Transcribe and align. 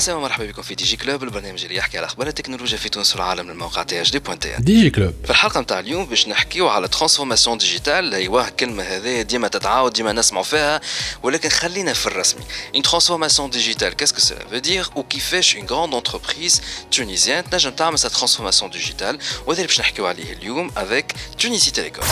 عسلامة 0.00 0.20
مرحبا 0.20 0.46
بكم 0.46 0.62
في 0.62 0.74
دي 0.74 0.84
جي 0.84 0.96
كلوب 0.96 1.22
البرنامج 1.22 1.62
اللي 1.62 1.76
يحكي 1.76 1.98
على 1.98 2.06
أخبار 2.06 2.26
التكنولوجيا 2.26 2.78
في 2.78 2.88
تونس 2.88 3.12
والعالم 3.12 3.50
الموقع 3.50 3.82
تي 3.82 4.02
اش 4.02 4.10
دي 4.10 4.18
بوان 4.18 4.38
تي 4.38 4.56
دي 4.58 4.82
جي 4.82 4.90
كلوب. 4.90 5.14
في 5.24 5.30
الحلقة 5.30 5.60
نتاع 5.60 5.78
اليوم 5.78 6.06
باش 6.06 6.28
نحكيو 6.28 6.68
على 6.68 6.88
ترانسفورماسيون 6.88 7.58
ديجيتال 7.58 8.14
أيوه 8.14 8.48
الكلمة 8.48 8.82
هذه 8.82 9.22
ديما 9.22 9.48
تتعاود 9.48 9.92
ديما 9.92 10.12
نسمعوا 10.12 10.44
فيها 10.44 10.80
ولكن 11.22 11.48
خلينا 11.48 11.92
في 11.92 12.06
الرسمي 12.06 12.42
transformation 12.76 13.50
digitale 13.56 13.94
qu'est-ce 13.94 14.14
que 14.14 14.22
cela 14.22 14.44
veut 14.52 14.60
dire 14.60 14.96
وكيفاش 14.96 15.56
une 15.56 15.66
grande 15.66 15.94
entreprise 15.94 16.60
tunisienne? 16.96 17.50
تنجم 17.50 17.70
تعمل 17.70 17.98
sa 17.98 18.08
transformation 18.08 18.64
digitale. 18.72 19.18
وهذا 19.46 19.56
اللي 19.56 19.66
باش 19.66 19.80
نحكيو 19.80 20.06
عليه 20.06 20.32
اليوم 20.32 20.70
avec 20.70 21.04
Tunisie 21.42 21.72
Telecom 21.72 22.04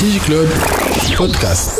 دي 0.00 0.12
جي 0.12 0.20
كلوب. 0.26 0.48
بودكاست 1.18 1.70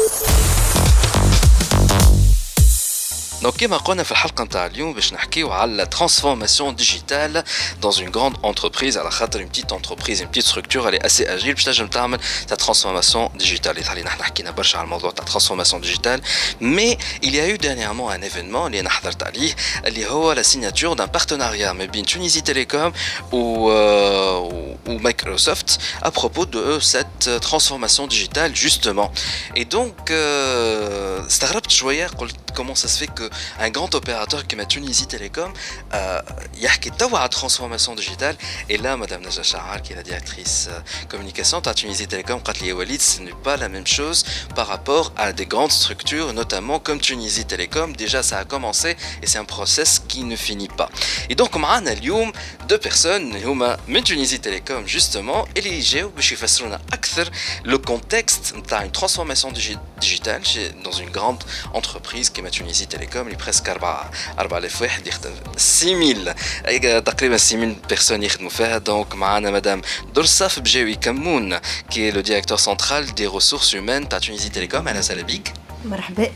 Donc, 3.41 3.57
كما 3.57 3.77
قلنا 3.77 4.03
في 4.03 4.11
الحلقه 4.11 4.43
نتاع 4.43 4.65
اليوم 4.65 4.93
باش 4.93 5.13
نحكيو 5.13 5.51
على 5.51 5.87
transformation 5.95 6.81
digitale 6.81 7.43
dans 7.81 7.91
une 7.91 8.09
grande 8.09 8.37
entreprise 8.43 8.97
على 8.97 9.11
خاطر 9.11 9.39
une 9.39 9.49
petite 9.49 9.71
entreprise 9.71 10.21
une 10.21 10.27
petite 10.27 10.47
structure 10.47 10.87
elle 10.87 10.95
est 10.95 11.05
assez 11.05 11.27
agile 11.27 11.53
باش 11.53 11.63
تنجم 11.63 11.87
تعمل 11.87 12.19
ta 12.49 12.55
transformation 12.55 13.29
digitale 13.39 13.77
يظهر 13.77 14.03
نحن 14.03 14.23
حكينا 14.23 14.51
برشا 14.51 14.77
على 14.77 14.85
الموضوع 14.85 15.11
تاع 15.11 15.25
transformation 15.25 15.79
digitale 15.81 16.21
mais 16.61 16.97
il 17.21 17.35
y 17.35 17.39
a 17.39 17.47
eu 17.47 17.57
dernièrement 17.57 18.09
un 18.09 18.21
événement 18.21 18.65
اللي 18.65 18.79
انا 18.79 18.89
حضرت 18.89 19.23
عليه 19.23 19.55
اللي 19.85 20.07
هو 20.07 20.35
la 20.35 20.43
signature 20.43 20.95
d'un 20.95 21.19
partenariat 21.19 21.71
ما 21.71 21.85
بين 21.85 22.05
Tunisie 22.05 22.41
Telecom 22.41 22.91
ou 23.31 23.69
euh, 23.69 24.87
ou 24.87 24.99
Microsoft 24.99 25.79
à 26.01 26.11
propos 26.11 26.45
de 26.45 26.79
cette 26.79 27.29
transformation 27.41 28.07
digitale 28.07 28.55
justement 28.55 29.11
et 29.55 29.65
donc 29.65 29.95
euh, 30.09 31.27
استغربت 31.27 31.71
شويه 31.71 32.07
قلت 32.07 32.35
comment 32.57 32.75
ça 32.75 32.87
se 32.87 32.97
fait 32.97 33.11
qu'un 33.31 33.69
grand 33.69 33.93
opérateur 33.95 34.47
comme 34.47 34.65
Tunisie 34.65 35.07
Télécom 35.07 35.51
euh, 35.93 36.21
يحكي 36.57 36.89
توا 36.89 37.19
على 37.19 37.29
transformation 37.29 37.95
digitale 37.95 38.35
et 38.69 38.77
là 38.77 38.97
madame 38.97 39.21
Naja 39.23 39.43
Chahar 39.43 39.81
qui 39.81 39.93
est 39.93 39.95
la 39.95 40.03
directrice 40.03 40.67
euh, 40.71 40.79
communication 41.09 41.59
à 41.59 41.73
Tunisie 41.73 42.07
Télécom 42.07 42.39
قالت 42.43 42.61
لي 42.61 42.73
Walid 42.73 43.01
ce 43.01 43.21
n'est 43.21 43.41
pas 43.43 43.57
la 43.57 43.69
même 43.69 43.87
chose 43.87 44.23
par 44.55 44.67
rapport 44.67 45.11
à 45.17 45.33
des 45.33 45.45
grandes 45.45 45.71
structures 45.71 46.33
notamment 46.33 46.79
comme 46.79 46.99
Tunisie 46.99 47.45
Télécom 47.45 47.95
déjà 47.95 48.23
ça 48.23 48.37
a 48.39 48.45
commencé 48.45 48.95
et 49.21 49.27
c'est 49.27 49.37
un 49.37 49.45
process 49.45 49.99
qui 50.07 50.23
ne 50.23 50.35
finit 50.35 50.67
pas 50.79 50.89
et 51.29 51.35
donc 51.35 51.55
معنا 51.57 51.91
اليوم 51.91 52.31
deux 52.69 52.77
personnes 52.89 53.35
هما 53.45 53.77
من 53.87 54.03
Tunisie 54.03 54.39
Télécom 54.39 54.85
justement 54.87 55.47
اللي 55.57 55.77
يجاو 55.77 56.09
باش 56.09 56.31
يفسرونا 56.31 56.79
اكثر 56.93 57.31
le 57.65 57.77
contexte 57.77 58.55
نتاع 58.55 58.87
une 58.87 58.91
transformation 58.91 59.51
digi- 59.51 59.77
digitale 60.01 60.43
chez- 60.45 60.71
dans 60.83 60.91
une 60.91 61.09
grande 61.09 61.43
entreprise 61.73 62.29
كما 62.33 62.49
تونسي 62.49 62.85
تيليكوم 63.21 63.21
اللي 63.27 63.35
بريسك 63.37 63.69
4 63.69 64.11
4000 64.39 64.81
واحد 64.81 65.07
يخدم 65.07 65.31
6000 65.57 66.35
أي- 66.65 67.03
تقريبا 67.03 67.37
6000 67.37 67.75
بيرسون 67.89 68.23
يخدموا 68.23 68.49
فيها 68.49 68.77
دونك 68.77 69.15
معنا 69.15 69.51
مدام 69.51 69.81
درصاف 70.15 70.59
بجاوي 70.59 70.95
كمون 70.95 71.57
كي 71.91 72.11
لو 72.11 72.21
ديريكتور 72.21 72.57
سنترال 72.57 73.15
دي 73.15 73.27
ريسورس 73.27 73.75
هيومان 73.75 74.09
تاع 74.09 74.19
تونسي 74.19 74.49
تيليكوم 74.49 74.87
اهلا 74.87 74.99
وسهلا 74.99 75.21
بيك 75.21 75.53
مرحبا 75.85 76.29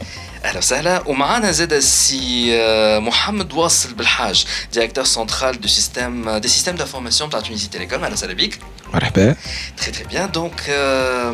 اهلا 0.46 0.58
وسهلا 0.58 1.04
ومعنا 1.08 1.52
زاد 1.52 1.74
السي 1.74 2.52
آه، 2.62 3.00
محمد 3.00 3.54
واصل 3.54 3.94
بالحاج 3.94 4.46
ديريكتور 4.74 5.04
سنترال 5.04 5.62
دو 5.62 5.68
سيستيم 5.68 6.38
دي 6.38 6.48
سيستيم 6.48 6.76
دانفورماسيون 6.76 7.30
تاع 7.30 7.40
تونسي 7.40 7.68
تيليكوم 7.68 8.04
اهلا 8.04 8.14
وسهلا 8.14 8.34
بيك 8.34 8.60
مرحبا 8.94 9.36
Très 9.82 9.92
très 9.92 10.14
bien. 10.14 10.28
Donc 10.38 10.58
euh, 10.70 11.34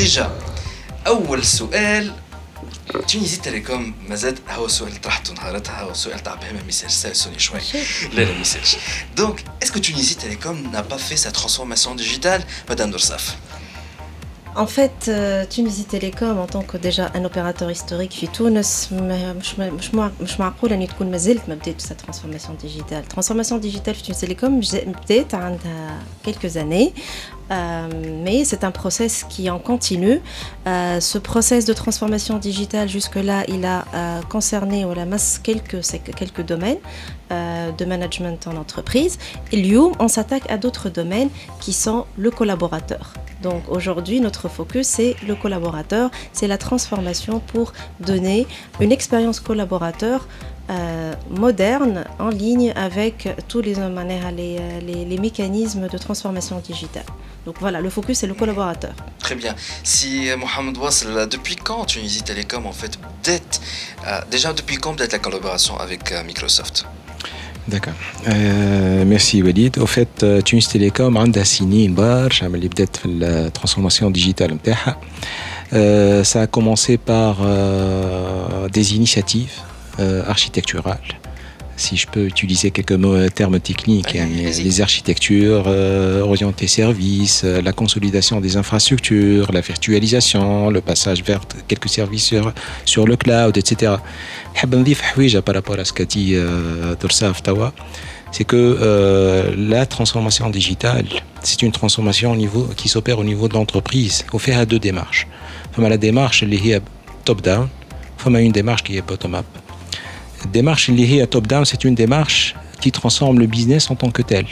déjà 0.00 0.26
أول 1.06 1.44
سؤال 2.92 3.06
تونسي 3.06 3.36
تيليكوم 3.36 3.94
مازال 4.08 4.34
هو 4.50 4.68
سؤال 4.68 5.00
طرحته 5.00 5.34
نهارتها 5.34 5.82
هو 5.82 5.94
سؤال 5.94 6.20
تاع 6.22 6.34
بهمة 6.34 6.62
ما 6.62 6.68
يسالش 6.68 6.92
سالسوني 6.94 7.38
شوي 7.38 7.60
لا 8.12 8.22
لا 8.22 8.32
ما 8.34 8.40
يسالش 8.40 8.76
دونك 9.16 9.44
اسكو 9.62 9.78
تونسي 9.78 10.14
تيليكوم 10.14 10.72
n'a 10.72 10.92
pas 10.94 10.98
fait 10.98 11.16
sa 11.16 11.30
transformation 11.32 11.94
digitale 11.96 12.42
Madame 12.68 12.90
Dorsaf 12.90 13.24
En 14.56 14.66
fait, 14.76 15.00
euh, 15.08 15.44
Tunisie 15.54 15.84
Télécom, 15.94 16.36
en 16.44 16.48
tant 16.54 16.64
que 16.70 16.76
déjà 16.76 17.04
un 17.18 17.24
opérateur 17.24 17.70
historique 17.70 18.12
في 18.20 18.26
تونس 18.26 18.88
ما- 18.92 19.32
مش 19.32 19.58
ما- 19.58 19.70
مش 19.70 19.94
مع- 19.94 20.10
مش 20.20 20.40
معقول 20.40 20.72
أن 20.72 20.88
تكون 20.88 21.10
ما 21.10 21.16
زلت 21.16 21.42
ما 21.48 21.54
بدات 21.54 21.82
sa 21.82 21.92
transformation 22.04 22.50
digitale. 22.64 23.14
Transformation 23.14 23.62
digitale 23.64 23.90
في 23.92 24.02
تونس 24.02 24.24
Télécom 24.24 24.70
جا- 24.72 24.84
بدات 24.84 25.34
عندها 25.34 25.98
quelques 26.28 26.52
années. 26.56 26.90
euh, 27.51 27.87
mais 28.23 28.43
c'est 28.43 28.63
un 28.63 28.71
process 28.71 29.25
qui 29.29 29.49
en 29.49 29.59
continue. 29.59 30.21
Euh, 30.67 30.99
ce 30.99 31.17
process 31.17 31.65
de 31.65 31.73
transformation 31.73 32.37
digitale, 32.37 32.89
jusque-là, 32.89 33.43
il 33.47 33.65
a 33.65 33.85
euh, 33.93 34.21
concerné 34.23 34.85
ou 34.85 34.93
la 34.93 35.05
masse 35.05 35.39
quelques, 35.41 35.81
quelques 36.15 36.45
domaines 36.45 36.79
de 37.31 37.85
management 37.85 38.47
en 38.47 38.55
entreprise. 38.55 39.17
Et 39.51 39.57
Lyoum, 39.57 39.93
on 39.97 40.07
s'attaque 40.07 40.49
à 40.49 40.57
d'autres 40.57 40.89
domaines 40.89 41.29
qui 41.59 41.73
sont 41.73 42.05
le 42.17 42.29
collaborateur. 42.29 43.15
Donc 43.41 43.63
aujourd'hui, 43.67 44.21
notre 44.21 44.47
focus, 44.47 44.87
c'est 44.87 45.15
le 45.27 45.35
collaborateur, 45.35 46.11
c'est 46.33 46.47
la 46.47 46.59
transformation 46.59 47.39
pour 47.39 47.73
donner 47.99 48.45
une 48.79 48.91
expérience 48.91 49.39
collaborateur 49.39 50.27
euh, 50.69 51.13
moderne 51.29 52.05
en 52.17 52.29
ligne 52.29 52.73
avec 52.75 53.29
tous 53.47 53.61
les, 53.61 53.75
les, 53.75 53.79
euh, 53.79 54.79
les, 54.81 55.05
les, 55.05 55.17
mécanismes 55.19 55.87
de 55.87 55.97
transformation 55.99 56.59
digitale. 56.59 57.05
Donc 57.45 57.57
voilà, 57.59 57.81
le 57.81 57.89
focus 57.91 58.23
est 58.23 58.27
le 58.27 58.33
collaborateur. 58.33 58.93
Très 59.19 59.35
bien. 59.35 59.53
Si 59.83 60.27
euh, 60.27 60.37
Mohamed 60.37 60.75
Wassel, 60.77 61.27
depuis 61.29 61.55
quand 61.55 61.85
Tunisie 61.85 62.23
Télécom 62.23 62.65
en 62.65 62.71
fait 62.71 62.97
euh, 63.27 64.21
déjà 64.31 64.53
depuis 64.53 64.77
quand 64.77 64.95
date 64.95 65.11
la 65.11 65.19
collaboration 65.19 65.77
avec 65.77 66.11
Microsoft? 66.25 66.85
D'accord. 67.67 67.93
Merci 68.25 69.41
Walid. 69.41 69.79
Au 69.79 69.87
fait, 69.87 70.23
Tunis 70.45 70.67
Telecom 70.67 71.17
a 71.17 71.45
signé 71.45 71.85
une 71.85 71.95
barge 71.95 72.43
peut 72.43 72.89
la 73.05 73.49
transformation 73.49 74.11
digitale. 74.11 74.55
Ça 75.71 76.41
a 76.41 76.47
commencé 76.47 76.97
par 76.97 77.37
des 78.71 78.95
initiatives 78.95 79.61
euh, 79.99 80.23
architecturale 80.27 80.99
si 81.77 81.97
je 81.97 82.07
peux 82.07 82.25
utiliser 82.25 82.71
quelques 82.71 82.91
euh, 82.91 83.27
termes 83.27 83.59
techniques, 83.59 84.15
hein, 84.15 84.27
les 84.29 84.81
architectures 84.81 85.65
euh, 85.67 86.21
orientées 86.21 86.67
services, 86.67 87.43
la 87.43 87.73
consolidation 87.73 88.39
des 88.39 88.55
infrastructures, 88.55 89.51
la 89.51 89.59
virtualisation, 89.59 90.69
le 90.69 90.79
passage 90.79 91.21
vers 91.23 91.41
quelques 91.67 91.89
services 91.89 92.33
sur, 92.85 93.05
le 93.05 93.15
cloud, 93.17 93.57
etc. 93.57 93.95
Par 95.45 95.55
rapport 95.55 95.79
à 95.79 95.83
ce 95.83 95.91
qu'a 95.91 96.05
dit 96.05 96.35
c'est 98.31 98.45
que 98.45 99.53
la 99.57 99.85
transformation 99.85 100.49
digitale, 100.49 101.07
c'est 101.43 101.61
une 101.61 101.73
transformation 101.73 102.37
qui 102.77 102.87
s'opère 102.87 103.19
au 103.19 103.25
niveau 103.25 103.49
de 103.49 103.53
l'entreprise. 103.53 104.25
On 104.31 104.39
fait 104.39 104.53
à 104.53 104.65
deux 104.65 104.79
démarches. 104.79 105.27
Enfin, 105.71 105.89
la 105.89 105.97
démarche, 105.97 106.41
elle 106.41 106.53
est 106.53 106.81
top-down. 107.25 107.67
Enfin, 108.17 108.33
une 108.39 108.53
démarche 108.53 108.83
qui 108.83 108.95
est 108.95 109.01
bottom-up. 109.01 109.45
La 110.44 110.46
démarche 110.62 110.88
اللي 110.88 111.06
هي 111.06 111.26
top-down, 111.26 111.64
c'est 111.64 111.84
une 111.84 111.94
démarche 111.94 112.54
qui 112.80 112.90
transforme 112.90 113.38
le 113.40 113.46
business 113.46 113.90
en 113.90 113.94
tant 113.96 114.10
que 114.10 114.22
tel. 114.22 114.46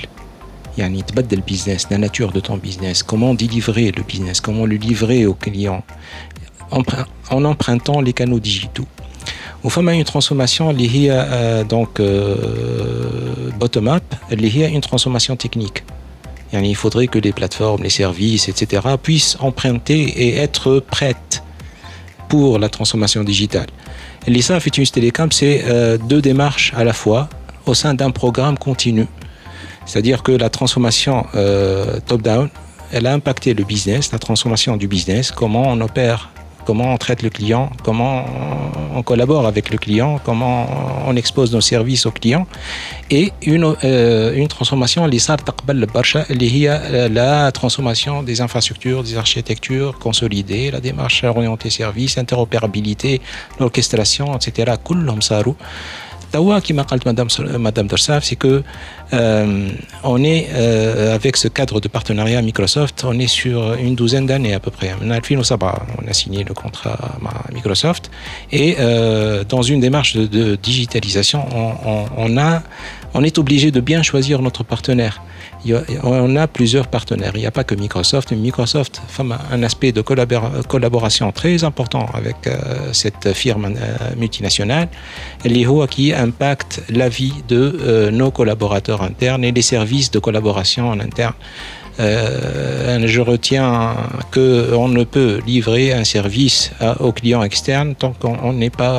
يعني 0.79 1.03
تبدل 1.03 1.39
le 1.39 1.53
business, 1.53 1.87
la 1.91 1.99
nature 1.99 2.33
de 2.33 2.41
ton 2.41 2.57
business, 2.57 3.03
comment 3.03 3.35
délivrer 3.35 3.91
le 3.93 4.03
business, 4.03 4.41
comment 4.41 4.67
le 4.67 4.77
livrer 4.77 5.27
aux 5.27 5.35
clients 5.35 5.83
empr- 6.71 7.07
en 7.31 7.45
empruntant 7.45 8.01
les 8.01 8.13
canaux 8.13 8.39
digitaux. 8.41 8.87
Au 9.65 9.71
fond, 9.71 9.83
il 9.83 9.87
y 9.87 9.91
a 9.91 9.95
une 9.95 10.05
transformation 10.05 10.71
اللي 10.71 10.89
هي 10.91 11.11
euh, 11.11 11.65
donc 11.75 11.99
euh, 12.01 13.51
bottom 13.61 13.89
up 13.89 14.03
اللي 14.33 14.51
هي 14.57 14.81
une 14.81 14.85
transformation 14.85 15.37
technique. 15.37 15.83
يعني 16.53 16.75
il 16.75 16.77
faudrait 16.77 17.09
que 17.09 17.19
les 17.19 17.33
plateformes, 17.33 17.83
les 17.83 17.91
services, 17.91 18.49
etc. 18.49 18.83
puissent 19.03 19.37
emprunter 19.41 20.03
et 20.25 20.37
être 20.37 20.81
prêtes 20.81 21.43
pour 22.29 22.59
la 22.59 22.69
transformation 22.69 23.25
digitale. 23.25 23.71
Et 24.26 24.42
ça, 24.42 24.60
fait 24.60 24.78
une 24.78 24.86
télécom, 24.86 25.32
c'est 25.32 25.64
euh, 25.66 25.98
deux 25.98 26.22
démarches 26.22 26.74
à 26.76 26.84
la 26.84 26.94
fois 26.94 27.30
au 27.66 27.74
sein 27.74 27.94
d'un 27.94 28.12
programme 28.12 28.58
continu. 28.58 29.08
C'est-à-dire 29.86 30.24
que 30.24 30.32
la 30.32 30.50
transformation 30.50 31.26
euh, 31.36 32.00
top-down, 32.06 32.50
elle 32.92 33.08
a 33.08 33.14
impacté 33.14 33.54
le 33.54 33.64
business, 33.64 34.12
la 34.12 34.20
transformation 34.20 34.78
du 34.78 34.88
business, 34.88 35.32
comment 35.32 35.64
on 35.68 35.82
opère, 35.82 36.30
comment 36.66 36.94
on 36.94 36.98
traite 36.98 37.22
le 37.22 37.30
client, 37.30 37.70
comment 37.84 38.26
on 38.96 39.04
collabore 39.04 39.48
avec 39.48 39.70
le 39.70 39.78
client, 39.78 40.20
comment 40.24 40.68
on 41.08 41.16
expose 41.16 41.54
nos 41.54 41.62
services 41.62 42.06
aux 42.06 42.12
clients. 42.12 42.48
Et 43.10 43.32
une, 43.42 43.76
euh, 43.84 44.36
une 44.36 44.48
transformation, 44.48 45.06
euh, 45.06 45.10
la 47.10 47.52
transformation 47.52 48.24
des 48.24 48.42
infrastructures, 48.42 49.04
des 49.04 49.18
architectures 49.18 50.00
consolidées, 50.00 50.72
la 50.72 50.80
démarche 50.80 51.24
orientée 51.24 51.70
service, 51.70 52.18
interopérabilité, 52.18 53.22
l'orchestration, 53.60 54.36
etc. 54.36 54.74
Tawa 56.34 56.62
qui 56.62 56.74
m'a 56.74 56.84
Madame 57.06 57.28
euh, 57.40 57.60
Madame 57.60 57.88
c'est 58.22 58.36
que 58.36 58.64
euh, 59.14 59.70
on 60.04 60.24
est 60.24 60.50
euh, 60.54 61.14
avec 61.14 61.38
ce 61.38 61.48
cadre 61.48 61.80
de 61.80 61.88
partenariat 61.88 62.42
Microsoft, 62.42 63.06
on 63.08 63.20
est 63.20 63.28
sur 63.28 63.76
une 63.76 63.94
douzaine 63.94 64.26
d'années 64.26 64.56
à 64.56 64.60
peu 64.60 64.72
près. 64.72 64.96
On 65.06 65.12
a 65.12 66.14
signé 66.14 66.44
le 66.44 66.54
contrat 66.56 66.94
à 66.94 67.54
Microsoft 67.54 68.10
et 68.52 68.78
dans 69.48 69.62
une 69.62 69.80
démarche 69.80 70.16
de, 70.16 70.56
digitalisation, 70.56 71.42
on 72.18 72.38
a 72.38 72.64
on 73.14 73.24
est 73.24 73.38
obligé 73.38 73.72
de 73.72 73.80
bien 73.80 74.02
choisir 74.04 74.42
notre 74.42 74.64
partenaire 74.64 75.22
on 76.04 76.36
a 76.36 76.48
plusieurs 76.48 76.88
partenaires. 76.88 77.32
Il 77.36 77.40
n'y 77.40 77.46
a 77.46 77.52
pas 77.52 77.64
que 77.64 77.76
Microsoft. 77.76 78.32
Microsoft 78.32 79.02
a 79.18 79.24
un 79.52 79.64
aspect 79.64 79.92
de 79.92 80.02
collaboration 80.02 81.32
très 81.32 81.64
important 81.64 82.06
avec 82.14 82.48
euh, 82.48 82.92
cette 82.92 83.34
firme 83.34 83.66
euh, 83.66 83.98
multinationale 84.18 84.90
qui 85.90 86.14
impacte 86.14 86.82
la 86.90 87.10
vie 87.10 87.34
de 87.48 87.80
euh, 87.82 88.12
nos 88.12 88.32
collaborateurs 88.32 89.02
internes 89.02 89.44
et 89.44 89.52
les 89.52 89.62
services 89.62 90.12
de 90.12 90.20
collaboration 90.20 90.90
en 90.90 91.00
interne 91.00 91.34
Euh, 92.01 93.07
je 93.07 93.21
retiens 93.21 93.97
qu'on 94.33 94.89
ne 94.89 95.03
peut 95.03 95.41
livrer 95.47 95.93
un 95.93 96.05
service 96.05 96.71
aux 97.01 97.13
clients 97.13 97.43
externes 97.43 97.97
tant 97.97 98.13
qu'on 98.13 98.53
n'est 98.53 98.71
pas, 98.71 98.97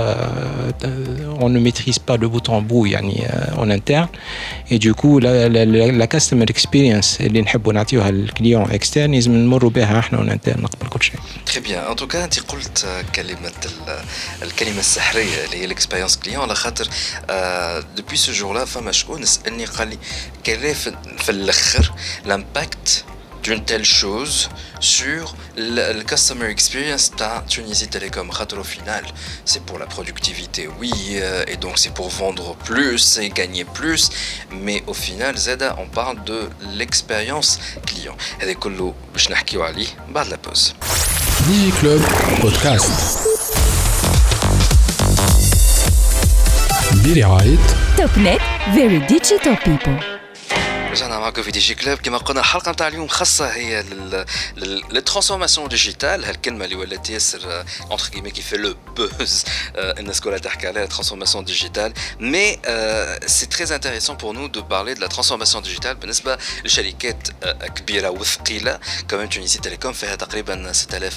euh, 0.83 1.39
on 1.39 1.49
ne 1.49 1.59
maîtrise 1.59 1.99
pas 1.99 2.17
le 2.17 2.27
bout 2.27 2.49
en 2.49 2.61
bout 2.61 2.85
euh, 2.87 3.61
en 3.61 3.69
interne. 3.69 4.09
Et 4.69 4.79
du 4.79 4.93
coup, 4.93 5.19
la, 5.19 5.47
la, 5.47 5.65
la 5.65 6.07
customer 6.07 6.45
experience 6.49 7.21
اللي 7.21 7.41
نحبوا 7.41 7.73
نعطيوها 7.73 8.11
للكليون 8.11 8.71
اكسترن 8.71 9.11
لازم 9.11 9.31
نمروا 9.31 9.69
بها 9.69 9.99
احنا 9.99 10.17
اون 10.17 10.29
انترن 10.29 10.65
قبل 10.65 10.89
كل 10.89 11.03
شيء. 11.03 11.15
تري 11.45 11.59
بيان 11.59 11.83
ان 11.83 11.95
توكا 11.95 12.23
انت 12.23 12.39
قلت 12.39 12.87
كلمه 13.15 13.51
الكلمه 14.41 14.79
السحريه 14.79 15.45
اللي 15.45 15.57
هي 15.57 15.65
الاكسبيرينس 15.65 16.17
كليون 16.17 16.41
على 16.41 16.55
خاطر 16.55 16.87
دوبوي 17.97 18.17
سو 18.17 18.31
جور 18.31 18.53
لا 18.53 18.65
فما 18.65 18.91
شكون 18.91 19.25
سالني 19.25 19.65
قال 19.65 19.87
لي 19.87 19.97
كان 20.43 20.73
في 21.17 21.29
الاخر 21.29 21.91
لامباكت 22.83 23.05
d'une 23.41 23.63
telle 23.63 23.85
chose 23.85 24.49
sur 24.81 25.33
le, 25.55 26.03
customer 26.03 26.47
experience 26.47 27.11
de 27.11 27.47
Tunisie 27.47 27.87
Telecom. 27.87 28.29
Au 28.29 28.63
final, 28.63 29.03
c'est 29.45 29.63
pour 29.63 29.79
la 29.79 29.85
productivité, 29.85 30.67
oui, 30.77 30.91
euh, 31.13 31.45
et 31.47 31.55
donc 31.55 31.77
c'est 31.77 31.93
pour 31.93 32.09
vendre 32.09 32.55
plus 32.65 33.17
et 33.17 33.29
gagner 33.29 33.63
plus, 33.63 34.09
mais 34.51 34.83
au 34.87 34.93
final, 34.93 35.37
Zeda, 35.37 35.77
on 35.79 35.87
parle 35.87 36.21
de 36.25 36.49
l'expérience 36.75 37.59
client. 37.85 38.17
Et 38.41 38.45
des 38.45 38.55
collo, 38.55 38.93
je 39.15 39.29
n'ai 39.29 39.35
bas 40.09 40.25
de 40.25 40.31
la 40.31 40.37
pause. 40.37 40.75
DigiClub 41.47 42.01
Podcast. 42.41 42.91
TopNet, 47.95 48.41
very 48.75 48.99
digital 49.07 49.55
people. 49.63 50.12
رجعنا 50.93 51.19
معكم 51.19 51.41
في 51.41 51.51
دي 51.51 51.59
جي 51.59 51.75
كلاب 51.75 51.97
كما 51.97 52.17
قلنا 52.17 52.39
الحلقه 52.39 52.71
نتاع 52.71 52.87
اليوم 52.87 53.07
خاصه 53.07 53.47
هي 53.47 53.83
للترانسفورماسيون 54.57 55.67
ديجيتال 55.67 56.25
هالكلمه 56.25 56.65
اللي 56.65 56.75
ولات 56.75 57.09
ياسر 57.09 57.63
اونتر 57.91 58.07
كيمي 58.07 58.31
كي 58.31 58.41
في 58.41 58.57
لو 58.57 58.75
بوز 58.97 59.43
الناس 59.75 60.21
كلها 60.21 60.37
تحكي 60.37 60.67
عليها 60.67 60.85
ترانسفورماسيون 60.85 61.45
ديجيتال 61.45 61.93
مي 62.19 62.59
سي 63.25 63.45
تري 63.45 63.75
انتريسون 63.75 64.17
بور 64.17 64.33
نو 64.35 64.47
دو 64.47 64.61
بارلي 64.61 64.93
دو 64.93 65.01
لا 65.01 65.07
ترانسفورماسيون 65.07 65.63
ديجيتال 65.63 65.95
بالنسبه 65.95 66.37
لشركات 66.65 67.27
كبيره 67.75 68.09
وثقيله 68.09 68.79
كمان 69.07 69.29
تونسي 69.29 69.59
تيليكوم 69.59 69.93
فيها 69.93 70.15
تقريبا 70.15 70.71
6000 70.71 71.15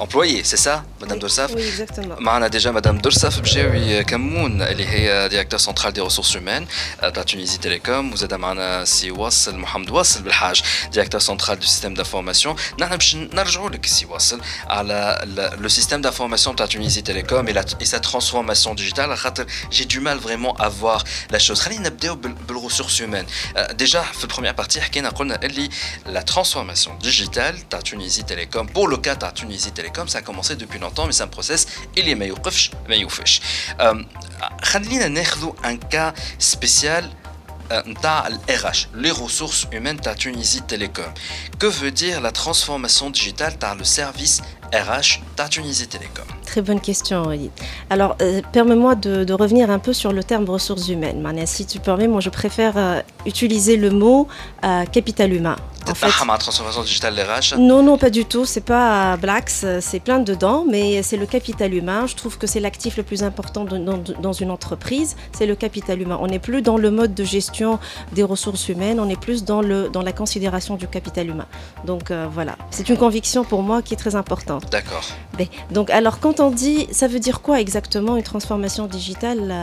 امبلويي 0.00 0.44
سي 0.44 0.56
سا 0.56 0.84
مدام 1.00 1.18
دورساف 1.18 1.54
معنا 2.00 2.48
ديجا 2.48 2.70
مدام 2.70 2.98
دورساف 2.98 3.40
بجاوي 3.40 4.04
كمون 4.04 4.62
اللي 4.62 4.86
هي 4.86 5.28
ديريكتور 5.28 5.58
سنترال 5.58 5.92
دي 5.92 6.00
ريسورس 6.00 6.36
هومان 6.36 6.66
تاع 7.00 7.22
تونسي 7.22 7.58
تيليكوم 7.58 7.98
اليوم 8.02 8.12
وزاد 8.12 8.34
معنا 8.34 8.84
سي 8.84 9.10
واصل 9.10 9.58
محمد 9.58 9.90
واصل 9.90 10.22
بالحاج 10.22 10.62
ديريكتور 10.92 11.20
سنترال 11.20 11.58
دو 11.58 11.66
سيستيم 11.66 11.94
دافورماسيون 11.94 12.56
نحن 12.78 12.96
باش 12.96 13.16
نرجعوا 13.16 13.70
لك 13.70 13.86
سي 13.86 14.06
واصل 14.06 14.40
على 14.66 15.20
لو 15.60 15.68
سيستيم 15.68 16.00
دافورماسيون 16.00 16.56
تاع 16.56 16.66
تونيزي 16.66 17.00
تيليكوم 17.02 17.48
اي 17.48 17.84
سا 17.84 17.98
ترانسفورماسيون 17.98 18.76
ديجيتال 18.76 19.18
خاطر 19.18 19.46
جي 19.72 19.84
دو 19.84 20.00
مال 20.00 20.20
فريمون 20.20 20.54
افوار 20.60 21.02
لا 21.30 21.38
شوز 21.38 21.60
خلينا 21.60 21.88
نبداو 21.88 22.14
بالريسورس 22.14 23.02
هيومان 23.02 23.26
ديجا 23.70 24.02
في 24.02 24.24
البروميير 24.24 24.52
بارتي 24.54 24.80
حكينا 24.80 25.08
قلنا 25.08 25.42
اللي 25.42 25.68
لا 26.06 26.22
ترانسفورماسيون 26.22 26.98
ديجيتال 26.98 27.68
تاع 27.68 27.80
تونيزي 27.80 28.22
تيليكوم 28.22 28.66
بور 28.66 28.90
لو 28.90 29.00
كا 29.00 29.14
تاع 29.14 29.30
تونيزي 29.30 29.70
تيليكوم 29.70 30.06
سا 30.06 30.20
كومونسي 30.20 30.54
دوبي 30.54 30.78
لونتون 30.78 31.06
مي 31.06 31.12
سان 31.12 31.30
بروسيس 31.30 31.66
اللي 31.98 32.14
ما 32.14 32.24
يوقفش 32.24 32.70
ما 32.88 32.94
يوفش 32.94 33.40
خلينا 34.62 35.08
ناخذوا 35.08 35.52
ان 35.64 35.78
كا 35.78 36.14
سبيسيال 36.38 37.12
RH, 37.69 38.89
les 38.95 39.11
ressources 39.11 39.67
humaines 39.71 39.97
de 39.97 40.13
Tunisie 40.13 40.61
Télécom. 40.61 41.11
Que 41.59 41.67
veut 41.67 41.91
dire 41.91 42.21
la 42.21 42.31
transformation 42.31 43.09
digitale 43.09 43.57
dans 43.59 43.75
le 43.75 43.83
service 43.83 44.41
RH 44.73 45.21
de 45.37 45.49
Tunisie 45.49 45.87
Télécom 45.87 46.25
Très 46.53 46.61
bonne 46.61 46.81
question, 46.81 47.31
Edith. 47.31 47.51
Alors, 47.89 48.15
euh, 48.21 48.41
permets-moi 48.51 48.95
de, 48.95 49.33
revenir 49.33 49.71
un 49.71 49.79
peu 49.79 49.93
sur 49.93 50.13
le 50.13 50.23
terme 50.23 50.45
ressources 50.49 50.87
humaines. 50.87 51.23
si 51.45 51.65
tu 51.65 51.79
permets, 51.79 52.07
moi 52.07 52.21
je 52.21 52.29
préfère 52.29 52.73
euh, 52.77 53.01
utiliser 53.25 53.75
le 53.77 53.89
mot 53.89 54.27
euh, 54.63 54.85
capital 54.85 55.33
humain. 55.33 55.55
En 55.89 55.95
fait, 55.95 56.07
transformation 56.37 56.81
digitale 56.81 57.19
RH 57.19 57.57
Non, 57.57 57.83
non, 57.83 57.97
pas 57.97 58.09
du 58.09 58.23
tout. 58.23 58.45
C'est 58.45 58.61
pas 58.61 59.17
Blacks, 59.17 59.65
c'est 59.81 59.99
plein 59.99 60.19
dedans, 60.19 60.65
mais 60.69 61.03
c'est 61.03 61.17
le 61.17 61.25
capital 61.25 61.73
humain. 61.73 62.05
Je 62.07 62.15
trouve 62.15 62.37
que 62.37 62.47
c'est 62.47 62.61
l'actif 62.61 62.95
le 62.95 63.03
plus 63.03 63.23
important 63.23 63.65
dans, 63.65 64.33
une 64.33 64.51
entreprise, 64.51 65.17
c'est 65.33 65.45
le 65.45 65.55
capital 65.55 66.01
humain. 66.01 66.17
On 66.21 66.27
n'est 66.27 66.39
plus 66.39 66.61
dans 66.61 66.77
le 66.77 66.89
mode 66.89 67.13
de 67.13 67.23
gestion 67.25 67.79
des 68.13 68.23
ressources 68.23 68.69
humaines, 68.69 68.99
on 68.99 69.09
est 69.09 69.19
plus 69.19 69.43
dans, 69.43 69.61
le, 69.61 69.89
dans 69.89 70.03
la 70.03 70.13
considération 70.13 70.75
du 70.75 70.87
capital 70.87 71.27
humain. 71.27 71.47
Donc 71.85 72.11
voilà, 72.31 72.55
c'est 72.69 72.87
une 72.87 72.97
conviction 72.97 73.43
pour 73.43 73.61
moi 73.61 73.81
qui 73.81 73.93
est 73.93 73.97
très 73.97 74.15
importante. 74.15 74.62
D'accord. 74.71 75.03
Donc 75.71 75.89
alors, 75.89 76.19
quand 76.19 76.39
on 76.39 76.51
dit, 76.51 76.87
ça 76.91 77.07
veut 77.07 77.19
dire 77.19 77.41
quoi 77.41 77.59
exactement 77.59 78.15
une 78.15 78.23
transformation 78.23 78.87
digitale 78.87 79.53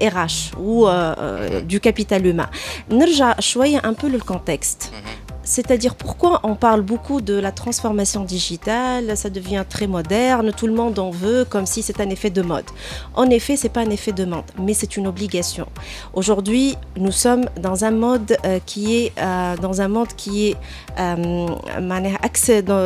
RH 0.00 0.06
euh, 0.06 0.58
ou 0.58 0.86
euh, 0.86 1.14
euh, 1.18 1.60
du 1.60 1.80
capital 1.80 2.26
humain? 2.26 2.48
Nerja 2.90 3.36
choisir 3.40 3.80
un 3.84 3.94
peu 3.94 4.08
le 4.08 4.18
contexte. 4.18 4.92
Mhm. 4.92 5.27
C'est-à-dire 5.48 5.94
pourquoi 5.94 6.40
on 6.42 6.56
parle 6.56 6.82
beaucoup 6.82 7.22
de 7.22 7.32
la 7.32 7.52
transformation 7.52 8.22
digitale, 8.22 9.16
ça 9.16 9.30
devient 9.30 9.64
très 9.66 9.86
moderne, 9.86 10.52
tout 10.54 10.66
le 10.66 10.74
monde 10.74 10.98
en 10.98 11.08
veut 11.08 11.46
comme 11.48 11.64
si 11.64 11.82
c'est 11.82 12.02
un 12.02 12.10
effet 12.10 12.28
de 12.28 12.42
mode. 12.42 12.66
En 13.14 13.30
effet, 13.30 13.56
c'est 13.56 13.70
pas 13.70 13.80
un 13.80 13.88
effet 13.88 14.12
de 14.12 14.26
mode, 14.26 14.44
mais 14.58 14.74
c'est 14.74 14.98
une 14.98 15.06
obligation. 15.06 15.66
Aujourd'hui, 16.12 16.76
nous 16.98 17.12
sommes 17.12 17.46
dans 17.58 17.86
un 17.86 17.92
mode 17.92 18.36
euh, 18.44 18.58
qui 18.66 18.94
est 18.98 19.12
euh, 19.18 19.56
dans 19.56 19.80
un 19.80 19.88
monde 19.88 20.08
qui 20.18 20.48
est 20.48 20.56
euh, 20.98 21.48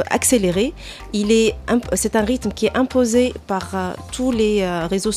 accéléré. 0.08 0.72
Il 1.12 1.32
est 1.32 1.56
c'est 1.94 2.14
un 2.14 2.24
rythme 2.24 2.52
qui 2.52 2.66
est 2.66 2.76
imposé 2.76 3.34
par 3.48 3.72
tous 4.12 4.30
les 4.30 4.64
réseaux 4.88 5.10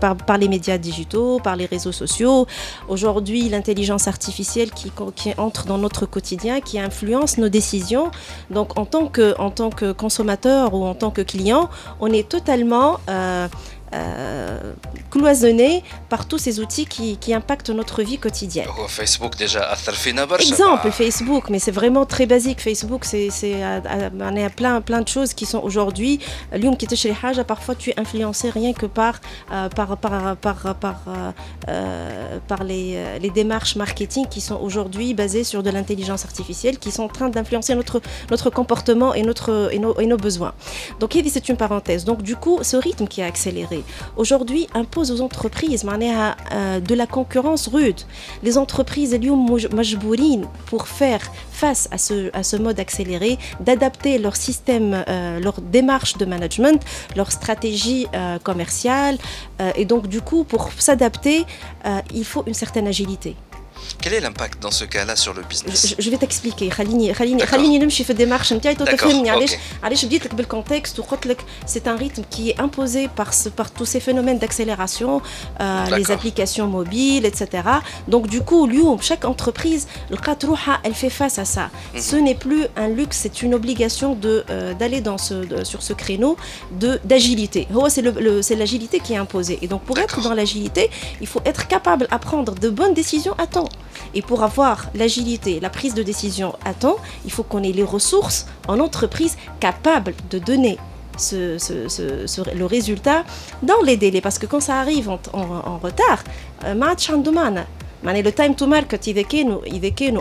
par, 0.00 0.16
par, 0.16 0.38
les 0.38 0.48
médias 0.48 0.78
digitaux, 0.78 1.38
par 1.38 1.54
les 1.54 1.66
réseaux 1.66 1.92
sociaux. 1.92 2.48
Aujourd'hui, 2.88 3.48
l'intelligence 3.48 4.08
artificielle 4.08 4.72
qui 4.72 4.90
entre 5.36 5.66
dans 5.66 5.78
notre 5.78 6.06
quotidien 6.06 6.47
qui 6.60 6.78
influence 6.78 7.38
nos 7.38 7.48
décisions. 7.48 8.10
Donc 8.50 8.78
en 8.78 8.86
tant 8.86 9.06
que, 9.06 9.92
consommateur 9.92 10.74
ou 10.74 10.84
en 10.84 10.94
tant 10.94 11.10
que 11.10 11.22
client, 11.22 11.68
on 12.00 12.12
est 12.12 12.28
totalement... 12.28 12.98
Euh, 13.08 13.48
euh, 13.94 14.72
cloisonné 15.10 15.82
par 16.08 16.26
tous 16.26 16.38
ces 16.38 16.60
outils 16.60 16.86
qui, 16.86 17.16
qui 17.16 17.34
impactent 17.34 17.70
notre 17.70 18.02
vie 18.02 18.18
quotidienne. 18.18 18.66
Oh, 18.78 18.86
Facebook 18.88 19.36
déjà 19.36 19.76
Exemple, 20.40 20.90
Facebook, 20.90 21.50
mais 21.50 21.58
c'est 21.58 21.70
vraiment 21.70 22.04
très 22.04 22.26
basique. 22.26 22.60
Facebook, 22.60 23.04
c'est 23.04 23.28
on 24.20 24.36
est 24.36 24.44
à 24.44 24.50
plein, 24.50 24.80
plein 24.80 25.00
de 25.00 25.08
choses 25.08 25.34
qui 25.34 25.46
sont 25.46 25.60
aujourd'hui. 25.60 26.20
L'homme 26.52 26.76
qui 26.76 26.86
te 26.86 26.94
parfois 27.42 27.74
tu 27.74 27.90
es 27.90 28.00
influencé 28.00 28.50
rien 28.50 28.72
que 28.72 28.86
par, 28.86 29.20
euh, 29.52 29.68
par, 29.68 29.96
par, 29.96 30.36
par, 30.36 30.74
par, 30.74 31.02
euh, 31.68 32.38
par 32.46 32.64
les, 32.64 33.18
les, 33.20 33.30
démarches 33.30 33.76
marketing 33.76 34.26
qui 34.26 34.40
sont 34.40 34.56
aujourd'hui 34.60 35.14
basées 35.14 35.44
sur 35.44 35.62
de 35.62 35.70
l'intelligence 35.70 36.24
artificielle, 36.24 36.78
qui 36.78 36.90
sont 36.90 37.04
en 37.04 37.08
train 37.08 37.28
d'influencer 37.28 37.74
notre, 37.74 38.00
notre 38.30 38.50
comportement 38.50 39.14
et, 39.14 39.22
notre, 39.22 39.70
et, 39.72 39.78
nos, 39.78 39.98
et 39.98 40.06
nos 40.06 40.16
besoins. 40.16 40.54
Donc, 41.00 41.16
c'est 41.28 41.48
une 41.48 41.56
parenthèse. 41.56 42.04
Donc, 42.04 42.22
du 42.22 42.36
coup, 42.36 42.58
ce 42.62 42.76
rythme 42.76 43.06
qui 43.06 43.22
a 43.22 43.26
accéléré, 43.26 43.77
aujourd'hui 44.16 44.66
impose 44.74 45.10
aux 45.12 45.20
entreprises 45.20 45.84
euh, 45.86 46.80
de 46.80 46.94
la 46.94 47.06
concurrence 47.06 47.68
rude. 47.68 48.00
Les 48.42 48.58
entreprises, 48.58 49.18
pour 50.66 50.88
faire 50.88 51.20
face 51.50 51.88
à 51.90 51.98
ce, 51.98 52.30
à 52.34 52.42
ce 52.42 52.56
mode 52.56 52.78
accéléré, 52.78 53.38
d'adapter 53.60 54.18
leur 54.18 54.36
système, 54.36 55.04
euh, 55.08 55.40
leur 55.40 55.60
démarche 55.60 56.16
de 56.16 56.24
management, 56.24 56.82
leur 57.16 57.32
stratégie 57.32 58.06
euh, 58.14 58.38
commerciale. 58.38 59.18
et 59.76 59.84
donc, 59.84 60.06
du 60.06 60.20
coup, 60.20 60.44
pour 60.44 60.70
s'adapter, 60.78 61.44
il 62.14 62.24
faut 62.24 62.44
une 62.46 62.54
certaine 62.54 62.86
agilité. 62.86 63.34
Quel 64.00 64.14
est 64.14 64.20
l'impact 64.20 64.62
dans 64.62 64.70
ce 64.70 64.84
cas-là 64.84 65.16
sur 65.16 65.34
le 65.34 65.42
business 65.42 65.94
Je, 65.98 66.10
vais 66.10 66.16
t'expliquer. 66.16 66.68
Khalini, 66.68 67.12
Khalini, 67.12 67.42
Khalini, 67.42 67.90
je 67.90 68.02
fais 68.02 68.14
démarche. 68.14 68.52
le 68.52 70.44
contexte 70.44 71.00
c'est 71.66 71.88
un 71.88 71.96
rythme 71.96 72.22
qui 72.30 72.50
est 72.50 72.60
imposé 72.60 73.08
par, 73.08 73.34
ce, 73.34 73.48
par 73.48 73.70
tous 73.70 73.84
ces 73.84 74.00
phénomènes 74.00 74.38
d'accélération, 74.38 75.20
euh, 75.60 75.96
les 75.96 76.10
applications 76.10 76.66
mobiles, 76.66 77.26
etc. 77.26 77.62
Donc 78.06 78.28
du 78.28 78.40
coup, 78.40 78.68
chaque 79.00 79.24
entreprise, 79.24 79.88
elle 80.84 80.94
fait 80.94 81.10
face 81.10 81.38
à 81.38 81.44
ça. 81.44 81.70
Mhm. 81.94 82.00
Ce 82.00 82.16
n'est 82.16 82.34
plus 82.34 82.66
un 82.76 82.88
luxe, 82.88 83.18
c'est 83.22 83.42
une 83.42 83.54
obligation 83.54 84.18
euh, 84.24 84.74
d'aller 84.74 85.00
dans 85.00 85.18
ce 85.18 85.64
sur 85.64 85.82
ce 85.82 85.92
créneau 85.92 86.36
d'agilité. 87.04 87.66
C'est 87.88 88.56
l'agilité 88.56 89.00
qui 89.00 89.14
est 89.14 89.16
imposée. 89.16 89.58
Et 89.62 89.68
donc 89.68 89.82
pour 89.82 89.98
être 89.98 90.20
dans 90.20 90.34
l'agilité, 90.34 90.90
il 91.20 91.26
faut 91.26 91.40
être 91.44 91.66
capable 91.66 92.06
à 92.10 92.18
prendre 92.18 92.54
de 92.54 92.68
bonnes 92.68 92.94
décisions 92.94 93.34
à 93.38 93.46
temps. 93.46 93.67
Et 94.14 94.22
pour 94.22 94.42
avoir 94.42 94.90
l'agilité, 94.94 95.60
la 95.60 95.70
prise 95.70 95.94
de 95.94 96.02
décision 96.02 96.54
à 96.64 96.74
temps, 96.74 96.96
il 97.24 97.30
faut 97.30 97.42
qu'on 97.42 97.62
ait 97.62 97.72
les 97.72 97.82
ressources 97.82 98.46
en 98.66 98.80
entreprise 98.80 99.36
capables 99.60 100.14
de 100.30 100.38
donner 100.38 100.78
le 101.32 102.64
résultat 102.64 103.24
dans 103.62 103.80
les 103.84 103.96
délais. 103.96 104.20
Parce 104.20 104.38
que 104.38 104.46
quand 104.46 104.60
ça 104.60 104.78
arrive 104.80 105.08
en, 105.10 105.78
retard, 105.78 106.24
euh, 106.64 106.74
match 106.74 107.10
en 107.10 107.18
le 108.04 108.30
time 108.30 108.54
to 108.54 108.66
market, 108.66 109.06
il 109.06 109.18
est 109.18 109.24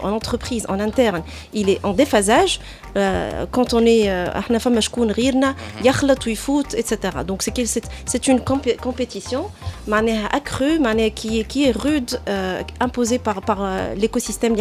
en 0.04 0.12
entreprise, 0.12 0.66
en 0.68 0.80
interne, 0.80 1.22
il 1.54 1.70
est 1.70 1.80
en 1.84 1.94
déphasage. 1.94 2.60
Euh, 2.96 3.46
quand 3.52 3.74
on 3.74 3.86
est 3.86 4.10
euh, 4.10 4.28
à 4.34 4.60
Famashkoun, 4.60 5.12
Rirna, 5.12 5.52
mhm. 5.52 5.86
Yakhlat, 5.86 6.16
foot, 6.36 6.74
etc. 6.74 6.98
Donc 7.26 7.44
c'est 7.44 8.28
une 8.28 8.42
compétition 8.42 9.50
accrue, 10.32 10.80
qui 11.16 11.40
est, 11.40 11.44
qui 11.44 11.66
est 11.66 11.72
rude, 11.72 12.20
euh, 12.28 12.64
imposée 12.80 13.20
par, 13.20 13.42
par 13.42 13.60
l'écosystème 13.96 14.56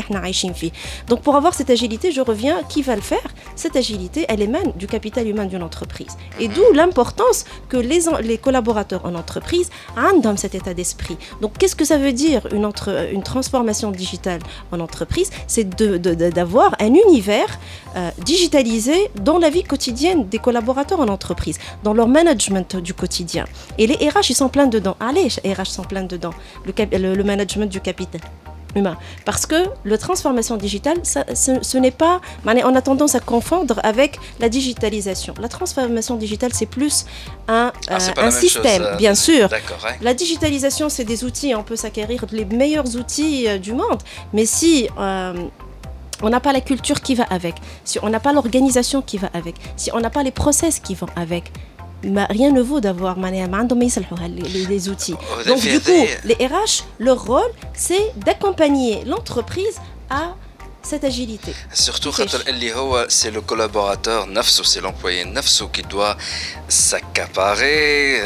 Donc 1.09 1.23
pour 1.23 1.37
avoir 1.37 1.55
cette 1.55 1.71
agilité, 1.71 2.13
je 2.13 2.21
reviens, 2.21 2.63
qui 2.69 2.83
va 2.83 2.95
le 2.95 3.01
faire? 3.01 3.35
Cette 3.55 3.77
agilité, 3.77 4.27
elle 4.29 4.43
émane 4.43 4.73
du 4.77 4.87
capital 4.87 5.27
humain 5.27 5.47
d'une 5.47 5.63
entreprise. 5.63 6.17
Et 6.39 6.49
mhm. 6.49 6.55
d'où 6.55 6.73
l'importance 6.75 7.47
que 7.69 7.79
les, 7.79 8.01
les 8.23 8.39
collaborateurs 8.39 9.07
en 9.07 9.15
entreprise 9.15 9.71
ont 9.97 10.37
cet 10.37 10.55
état 10.55 10.75
d'esprit. 10.75 11.17
Donc 11.41 11.57
qu'est-ce 11.59 11.77
que 11.77 11.85
ça 11.85 11.97
veut 11.97 12.13
dire 12.13 12.47
une 12.53 12.67
entreprise 12.67 13.06
une 13.13 13.23
transformation 13.23 13.91
digitale 13.91 14.41
en 14.73 14.81
entreprise 14.81 15.31
c'est 15.47 15.69
d'avoir 15.69 16.75
un 16.81 16.95
univers 16.95 17.59
digitalisé 18.25 19.11
dans 19.23 19.39
la 19.39 19.51
vie 19.51 19.63
quotidienne 19.63 20.29
des 20.29 20.39
collaborateurs 20.39 21.01
en 21.01 21.09
entreprise, 21.09 21.59
dans 21.83 21.95
leur 21.95 22.09
management 22.09 22.77
du 22.77 22.95
quotidien. 22.95 23.47
Et 23.79 23.87
les 23.87 23.95
RH, 23.95 24.31
ils 24.31 24.35
sont 24.35 24.49
pleins 24.49 24.67
dedans. 24.67 24.97
Allez, 25.01 25.29
RH 25.45 25.67
sont 25.67 25.85
pleins 25.85 26.05
dedans. 26.05 26.35
Le, 26.65 27.15
le, 27.15 27.25
management 27.25 27.67
du 27.67 27.81
capital 27.81 28.21
humain. 28.77 28.97
Parce 29.25 29.47
que 29.47 29.57
la 29.85 29.99
transformation 29.99 30.57
digitale, 30.57 30.99
ce, 31.05 31.79
n'est 31.79 31.91
pas... 31.91 32.21
On 32.45 32.75
a 32.75 32.83
tendance 32.83 33.15
à 33.15 33.21
confondre 33.21 33.81
avec 33.83 34.19
la 34.39 34.49
digitalisation. 34.49 35.35
La 35.41 35.49
transformation 35.49 36.17
digitale, 36.17 36.53
c'est 36.55 36.67
plus 36.67 37.07
un, 37.49 37.73
ah, 37.89 37.95
euh, 37.95 38.13
un 38.19 38.31
système, 38.31 38.83
euh, 38.83 38.97
bien 38.97 39.15
sûr. 39.15 39.49
La 40.03 40.15
digitalisation, 40.15 40.89
c'est 40.89 41.05
des 41.05 41.25
outils, 41.25 41.55
on 41.55 41.63
peut 41.63 41.77
s'acquérir 41.77 42.25
les 42.33 42.45
meilleurs 42.45 42.97
outils 42.97 43.49
euh, 43.49 43.59
du 43.59 43.73
monde. 43.73 44.03
Mais 44.33 44.47
si 44.47 44.89
on 46.23 46.31
n'a 46.31 46.41
pas 46.41 46.53
la 46.53 46.61
culture 46.61 47.01
qui 47.01 47.15
va 47.15 47.25
avec, 47.25 47.57
si 47.85 47.99
on 48.03 48.09
n'a 48.09 48.21
pas 48.21 48.33
l'organisation 48.33 49.03
qui 49.03 49.19
va 49.19 49.29
avec, 49.35 49.55
si 49.77 49.91
on 49.93 50.01
n'a 50.01 50.11
pas 50.11 50.23
les 50.23 50.31
process 50.31 50.81
qui 50.81 50.95
vont 50.95 51.09
avec, 51.15 51.53
bah, 52.04 52.28
rien 52.30 52.52
ne 52.52 52.62
vaut 52.62 52.80
d'avoir 52.80 53.16
les, 53.20 54.66
les 54.66 54.90
outils. 54.90 55.16
Donc 55.48 55.62
du 55.62 55.80
coup, 55.80 56.08
les 56.26 56.48
RH, 56.48 56.84
leur 57.00 57.24
rôle, 57.26 57.52
c'est 57.74 58.12
d'accompagner 58.18 59.04
l'entreprise 59.06 59.78
à 60.10 60.36
cette 60.84 61.04
agilité. 61.04 61.54
Surtout 61.74 62.12
c'est 62.12 63.32
le 63.32 63.42
collaborateur 63.42 64.28
nafso, 64.28 64.64
c'est 64.64 64.82
l'employé 64.82 65.26
nafso 65.26 65.68
qui 65.68 65.84
doit 65.84 66.18
s'accaparer 66.68 68.22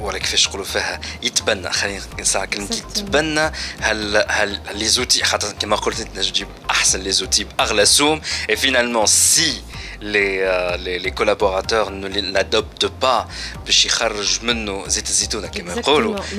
ولا 0.00 0.18
كيفاش 0.18 0.48
نقولوا 0.48 0.64
فيها 0.64 1.00
يتبنى 1.22 1.70
خلينا 1.70 2.00
نساعد 2.20 2.48
كلمه 2.48 2.68
يتبنى 2.72 3.52
هل 3.80 4.24
هل 4.28 4.60
لي 4.74 4.86
زوتي 4.88 5.24
خاطر 5.24 5.52
كما 5.52 5.76
قلت 5.76 6.00
انت 6.00 6.16
تجيب 6.18 6.48
احسن 6.70 7.00
لي 7.00 7.12
زوتي 7.12 7.44
باغلى 7.44 7.86
سوم 7.86 8.20
et 8.50 8.56
finalement 8.56 9.06
si 9.06 9.62
les, 10.03 10.39
euh, 10.41 10.77
les, 10.77 10.99
les, 10.99 11.11
collaborateurs 11.11 11.89
ne 11.89 12.07
l'adoptent 12.33 12.89
pas. 12.89 13.27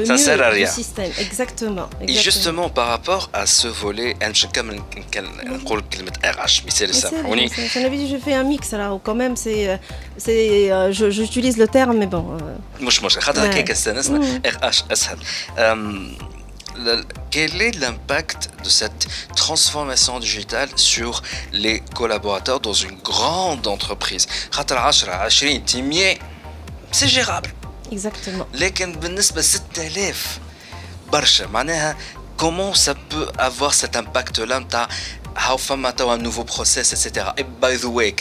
Ça 0.04 0.18
sert 0.18 0.42
à 0.42 0.50
rien. 0.50 0.68
exactement, 1.18 1.88
et 2.06 2.14
justement 2.14 2.68
par 2.68 2.88
rapport 2.88 3.30
à 3.32 3.46
ce 3.46 3.66
volet 3.68 4.16
je 8.08 8.16
fais 8.18 8.34
un 8.34 8.44
mix 8.44 8.72
alors 8.74 9.00
quand 9.02 9.14
même 9.14 9.36
c'est 9.36 9.68
euh, 9.68 9.76
c'est 10.18 10.70
euh, 10.70 10.92
j'utilise 10.92 11.56
le 11.56 11.68
terme 11.68 11.96
mais 11.98 12.06
bon 12.06 12.36
quel 17.30 17.60
est 17.62 17.78
l'impact 17.78 18.50
de 18.62 18.68
cette 18.68 19.06
transformation 19.36 20.18
digitale 20.20 20.68
sur 20.76 21.22
les 21.52 21.80
collaborateurs 21.94 22.60
dans 22.60 22.72
une 22.72 22.96
grande 22.98 23.66
entreprise? 23.66 24.26
C'est 26.92 27.08
gérable. 27.08 27.50
Exactement. 27.90 28.46
Comment 32.36 32.74
ça 32.74 32.94
peut 32.94 33.28
avoir 33.38 33.74
cet 33.74 33.94
impact 33.94 34.40
là 34.40 34.60
how 35.36 35.56
un 36.10 36.18
nouveau 36.18 36.44
process 36.44 36.92
etc 36.92 37.26
et 37.36 37.44
by 37.44 37.78
the 37.78 37.84
way 37.84 38.14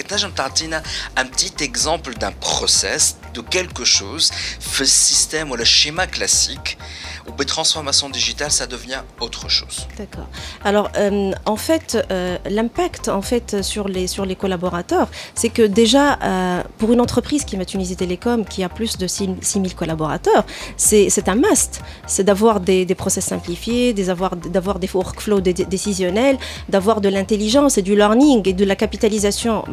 un 1.15 1.25
petit 1.25 1.63
exemple 1.63 2.13
d'un 2.15 2.31
process 2.31 3.17
de 3.33 3.41
quelque 3.41 3.85
chose 3.85 4.31
fait 4.59 4.85
système 4.85 5.51
ou 5.51 5.55
le 5.55 5.63
schéma 5.63 6.07
classique 6.07 6.77
ou 7.27 7.43
transformation 7.53 8.09
digitale, 8.09 8.51
ça 8.51 8.65
devient 8.65 9.01
autre 9.21 9.47
chose. 9.49 9.87
D'accord. 9.97 10.27
Alors, 10.63 10.89
euh, 10.97 11.31
en 11.45 11.55
fait, 11.55 11.97
euh, 12.11 12.37
l'impact 12.49 13.09
en 13.09 13.21
fait 13.21 13.61
sur 13.61 13.87
les 13.87 14.07
sur 14.07 14.25
les 14.25 14.35
collaborateurs, 14.35 15.07
c'est 15.35 15.49
que 15.49 15.61
déjà 15.61 16.19
euh, 16.23 16.63
pour 16.79 16.91
une 16.93 17.01
entreprise 17.01 17.45
qui 17.45 17.57
met 17.57 17.65
Tunisie 17.65 17.95
Télécom, 17.95 18.43
qui 18.45 18.63
a 18.63 18.69
plus 18.69 18.97
de 18.97 19.07
6000 19.07 19.75
collaborateurs, 19.75 20.45
c'est 20.77 21.27
un 21.27 21.35
must. 21.35 21.81
C'est 22.07 22.23
d'avoir 22.23 22.59
des, 22.59 22.85
des, 22.85 22.95
process 22.95 23.25
simplifiés, 23.25 23.93
d'avoir 23.93 24.35
d'avoir 24.35 24.79
des 24.79 24.89
workflows 24.93 25.41
décisionnels, 25.41 26.37
d'avoir 26.69 27.01
de 27.01 27.09
l'intelligence 27.09 27.77
et 27.77 27.81
du 27.81 27.95
learning 27.95 28.47
et 28.47 28.53
de 28.53 28.65
la 28.65 28.75
capitalisation 28.75 29.63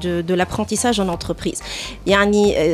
de, 0.00 0.22
de 0.22 0.34
l'apprentissage 0.34 1.00
en 1.00 1.08
entreprise. 1.08 1.60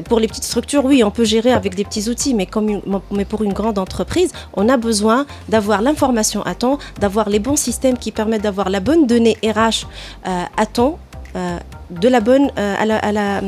Pour 0.08 0.20
les 0.20 0.28
petites 0.28 0.44
structures, 0.44 0.84
oui, 0.84 1.02
on 1.04 1.10
peut 1.10 1.24
gérer 1.24 1.52
avec 1.52 1.74
des 1.74 1.84
petits 1.84 2.08
outils, 2.08 2.34
mais 2.34 2.46
comme 2.46 2.80
mais 3.10 3.24
pour 3.24 3.42
une 3.42 3.52
grande 3.52 3.78
entreprise 3.78 4.19
on 4.54 4.68
a 4.68 4.76
besoin 4.76 5.26
d'avoir 5.48 5.82
l'information 5.82 6.42
à 6.42 6.54
temps, 6.54 6.78
d'avoir 7.00 7.28
les 7.28 7.38
bons 7.38 7.56
systèmes 7.56 7.98
qui 7.98 8.12
permettent 8.12 8.42
d'avoir 8.42 8.70
la 8.70 8.80
bonne 8.80 9.06
donnée 9.06 9.36
RH 9.42 9.86
euh, 10.26 10.42
à 10.56 10.66
temps. 10.66 10.98
Euh, 11.36 11.58
de 11.90 12.08
la 12.08 12.20
bonne 12.20 12.50
euh, 12.58 12.74
à 12.78 13.12
la, 13.12 13.40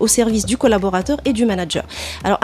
au 0.00 0.06
service 0.08 0.44
du 0.44 0.56
collaborateur 0.56 1.18
et 1.24 1.32
du 1.32 1.46
manager. 1.46 1.84
Alors, 2.24 2.38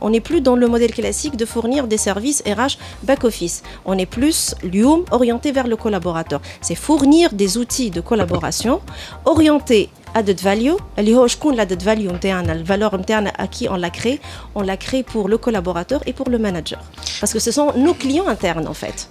on 0.00 0.10
n'est 0.10 0.20
plus 0.20 0.40
dans 0.40 0.56
le 0.56 0.68
modèle 0.68 0.92
classique 0.92 1.36
de 1.36 1.44
fournir 1.44 1.86
des 1.86 1.98
services 1.98 2.42
RH 2.46 2.78
back-office. 3.02 3.62
On 3.84 3.98
est 3.98 4.06
plus 4.06 4.54
l'UM 4.62 5.04
orienté 5.10 5.52
vers 5.52 5.66
le 5.66 5.76
collaborateur. 5.76 6.40
C'est 6.60 6.74
fournir 6.74 7.32
des 7.32 7.58
outils 7.58 7.90
de 7.90 8.00
collaboration 8.00 8.80
orientés 9.24 9.88
added 10.15 10.41
value 10.43 10.81
اللي 10.99 11.15
هو 11.15 11.27
شكون 11.27 11.57
l'added 11.57 11.83
value 11.83 12.11
نتاعنا 12.13 12.53
الفالور 12.53 12.97
نتاعنا 12.97 13.29
à 13.31 13.47
qui 13.55 13.67
on 13.69 13.77
l'a 13.77 13.89
créé 13.89 14.19
on 14.55 14.61
l'a 14.61 14.77
créé 14.77 15.03
pour 15.03 15.29
le 15.29 15.37
collaborateur 15.37 16.01
et 16.07 16.13
pour 16.13 16.29
le 16.29 16.37
manager 16.37 16.79
parce 17.21 17.33
que 17.33 17.39
ce 17.39 17.51
sont 17.51 17.67
nos 17.85 17.93
clients 17.93 18.27
internes 18.27 18.67
en 18.67 18.73
fait 18.85 19.07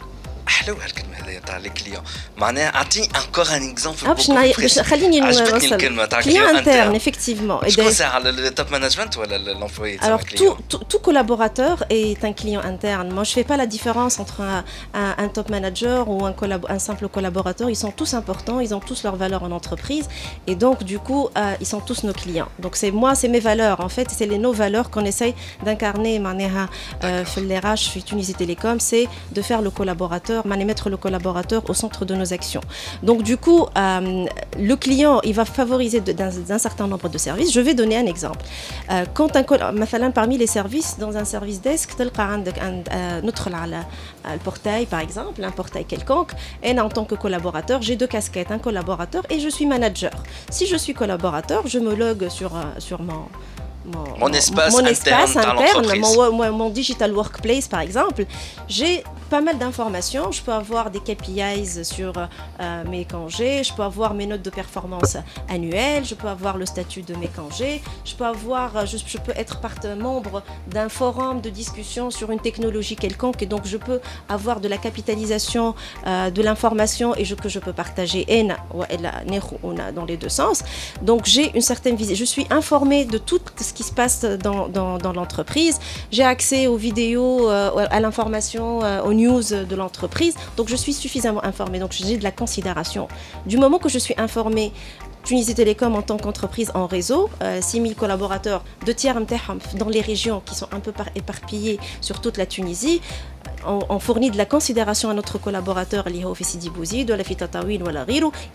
حلو 0.47 0.75
هالكلمه 0.76 1.15
هذه 1.17 1.38
تاع 1.38 1.57
لي 1.57 1.69
كليون 1.69 2.03
معناها 2.41 2.75
اعطيني 2.76 3.09
انكور 3.26 3.57
ان 3.57 3.71
اكزومبل 3.71 4.71
خليني 4.85 5.21
عجبتني 5.21 5.75
الكلمه 5.75 6.05
تاع 6.05 6.21
كليون 6.21 6.57
انترن 6.57 7.00
effectivement 7.00 7.69
شكون 7.69 7.91
ساعه 7.91 8.19
التوب 8.19 8.67
مانجمنت 8.73 9.17
ولا 9.17 9.55
l'employé 9.55 9.99
alors 10.07 10.25
tout, 10.25 10.57
tout, 10.69 10.85
tout 10.91 10.99
collaborateur 10.99 11.85
est 11.91 12.25
un 12.25 12.33
client 12.33 12.62
interne 12.73 13.09
moi 13.12 13.25
je 13.25 13.33
fais 13.33 13.45
pas 13.45 13.57
la 13.57 13.67
différence 13.67 14.15
entre 14.21 14.41
un, 14.41 14.65
un, 14.95 15.15
un 15.25 15.29
top 15.29 15.49
manager 15.50 16.09
ou 16.09 16.17
un, 16.26 16.33
collab 16.33 16.67
un 16.69 16.79
simple 16.79 17.07
collaborateur 17.09 17.71
ils 17.71 17.81
sont 17.85 17.95
tous 18.00 18.12
importants 18.21 18.59
ils 18.67 18.73
ont 18.76 18.85
tous 18.91 19.00
leurs 19.07 19.19
valeurs 19.25 19.45
en 19.49 19.53
entreprise 19.61 20.07
et 20.50 20.57
donc 20.65 20.76
du 20.93 20.99
coup 21.07 21.25
euh, 21.29 21.62
ils 21.62 21.71
sont 21.75 21.83
tous 21.88 22.00
nos 22.09 22.17
clients 22.23 22.50
donc 22.65 22.73
c'est 22.81 22.93
moi 23.03 23.11
c'est 23.15 23.31
mes 23.37 23.43
valeurs 23.50 23.79
en 23.81 23.91
fait 23.97 24.09
c'est 24.17 24.29
les 24.33 24.41
nos 24.47 24.55
valeurs 24.65 24.91
qu'on 24.93 25.07
essaye 25.12 25.35
d'incarner 25.65 26.19
معناها 26.19 26.69
في 27.03 27.38
الRH 27.38 27.91
في 27.91 28.00
Tunisie 28.00 28.35
Télécom 28.35 28.76
c'est 28.81 29.07
de 29.37 29.43
faire 29.43 29.62
le 29.62 29.71
collaborateur 29.71 30.47
mettre 30.47 30.88
le 30.91 30.97
collaborateur 30.97 31.17
collaborateurs 31.17 31.69
au 31.71 31.75
centre 31.75 32.05
de 32.05 32.15
nos 32.15 32.30
actions. 32.32 32.62
Donc 33.04 33.24
du 33.24 33.38
coup, 33.38 33.66
euh, 33.78 34.26
le 34.58 34.76
client, 34.76 35.22
il 35.24 35.34
va 35.34 35.46
favoriser 35.46 36.02
d'un 36.02 36.58
certain 36.58 36.88
nombre 36.88 37.10
de 37.10 37.18
services. 37.18 37.52
Je 37.54 37.60
vais 37.60 37.74
donner 37.74 37.98
un 37.98 38.06
exemple. 38.06 38.46
Euh, 38.92 39.06
quand 39.14 39.36
un 39.36 39.44
parmi 40.12 40.38
les 40.38 40.48
services, 40.48 40.98
dans 41.00 41.18
un 41.18 41.26
service 41.26 41.62
desk, 41.62 41.98
notre 43.24 43.50
le 43.50 44.40
portail 44.40 44.86
par 44.86 45.00
exemple, 45.00 45.44
un 45.44 45.52
portail 45.52 45.86
quelconque, 45.86 46.32
et 46.64 46.78
en 46.80 46.90
tant 46.90 47.06
que 47.06 47.16
collaborateur, 47.16 47.82
j'ai 47.82 47.96
deux 47.96 48.08
casquettes, 48.08 48.52
un 48.52 48.60
collaborateur 48.60 49.24
et 49.30 49.40
je 49.40 49.50
suis 49.50 49.66
manager. 49.66 50.12
Si 50.50 50.66
je 50.68 50.76
suis 50.76 50.94
collaborateur, 50.94 51.68
je 51.68 51.80
me 51.80 51.96
log 51.96 52.30
sur, 52.30 52.52
sur 52.80 53.02
mon 53.02 53.26
mon, 53.86 54.32
espace, 54.34 54.78
interne, 55.36 55.86
mon, 56.52 56.70
digital 56.70 57.14
workplace 57.14 57.68
par 57.68 57.80
exemple, 57.80 58.26
j'ai 58.68 59.04
pas 59.32 59.40
mal 59.40 59.58
d'informations. 59.58 60.30
Je 60.34 60.42
peux 60.42 60.52
avoir 60.52 60.92
des 60.92 61.00
KPIs 61.00 61.86
sur 61.86 62.14
euh, 62.18 62.84
mes 62.90 63.06
congés, 63.06 63.64
je 63.64 63.74
peux 63.74 63.82
avoir 63.82 64.14
mes 64.14 64.26
notes 64.26 64.42
de 64.42 64.50
performance 64.50 65.16
annuelles, 65.50 66.04
je 66.04 66.16
peux 66.16 66.28
avoir 66.28 66.58
le 66.58 66.66
statut 66.66 67.02
de 67.02 67.16
mes 67.16 67.30
congés, 67.30 67.82
je 68.04 68.14
peux 68.14 68.26
avoir, 68.26 68.86
je, 68.86 69.18
peux 69.26 69.32
être 69.38 69.58
membre 69.98 70.44
d'un 70.68 70.90
forum 70.90 71.40
de 71.40 71.50
discussion 71.50 72.12
sur 72.12 72.32
une 72.32 72.42
technologie 72.42 72.98
quelconque 72.98 73.42
et 73.42 73.46
donc 73.46 73.62
je 73.66 73.78
peux 73.78 74.02
avoir 74.28 74.60
de 74.60 74.68
la 74.68 74.78
capitalisation 74.78 75.76
euh, 76.08 76.30
de 76.30 76.42
l'information 76.42 77.16
et 77.16 77.24
que 77.24 77.48
je 77.48 77.60
peux 77.60 77.72
partager 77.72 78.26
dans 79.96 80.06
les 80.06 80.18
deux 80.18 80.30
sens. 80.42 80.64
Donc 81.02 81.22
j'ai 81.26 81.56
une 81.56 81.62
certaine 81.62 81.96
vision, 81.96 82.16
je 82.16 82.26
suis 82.26 82.48
informée 82.50 83.06
de 83.06 83.18
tout 83.18 83.40
ce 83.56 83.72
qui 83.72 83.84
se 83.84 83.94
passe 83.94 84.26
dans, 84.26 84.68
l'entreprise. 85.14 85.80
J'ai 86.12 86.24
accès 86.24 86.68
aux 86.68 86.76
vidéos, 86.76 87.50
euh, 87.50 87.88
à 87.90 88.02
l'information, 88.02 88.84
euh, 88.84 89.02
aux 89.04 89.14
news 89.22 89.44
de 89.44 89.75
l'entreprise. 89.75 90.36
Donc 90.58 90.68
je 90.70 90.75
suis 90.75 90.94
suffisamment 90.94 91.44
informée. 91.44 91.80
Donc 91.80 91.92
j'ai 91.92 92.18
de 92.18 92.24
la 92.24 92.32
considération. 92.32 93.08
Du 93.46 93.58
moment 93.58 93.78
que 93.78 93.90
je 93.90 94.00
suis 94.00 94.16
informée 94.18 94.72
Tunisie 95.24 95.54
Télécom 95.54 95.96
en 95.96 96.01
tant 96.01 96.18
qu'entreprise 96.18 96.72
en 96.74 96.88
réseau, 96.88 97.30
6000 97.62 97.92
euh, 97.92 97.96
collaborateurs, 97.96 98.63
de 98.86 98.92
tiers 98.92 99.20
dans 99.78 99.90
les 99.90 100.01
régions 100.01 100.42
qui 100.46 100.56
sont 100.56 100.68
un 100.72 100.80
peu 100.80 100.92
éparpillées 101.16 101.80
sur 102.01 102.22
toute 102.22 102.38
la 102.38 102.46
Tunisie 102.46 103.01
on, 103.65 104.00
fournit 104.00 104.32
de 104.32 104.38
la 104.38 104.46
considération 104.46 105.10
à 105.10 105.13
notre 105.13 105.38
collaborateur, 105.38 106.06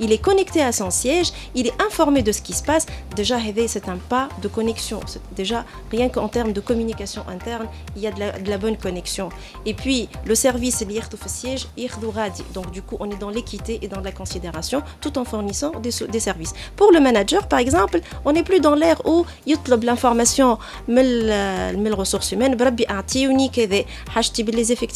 il 0.00 0.12
est 0.12 0.18
connecté 0.18 0.62
à 0.62 0.72
son 0.72 0.90
siège, 0.90 1.32
il 1.54 1.66
est 1.66 1.82
informé 1.82 2.22
de 2.22 2.32
ce 2.32 2.42
qui 2.42 2.52
se 2.52 2.62
passe. 2.62 2.86
Déjà, 3.14 3.38
c'est 3.68 3.88
un 3.88 3.96
pas 3.96 4.28
de 4.42 4.48
connexion. 4.48 5.00
Déjà, 5.34 5.64
rien 5.90 6.08
qu'en 6.08 6.28
termes 6.28 6.52
de 6.52 6.60
communication 6.60 7.24
interne, 7.28 7.66
il 7.96 8.02
y 8.02 8.06
a 8.06 8.12
de 8.12 8.50
la, 8.50 8.58
bonne 8.58 8.76
connexion. 8.76 9.28
Et 9.64 9.74
puis, 9.74 10.08
le 10.24 10.34
service, 10.34 10.76
siège, 11.28 11.68
donc 12.54 12.70
du 12.70 12.82
coup, 12.82 12.96
on 13.00 13.10
est 13.10 13.18
dans 13.18 13.30
l'équité 13.30 13.78
et 13.82 13.88
dans 13.88 14.00
la 14.00 14.12
considération 14.12 14.82
tout 15.00 15.18
en 15.18 15.24
fournissant 15.24 15.72
des, 15.80 15.90
services. 16.20 16.54
Pour 16.76 16.92
le 16.92 17.00
manager, 17.00 17.46
par 17.48 17.58
exemple, 17.58 18.00
on 18.24 18.32
n'est 18.32 18.42
plus 18.42 18.60
dans 18.60 18.74
l'ère 18.74 19.00
où 19.06 19.26
il 19.46 19.56
l'information, 19.84 20.58
les 20.88 21.90
ressources 21.92 22.32
humaines, 22.32 22.56
les 24.56 24.72
effectifs 24.72 24.95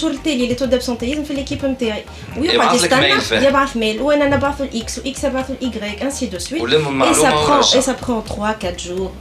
التالي 0.00 0.46
لي 0.46 0.54
تو 0.54 0.64
دابسونتيزم 0.64 1.24
في 1.24 1.34
ليكيب 1.34 1.64
نتاعي 1.64 2.04
ويقعد 2.38 2.74
يستنى 2.74 3.46
يبعث 3.46 3.76
ميل 3.76 4.00
وانا 4.00 4.36
نبعث 4.36 4.60
الاكس 4.60 4.98
واكس 4.98 5.24
يبعث 5.24 5.50
الاي 5.50 6.02
انسي 6.02 6.26
دو 6.26 6.38
سويت 6.38 6.62
اي 6.62 7.14
سا 7.14 7.30
برون 7.30 7.62
اي 7.74 7.80
سا 7.80 7.96
برون 8.02 8.22
3 8.22 8.42
4 8.42 8.76
جور 8.76 9.12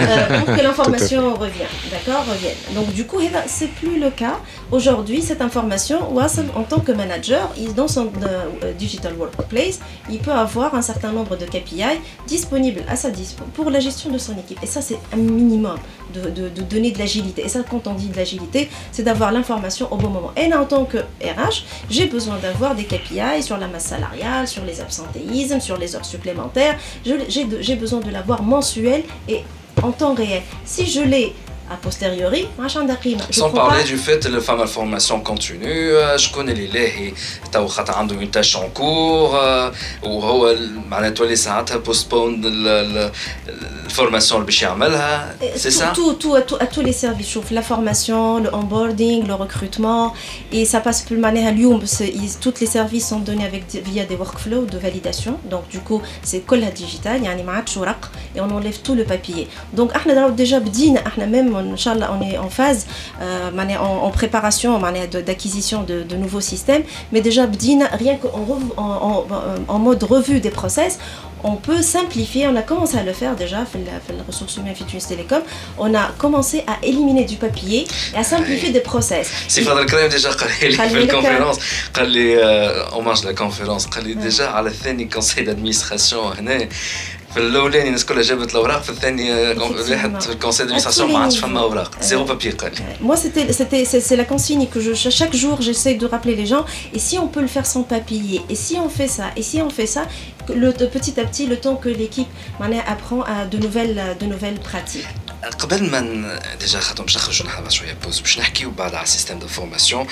euh, 0.00 0.40
pour 0.40 0.56
que 0.56 0.62
l'information 0.62 1.34
revienne. 1.34 1.68
D'accord 1.90 2.24
Revienne. 2.26 2.56
Donc, 2.74 2.92
du 2.92 3.06
coup, 3.06 3.18
c'est 3.46 3.68
plus 3.68 3.98
le 3.98 4.10
cas. 4.10 4.38
Aujourd'hui, 4.70 5.22
cette 5.22 5.42
information, 5.42 5.98
en 6.16 6.62
tant 6.62 6.80
que 6.80 6.92
manager, 6.92 7.50
dans 7.76 7.88
son 7.88 8.10
euh, 8.22 8.72
digital 8.72 9.14
workplace, 9.14 9.80
il 10.10 10.18
peut 10.18 10.32
avoir 10.32 10.74
un 10.74 10.82
certain 10.82 11.12
nombre 11.12 11.36
de 11.36 11.44
KPI 11.44 12.00
disponibles 12.26 12.82
à 12.88 12.96
sa 12.96 13.10
disposition 13.10 13.24
pour 13.54 13.70
la 13.70 13.80
gestion 13.80 14.10
de 14.10 14.18
son 14.18 14.32
équipe. 14.38 14.58
Et 14.62 14.66
ça, 14.66 14.82
c'est 14.82 14.98
un 15.12 15.16
minimum 15.16 15.78
de, 16.14 16.30
de, 16.30 16.62
donner 16.62 16.90
de 16.92 16.98
l'agilité. 16.98 17.42
Et 17.44 17.48
ça, 17.48 17.60
quand 17.68 17.86
on 17.86 17.94
dit 17.94 18.08
de 18.08 18.16
l'agilité, 18.16 18.68
c'est 18.92 19.02
d'avoir 19.02 19.32
l'information 19.32 19.92
au 19.92 19.96
bon 19.96 20.08
moment. 20.08 20.32
Et 20.36 20.48
là, 20.48 20.60
en 20.60 20.64
tant 20.64 20.84
que 20.84 20.98
RH, 20.98 21.64
j'ai 21.90 22.06
besoin 22.06 22.38
d'avoir 22.38 22.74
des 22.74 22.84
KPI 22.84 23.42
sur 23.42 23.56
la 23.56 23.66
masse 23.66 23.86
salariale, 23.86 24.46
sur 24.46 24.64
les 24.64 24.80
absentéismes, 24.80 25.60
sur 25.60 25.76
les 25.76 25.96
heures 25.96 26.04
supplémentaires. 26.04 26.76
J'ai 27.04 27.76
besoin 27.76 28.00
de 28.00 28.10
l'avoir 28.10 28.42
mensuel 28.42 29.02
et 29.28 29.42
en 29.82 29.92
temps 29.92 30.14
réel. 30.14 30.42
Si 30.64 30.86
je 30.86 31.00
l'ai 31.00 31.34
a 31.74 31.76
posteriori, 31.76 32.46
Sans 33.30 33.50
parler 33.50 33.84
du 33.84 33.96
fait 33.96 34.20
que 34.20 34.28
la 34.28 34.66
formation 34.66 35.20
continue, 35.20 35.90
euh, 35.90 36.16
je 36.16 36.32
connais 36.32 36.54
les 36.54 36.68
lèvres, 36.68 37.14
tu 37.50 37.58
as 37.58 38.20
une 38.20 38.30
tâche 38.30 38.56
en 38.56 38.68
cours, 38.68 39.34
euh, 39.36 39.70
ou 40.04 40.22
tu 41.14 41.72
as 41.72 41.78
postpone 41.78 42.40
la 42.64 43.10
formation 43.88 44.40
hein. 44.40 45.46
c'est 45.56 45.70
ça? 45.70 45.92
Tout, 45.94 46.14
tout, 46.14 46.34
à 46.34 46.66
tous 46.66 46.82
les 46.82 46.92
services, 46.92 47.38
la 47.50 47.62
formation, 47.62 48.40
le 48.40 48.54
onboarding, 48.54 49.26
le 49.26 49.34
recrutement, 49.34 50.14
et 50.52 50.64
ça 50.64 50.80
passe 50.80 51.02
plus 51.02 51.16
manière 51.16 51.48
à 51.48 51.52
Lyon, 51.52 51.80
tous 52.40 52.54
les 52.60 52.66
services 52.66 53.08
sont 53.08 53.20
donnés 53.20 53.46
avec, 53.46 53.64
via 53.84 54.04
des 54.04 54.16
workflows 54.16 54.66
de 54.66 54.78
validation, 54.78 55.38
donc 55.50 55.68
du 55.68 55.80
coup 55.80 56.00
c'est 56.22 56.40
que 56.40 56.54
la 56.54 56.70
digitale, 56.70 57.20
et 58.34 58.40
on 58.40 58.50
enlève 58.50 58.78
tout 58.80 58.94
le 58.94 59.04
papier. 59.04 59.48
Donc, 59.72 59.90
on 59.94 60.10
a 60.10 60.30
déjà, 60.30 60.60
même 60.60 61.54
euh, 61.64 61.72
Inch'Allah, 61.72 62.16
on 62.18 62.22
est 62.22 62.38
en 62.38 62.50
phase, 62.50 62.86
euh, 63.20 63.50
en, 63.50 63.84
en, 63.84 64.10
préparation 64.10 64.78
d'acquisition 65.26 65.82
de, 65.82 66.02
de, 66.02 66.16
nouveaux 66.16 66.40
systèmes. 66.40 66.82
Mais 67.12 67.20
déjà, 67.20 67.46
rien 67.92 68.16
qu'en 68.16 69.78
mode 69.78 70.02
revue 70.02 70.40
des 70.40 70.50
process, 70.50 70.98
on 71.44 71.56
peut 71.56 71.82
simplifier, 71.82 72.48
on 72.48 72.56
a 72.56 72.62
commencé 72.62 72.96
à 72.96 73.02
le 73.02 73.12
faire 73.12 73.36
déjà, 73.36 73.58
la 73.58 74.22
ressource 74.26 74.56
humaine 74.56 74.74
Fitness 74.74 75.08
Telecom, 75.08 75.42
on 75.78 75.94
a 75.94 76.10
commencé 76.16 76.64
à 76.66 76.78
éliminer 76.82 77.24
du 77.24 77.36
papier 77.36 77.86
et 78.12 78.16
à 78.16 78.20
ah 78.20 78.24
simplifier 78.24 78.70
des 78.70 78.80
process. 78.80 79.30
C'est 79.46 79.60
Fadel 79.62 79.84
Karim 79.84 80.08
déjà 80.08 80.30
euh, 80.30 80.70
la 80.70 81.06
conférence, 81.06 81.58
on 82.96 83.02
marche 83.02 83.24
la 83.24 83.34
conférence, 83.34 83.88
déjà 84.16 84.52
à 84.52 84.62
la 84.62 84.70
fin 84.70 84.94
du 84.94 85.06
conseil 85.06 85.44
d'administration, 85.44 86.30
hein, 86.30 86.58
في 87.33 87.39
الاولاني 87.39 87.87
الناس 87.87 88.05
كلها 88.05 88.21
جابت 88.21 88.51
الاوراق 88.51 88.83
في 88.83 88.89
الثاني 88.89 89.31
واحد 89.91 90.21
في 90.21 90.29
الكونسيل 90.29 90.65
دادمينستراسيون 90.65 91.11
ما 91.11 91.19
عادش 91.19 91.37
فما 91.37 91.59
اوراق 91.59 92.01
زيرو 92.01 92.23
بابي 92.23 92.49
قال 92.49 92.71
Moi 93.01 93.15
c'était 93.15 93.53
c'était 93.53 93.85
c'est 93.85 94.15
la 94.15 94.25
consigne 94.25 94.67
que 94.67 94.79
je 94.79 95.09
chaque 95.09 95.35
jour 95.35 95.61
j'essaie 95.61 95.95
de 95.95 96.05
rappeler 96.05 96.35
les 96.35 96.45
gens 96.45 96.65
et 96.93 96.99
si 96.99 97.17
on 97.17 97.27
peut 97.27 97.41
le 97.41 97.51
faire 97.55 97.65
sans 97.65 97.83
papier 97.83 98.41
et 98.49 98.55
si 98.55 98.73
on 98.85 98.89
fait 98.97 99.11
ça 99.17 99.27
et 99.37 99.43
si 99.49 99.61
on 99.61 99.69
fait 99.69 99.89
ça 99.97 100.03
le, 100.61 100.71
petit 100.95 101.19
à 101.21 101.25
petit 101.25 101.45
le 101.53 101.57
temps 101.65 101.77
que 101.83 101.89
l'équipe 101.89 102.31
apprend 102.93 103.21
à 103.21 103.45
de 103.45 103.57
nouvelles 103.57 104.17
de 104.21 104.25
nouvelles 104.25 104.59
pratiques. 104.59 105.07
قبل 105.59 105.91
ما 105.91 106.39
ديجا 106.59 106.79
خاطر 106.79 107.03
باش 107.03 107.17
نخرجوا 107.17 107.47
نحن 107.47 107.69
شويه 107.69 107.93
بوز 108.03 108.19
باش 108.19 108.39
نحكيو 108.39 108.71
بعد 108.71 108.95
على 108.95 109.03
السيستم 109.03 109.39
دو 109.39 109.47
فورماسيون 109.47 110.07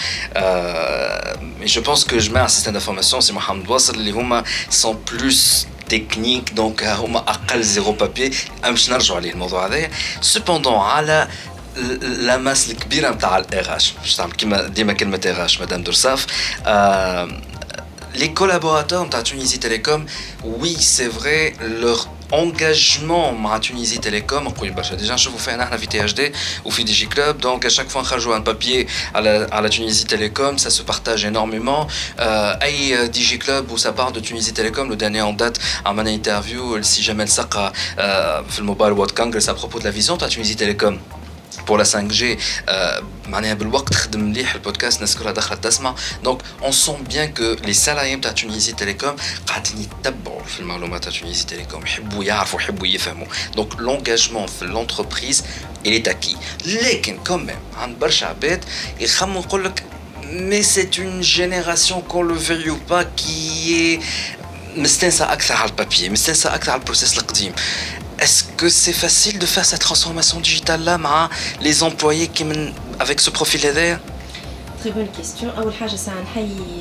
مي 1.60 1.66
جو 1.66 1.82
بونس 1.82 2.06
كو 2.06 2.18
جماعه 2.18 2.46
السيستم 2.46 2.74
دو 2.74 2.80
فورماسيون 2.80 3.22
سي 3.22 3.34
محمد 3.34 3.70
واصل 3.70 3.96
اللي 3.96 4.12
هما 4.12 4.44
سون 4.70 5.00
بلوس 5.12 5.68
تكنيك 5.89 6.53
دونك 6.53 6.85
هما 6.85 7.19
أقل 7.19 7.63
زيرو 7.63 7.93
بابي 7.93 8.33
باش 8.63 8.91
نرجعوا 8.91 9.19
عليه 9.19 9.33
الموضوع 9.33 9.67
هذايا 9.67 9.91
سوبوندون 10.21 10.75
على 10.75 11.29
لا 12.03 12.37
ماس 12.37 12.71
الكبيره 12.71 13.11
نتاع 13.11 13.39
الاغاش 13.39 13.95
باش 14.03 14.17
تعمل 14.17 14.33
كيما 14.33 14.67
ديما 14.69 14.93
كلمه 14.93 15.21
اغاش 15.27 15.61
مدام 15.61 15.83
درساف 15.83 16.27
les 18.15 18.33
collaborateurs 18.33 19.09
de 19.09 19.23
Tunisie 19.23 19.59
Télécom, 19.59 20.05
oui, 20.45 20.77
c'est 20.79 21.09
vrai, 21.09 21.55
leur 21.61 22.09
engagement 22.33 23.35
à 23.53 23.61
Tunisie 23.61 24.01
Télécom 24.01 24.49
déjà 24.99 25.17
je 25.17 25.29
vous 25.29 25.39
fais 25.39 25.53
un 25.53 25.77
VTHD 25.77 26.33
ou 26.65 26.71
Fidji 26.71 27.07
Club 27.07 27.39
donc 27.39 27.67
à 27.67 27.69
chaque 27.69 27.91
fois 27.91 28.03
on 28.03 28.33
un 28.33 28.41
papier 28.41 28.87
à 29.13 29.21
la, 29.21 29.69
Tunisie 29.69 30.07
Télécom 30.07 30.57
ça 30.57 30.71
se 30.71 30.83
partage 30.83 31.27
énormément. 31.27 31.87
Euh, 32.21 32.55
euh 32.63 33.09
Digi 33.09 33.39
Club 33.39 33.71
où 33.71 33.77
ça 33.77 33.93
part 33.93 34.13
de 34.13 34.21
Tunisie 34.21 34.55
Télécom 34.55 34.89
le 34.89 34.97
dernier 34.97 35.21
en 35.21 35.35
date 35.35 35.61
à 35.85 35.93
mon 35.93 36.07
interview 36.07 36.83
si 36.83 37.03
jamais 37.03 37.25
le 37.25 37.31
sac 37.31 37.53
fait 37.53 38.61
le 38.61 38.65
mobile 38.65 38.93
World 38.93 39.13
Congress 39.15 39.49
à 39.49 39.53
euh, 39.53 39.55
propos 39.55 39.79
de 39.79 39.85
la 39.85 39.91
vision 39.91 40.17
de 40.17 40.27
Tunisie 40.27 40.57
Télécom 40.57 40.99
pour 41.66 41.78
la 41.78 41.84
5G 41.84 42.24
معناها 43.28 43.54
بالوقت 43.54 43.94
خدم 43.94 44.20
مليح 44.20 44.54
البودكاست 44.54 44.98
الناس 44.98 45.18
كلها 45.18 45.32
دخلت 45.32 45.64
تسمع 45.64 45.96
دونك 46.24 46.42
اون 46.64 46.72
سون 46.72 47.04
بيان 47.04 47.34
كو 47.34 47.44
لي 47.44 47.74
سالاريين 47.74 48.22
تاع 48.22 48.32
تونيزي 48.32 48.72
تيليكوم 48.72 49.16
قاعدين 49.48 49.82
يتبعوا 49.82 50.44
في 50.44 50.60
المعلومات 50.60 51.04
تاع 51.04 51.20
تونيزي 51.20 51.44
تيليكوم 51.46 51.84
يحبوا 51.84 52.24
يعرفوا 52.24 52.60
يحبوا 52.62 52.88
يفهموا 52.88 53.28
دونك 53.56 53.76
لونجاجمون 53.76 54.48
في 54.48 54.66
لونتربريز 54.66 55.44
il 55.88 55.90
est 55.90 56.10
acquis 56.10 56.66
لكن 56.66 57.18
كوميم 57.28 57.60
عند 57.78 58.00
برشا 58.00 58.28
عباد 58.28 58.66
يخموا 59.00 59.42
يقول 59.42 59.66
لك 59.66 59.84
mais 60.52 60.64
c'est 60.76 60.98
une 60.98 61.24
génération 61.24 62.02
qu'on 62.10 62.24
le 62.32 62.34
veuille 62.34 62.70
ou 62.70 62.80
pas 62.92 63.04
qui 63.20 63.74
est 63.74 64.00
مستانسة 64.78 65.34
أكثر 65.34 65.56
على 65.56 65.70
البابيي 65.70 66.10
مستانسة 66.10 66.56
أكثر 66.56 66.72
على 66.72 66.80
البروسيس 66.80 67.18
القديم 67.18 67.54
est-ce 68.22 68.44
que 68.60 68.70
c'est 68.70 68.94
facile 68.94 69.40
de 69.40 69.46
faire 69.46 69.66
cette 69.66 69.82
transformation 69.82 70.40
digitale 70.40 70.84
là 70.84 70.98
مع 70.98 71.30
les 71.62 71.84
employés 71.84 72.28
qui 72.28 72.44
avec 73.00 73.20
ce 73.22 73.30
profil 73.30 73.62
là 73.64 74.00
Très 74.80 74.92
bonne 74.92 75.08
question. 75.08 75.50
أول 75.58 75.74
حاجة 75.74 75.96
سنحيي 75.96 76.81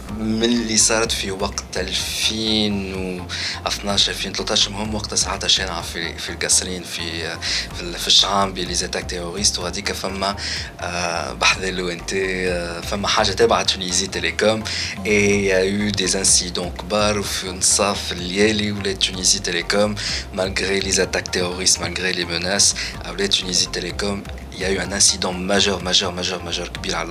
من 0.21 0.43
اللي 0.43 0.77
صارت 0.77 1.11
في 1.11 1.31
وقت 1.31 1.77
2012 1.77 4.11
2013 4.11 4.67
المهم 4.67 4.95
وقتها 4.95 5.15
ساعتها 5.15 5.47
شانعة 5.47 5.81
في 5.81 6.17
في 6.17 6.29
القصرين 6.29 6.83
في 6.83 7.37
في, 7.75 8.07
الشعامبي 8.07 8.65
لي 8.65 8.73
زاتاك 8.73 9.09
تيروريست 9.09 9.59
وهذيك. 9.59 9.91
فما 9.91 10.35
آه 10.81 11.33
بحذا 11.33 11.71
لو 11.71 11.89
انت 11.89 12.13
آه 12.13 12.81
فما 12.81 13.07
حاجة 13.07 13.31
تابعه 13.31 13.63
تونيزي 13.63 14.07
تيليكوم. 14.07 14.63
إي 15.05 15.45
يا 15.45 15.59
يو 15.59 15.89
دي 15.89 16.03
انسيدون 16.03 16.69
كبار 16.69 17.19
وفي 17.19 17.51
نصاف 17.51 18.11
الليالي 18.11 18.71
ولاد 18.71 18.99
تونيزي 18.99 19.39
تيليكوم 19.39 19.95
مالغري 20.33 20.79
لي 20.79 20.91
زاتاك 20.91 21.27
تيروريست 21.27 21.79
مالغري 21.79 22.11
لي 22.11 22.25
مناس. 22.25 22.75
ولاد 23.09 23.29
تونيزي 23.29 23.65
تيليكوم 23.65 24.23
il 24.53 24.59
y 24.59 24.65
a 24.65 24.71
eu 24.71 24.79
un 24.79 24.91
incident 24.91 25.33
majeur, 25.33 25.81
majeur, 25.81 26.13
majeur, 26.13 26.43
majeur 26.43 26.69
كبير 26.69 26.95
على 26.95 27.07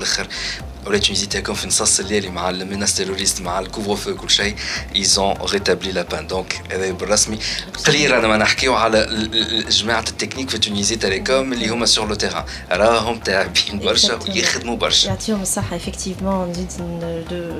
ولات 0.87 1.03
تونيزي 1.03 1.25
تيليكوم 1.25 1.55
في 1.55 1.67
نص 1.67 1.99
الليل 1.99 2.31
مع 2.31 2.49
الميناس 2.49 2.95
تيروريست 2.95 3.41
مع 3.41 3.59
الكوفر 3.59 3.95
فو 3.95 4.15
كل 4.15 4.29
شيء 4.29 4.55
ايزون 4.95 5.33
ريتابلي 5.51 5.91
لا 5.91 6.01
بان 6.01 6.27
دونك 6.27 6.61
هذا 6.71 6.91
بالرسمي 6.91 7.39
قليل 7.87 8.13
انا 8.13 8.27
ما 8.27 8.37
نحكيو 8.37 8.73
على 8.73 9.29
جماعه 9.69 9.99
التكنيك 9.99 10.49
في 10.49 10.57
تونيزي 10.57 10.95
تيليكوم 10.95 11.53
اللي 11.53 11.69
هما 11.69 11.85
سور 11.85 12.07
لو 12.07 12.15
تيران 12.15 12.43
راهم 12.71 13.19
تعبين 13.19 13.79
برشا 13.79 14.19
ويخدموا 14.27 14.77
برشا 14.77 15.07
يعطيهم 15.07 15.41
الصحه 15.41 15.77
effectivement 15.77 16.57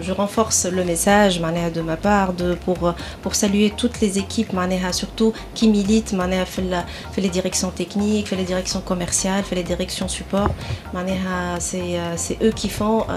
je 0.01 0.12
renforce 0.12 0.65
le 0.65 0.84
message 0.91 1.41
معناها 1.41 1.69
de 1.69 1.82
ma 1.82 1.97
part 1.97 2.34
de 2.34 2.58
pour 2.65 2.93
pour 3.23 3.36
saluer 3.36 3.73
toutes 3.82 4.01
les 4.01 4.19
équipes 4.19 4.54
معناها 4.54 4.91
surtout 4.91 5.34
qui 5.60 5.65
militent 5.65 6.13
معناها 6.13 6.43
في 6.43 6.84
في 7.15 7.21
les 7.21 7.32
directions 7.34 7.82
techniques 7.82 8.25
في 8.25 8.36
les 8.36 8.49
directions 8.49 8.91
commerciales 8.91 9.43
في 9.49 9.56
les 9.56 9.67
directions 9.67 10.12
support 10.12 10.51
معناها 10.93 11.60
c'est 11.60 12.17
c'est 12.17 12.43
eux 12.43 12.54
qui 12.62 12.69
font 12.69 13.09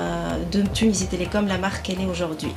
de 0.55 0.61
Tunisie 0.79 1.09
Télécom, 1.15 1.45
la 1.55 1.59
marque 1.59 1.81
qu'elle 1.85 2.01
est 2.01 2.11
aujourd'hui. 2.15 2.55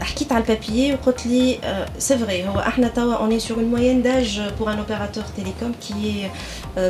حكيت 0.00 0.32
على 0.32 0.44
البابيي 0.44 0.94
وقلت 0.94 1.26
لي 1.26 1.58
سي 1.98 2.18
فري 2.18 2.48
هو 2.48 2.60
احنا 2.60 2.88
توا 2.88 3.16
on 3.16 3.30
est 3.30 3.40
sur 3.48 3.56
une 3.62 3.70
moyenne 3.74 4.02
d'âge 4.02 4.42
pour 4.58 4.68
un 4.68 4.78
opérateur 4.78 5.24
télécom 5.38 5.72
qui 5.84 5.96
est 6.14 6.30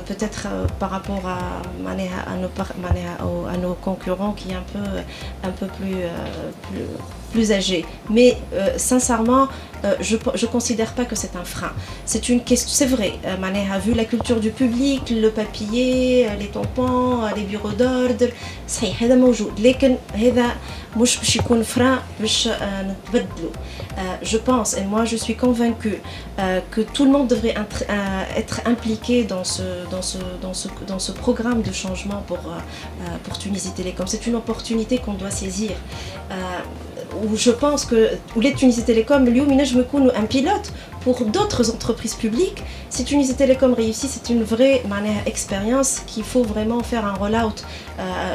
peut-être 0.09 0.42
par 0.80 0.90
rapport 0.90 1.24
à 1.26 1.38
معناها 1.85 2.24
à 2.33 2.37
nos 2.42 2.50
معناها 2.83 3.16
à 3.52 3.57
nos 3.57 3.74
concurrents 3.88 4.35
qui 4.38 4.50
est 4.50 4.59
un 4.62 4.66
peu 4.72 4.87
un 5.48 5.52
peu 5.59 5.66
plus 7.29 7.51
âgés. 7.51 7.85
Mais 8.09 8.37
euh, 8.53 8.69
sincèrement, 8.77 9.47
euh, 9.85 9.95
je 10.01 10.15
ne 10.17 10.51
considère 10.51 10.93
pas 10.93 11.05
que 11.05 11.15
c'est 11.15 11.35
un 11.35 11.45
frein. 11.45 11.71
C'est 12.05 12.29
une 12.29 12.41
question, 12.43 12.69
c'est 12.71 12.85
vrai, 12.85 13.13
euh, 13.25 13.37
Maner 13.37 13.65
a 13.71 13.79
vu 13.79 13.93
la 13.93 14.05
culture 14.05 14.39
du 14.39 14.49
public, 14.49 15.09
le 15.09 15.29
papier, 15.29 16.27
euh, 16.27 16.35
les 16.35 16.47
tampons, 16.47 17.23
euh, 17.23 17.29
les 17.35 17.43
bureaux 17.43 17.71
d'ordre, 17.71 18.25
c'est 18.67 18.91
je 24.21 24.37
pense 24.37 24.75
et 24.77 24.83
moi 24.83 25.05
je 25.05 25.15
suis 25.15 25.35
convaincue 25.35 26.01
euh, 26.39 26.59
que 26.71 26.81
tout 26.81 27.05
le 27.05 27.11
monde 27.11 27.27
devrait 27.27 27.55
être 28.35 28.61
impliqué 28.65 29.23
dans 29.23 29.43
ce, 29.43 29.61
dans 29.91 30.01
ce, 30.01 30.17
dans 30.41 30.53
ce, 30.53 30.67
dans 30.87 30.99
ce 30.99 31.11
programme 31.11 31.61
de 31.61 31.71
changement 31.71 32.23
pour, 32.27 32.39
pour 33.23 33.37
Tunisie 33.37 33.71
Télécom. 33.71 34.07
C'est 34.07 34.27
une 34.27 34.35
opportunité 34.35 34.97
qu'on 34.97 35.13
doit 35.13 35.31
saisir 35.31 35.71
où 37.24 37.36
je 37.36 37.52
pense 37.52 37.86
que 37.86 38.10
les 38.39 38.54
Tunisie 38.54 38.84
Télécom, 38.84 39.26
je 39.26 39.78
me 39.78 39.84
connais 39.84 40.15
un 40.15 40.26
pilote 40.26 40.72
pour 41.02 41.26
d'autres 41.26 41.72
entreprises 41.72 42.15
publiques. 42.15 42.63
Si 42.89 43.06
Tunisie 43.06 43.36
Télécom 43.36 43.74
réussit, 43.74 44.10
c'est 44.10 44.32
une 44.32 44.43
vraie 44.43 44.84
expérience 45.26 46.02
qu'il 46.06 46.24
faut 46.24 46.43
vraiment 46.43 46.84
faire 46.84 47.06
un 47.06 47.13
rollout 47.13 47.63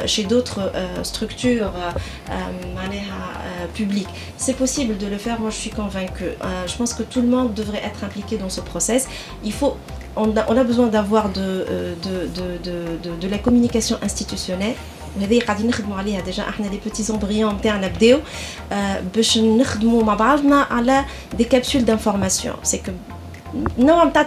chez 0.05 0.23
d'autres 0.23 0.71
structures 1.03 1.71
publiques. 3.73 4.09
C'est 4.37 4.55
possible 4.55 4.97
de 4.97 5.07
le 5.07 5.17
faire, 5.17 5.39
moi 5.39 5.49
je 5.49 5.57
suis 5.57 5.69
convaincue. 5.69 6.31
je 6.67 6.75
pense 6.75 6.93
que 6.93 7.03
tout 7.03 7.21
le 7.21 7.27
monde 7.27 7.53
devrait 7.53 7.83
être 7.83 8.03
impliqué 8.03 8.37
dans 8.37 8.49
ce 8.49 8.61
process. 8.61 9.07
Il 9.43 9.53
faut 9.53 9.77
on 10.15 10.35
a, 10.37 10.45
on 10.49 10.57
a 10.57 10.63
besoin 10.63 10.87
d'avoir 10.87 11.29
de, 11.29 11.65
de, 12.03 12.27
de, 12.63 13.15
de 13.19 13.27
la 13.27 13.37
communication 13.37 13.97
institutionnelle 14.01 14.75
وهذه 15.16 15.40
قاعدين 15.40 15.66
نخدموا 15.66 15.96
عليها 15.96 16.20
ديجا 16.20 16.42
احنا 16.42 16.66
لي 16.66 16.78
بوتي 16.84 17.02
زومبريون 17.02 17.54
نتاعنا 17.54 17.86
بداو 17.86 18.18
باش 19.14 19.38
نخدموا 19.38 20.02
مع 20.02 20.14
بعضنا 20.14 20.66
على 20.70 21.04
دي 21.38 21.44
كابسول 21.44 21.84
دانفورماسيون 21.84 22.54
سي 22.62 22.78
كو 22.78 22.92
نوع 23.78 24.04
نتاع 24.04 24.22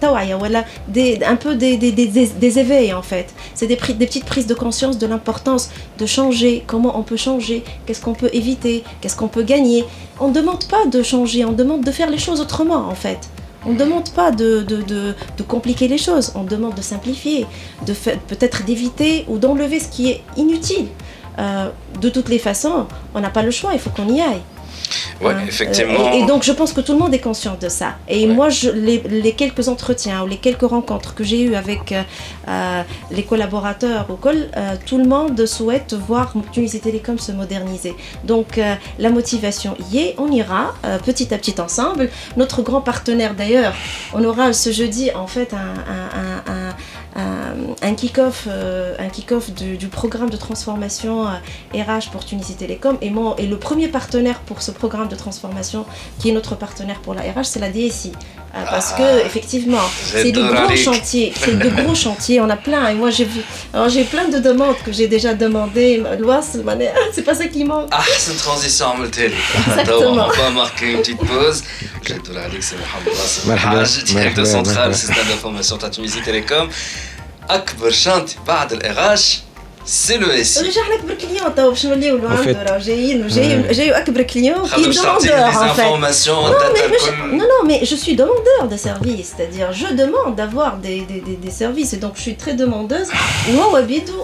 توعيه 0.00 0.34
ولا 0.34 0.64
دي 0.88 1.26
un 1.26 1.36
peu 1.36 1.54
des, 1.54 1.76
des, 1.76 1.92
des, 1.92 2.26
des 2.26 2.58
éveils 2.58 2.92
en 2.94 3.02
fait 3.02 3.26
c'est 3.54 3.66
des, 3.66 3.76
des 3.76 4.06
petites 4.06 4.24
prises 4.24 4.46
de 4.46 4.54
conscience 4.54 4.98
de 4.98 5.06
l'importance 5.06 5.70
de 5.98 6.06
changer 6.06 6.64
comment 6.66 6.98
on 6.98 7.02
peut 7.02 7.16
changer 7.16 7.64
qu'est-ce 7.84 8.02
qu'on 8.04 8.14
peut 8.22 8.30
éviter 8.32 8.84
qu'est-ce 9.00 9.16
qu'on 9.16 9.32
peut 9.36 9.42
gagner 9.54 9.84
on 10.20 10.28
ne 10.28 10.34
demande 10.40 10.64
pas 10.74 10.84
de 10.86 11.02
changer 11.02 11.44
on 11.44 11.52
demande 11.62 11.82
de 11.88 11.92
faire 11.98 12.10
les 12.10 12.22
choses 12.26 12.40
autrement 12.40 12.82
en 12.94 12.94
fait 13.04 13.20
on 13.65 13.73
ne 13.73 13.77
demande 13.77 14.09
pas 14.11 14.31
de, 14.31 14.65
compliquer 15.47 15.87
les 15.87 15.97
choses, 15.97 16.31
on 16.35 16.43
demande 16.43 16.75
de 16.75 16.81
simplifier, 16.81 17.45
de 17.85 17.93
peut-être 18.27 18.65
d'éviter 18.65 19.25
ou 19.27 19.37
d'enlever 19.37 19.79
ce 19.79 19.89
qui 19.89 20.09
est 20.09 20.21
inutile. 20.37 20.87
Euh, 21.39 21.69
de 21.99 22.09
toutes 22.09 22.29
les 22.29 22.37
façons, 22.37 22.85
on 23.15 23.19
n'a 23.19 23.31
pas 23.31 23.41
le 23.41 23.49
choix, 23.49 23.71
il 23.73 23.79
faut 23.79 23.89
qu'on 23.89 24.07
y 24.07 24.21
aille. 24.21 24.41
Ouais, 25.21 25.33
hein, 25.33 25.43
effectivement. 25.47 26.13
Et, 26.13 26.19
et, 26.19 26.25
donc, 26.25 26.43
je 26.43 26.51
pense 26.51 26.73
que 26.73 26.81
tout 26.81 26.93
le 26.93 26.99
monde 26.99 27.13
est 27.13 27.19
conscient 27.19 27.57
de 27.59 27.69
ça. 27.69 27.95
Et 28.07 28.27
ouais. 28.27 28.33
moi, 28.33 28.49
je, 28.49 28.69
les, 28.69 29.01
les, 29.09 29.33
quelques 29.33 29.67
entretiens 29.67 30.23
ou 30.23 30.27
les 30.27 30.37
quelques 30.37 30.67
rencontres 30.67 31.15
que 31.15 31.23
j'ai 31.23 31.41
eues 31.41 31.55
avec 31.55 31.91
euh, 31.91 32.01
euh, 32.47 32.81
les 33.11 33.23
collaborateurs 33.23 34.05
au 34.09 34.15
col, 34.15 34.49
euh, 34.57 34.75
tout 34.85 34.97
le 34.97 35.05
monde 35.05 35.45
souhaite 35.45 35.93
voir 35.93 36.33
Tunisie 36.51 36.79
Télécom 36.79 37.17
se 37.19 37.31
moderniser. 37.31 37.95
Donc, 38.23 38.59
la 38.99 39.09
motivation 39.09 39.75
y 39.91 39.99
est, 39.99 40.15
on 40.17 40.31
ira 40.31 40.73
petit 41.05 41.33
à 41.33 41.37
petit 41.37 41.59
ensemble. 41.59 42.09
Notre 42.37 42.61
grand 42.61 42.81
partenaire, 42.81 43.33
d'ailleurs, 43.35 43.73
on 44.13 44.23
aura 44.23 44.53
ce 44.53 44.71
jeudi, 44.71 45.11
en 45.13 45.27
fait, 45.27 45.53
un, 45.53 45.57
un, 45.57 46.51
un 46.51 46.63
un 46.63 46.73
kick-off 47.95 48.47
un 48.47 49.09
kick 49.09 49.33
du, 49.55 49.87
programme 49.87 50.29
de 50.29 50.37
transformation 50.37 51.25
RH 51.73 52.11
pour 52.11 52.25
Tunisie 52.25 52.55
Télécom. 52.55 52.97
Et, 53.01 53.11
et 53.37 53.47
le 53.47 53.57
premier 53.57 53.87
partenaire 53.87 54.39
pour 54.41 54.61
ce 54.61 54.71
programme 54.71 55.07
de 55.07 55.15
transformation, 55.15 55.85
qui 56.19 56.29
est 56.29 56.33
notre 56.33 56.55
partenaire 56.55 56.99
pour 57.01 57.13
la 57.13 57.21
RH, 57.21 57.45
c'est 57.45 57.59
la 57.59 57.69
DSI. 57.69 58.13
parce 58.70 58.92
que 58.92 59.02
ah, 59.02 59.26
effectivement, 59.26 59.86
c'est 60.22 60.32
de 60.32 60.42
gros 60.42 60.76
chantiers, 60.76 61.32
c'est 61.42 61.58
de 61.58 61.68
gros 61.68 61.94
chantiers. 61.94 62.40
On 62.40 62.50
a 62.50 62.56
plein. 62.56 62.88
Et 62.88 62.94
moi, 62.94 63.10
j'ai 63.10 63.24
vu, 63.24 63.40
alors 63.72 63.88
j'ai 63.88 64.04
plein 64.04 64.28
de 64.28 64.38
demandes 64.38 64.76
que 64.84 64.92
j'ai 64.92 65.06
déjà 65.06 65.34
demandées. 65.34 66.02
c'est 67.12 67.22
pas 67.22 67.34
ça 67.34 67.46
qui 67.46 67.64
manque. 67.64 67.88
Ah, 67.90 68.02
c'est 68.18 68.32
une 68.32 68.38
transition 68.38 68.86
à 68.86 68.94
Exactement. 69.04 70.28
On 70.28 70.42
va 70.42 70.50
marquer 70.50 70.92
une 70.92 70.98
petite 70.98 71.18
pause. 71.18 71.62
جدول 72.08 72.38
عليك 72.38 72.62
سي 72.62 72.76
محمد 72.76 73.08
راسم 73.08 73.52
الحاج 73.52 74.04
ديريكتور 74.04 74.44
سنترال 74.44 74.94
سيستم 74.94 75.14
دانفورماسيون 75.28 75.80
تاع 75.80 75.88
تونيزي 75.88 76.20
تيليكوم 76.20 76.70
اكبر 77.50 77.90
شانتي 77.90 78.36
بعد 78.46 78.72
الاغاش 78.72 79.38
سي 79.88 80.16
لو 80.16 80.30
اس 80.30 80.58
رجعنا 80.58 80.94
اكبر 80.94 81.14
كليون 81.14 81.54
تو 81.54 81.70
باش 81.70 81.86
نوليو 81.86 82.28
عنده 82.28 82.62
راه 82.62 82.78
جايين 82.78 83.26
جاي 83.26 83.72
جاي 83.72 83.90
اكبر 83.90 84.22
كليون 84.22 84.68
كي 84.68 84.92
demandeur 84.92 85.62
en 85.62 85.74
fait. 85.74 85.88
Non, 87.38 87.46
non, 87.52 87.62
mais 87.68 87.80
je 87.90 87.96
suis 88.02 88.16
demandeur 88.22 88.62
de 88.72 88.76
services, 88.88 89.30
c'est-à-dire 89.32 89.68
je 89.72 89.88
demande 90.02 90.32
d'avoir 90.40 90.72
des, 90.84 91.00
des, 91.10 91.20
des, 91.28 91.36
des, 91.44 91.54
services 91.62 91.92
et 91.96 92.00
donc 92.04 92.12
je 92.18 92.22
suis 92.26 92.36
très 92.42 92.54
demandeuse. 92.62 93.08
Moi, 93.56 93.66
Wabidou, 93.74 94.20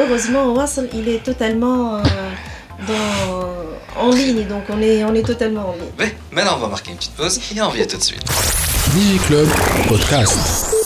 heureusement, 0.00 0.44
Wassel, 0.56 0.86
il 1.00 1.06
est 1.14 1.22
totalement 1.30 1.80
euh, 1.96 2.00
dans, 2.90 4.02
en 4.04 4.10
ligne, 4.20 4.42
donc 4.54 4.64
on 4.74 4.80
est, 4.90 4.98
on 5.10 5.14
est 5.20 5.26
totalement 5.32 5.64
en 5.70 5.74
ligne. 5.80 5.94
Mais 6.00 6.10
maintenant, 6.34 6.54
on 6.58 6.62
va 6.66 6.68
marquer 6.74 6.90
une 6.92 6.98
petite 7.00 7.16
pause 7.20 7.34
et 7.54 7.60
on 7.60 7.70
revient 7.72 7.88
tout 7.92 8.00
de 8.02 8.06
suite. 8.10 8.24
Club 9.26 9.48
Podcast. 9.88 10.79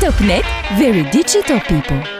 TopNet, 0.00 0.44
very 0.78 1.02
digital 1.10 1.60
people. 1.60 2.17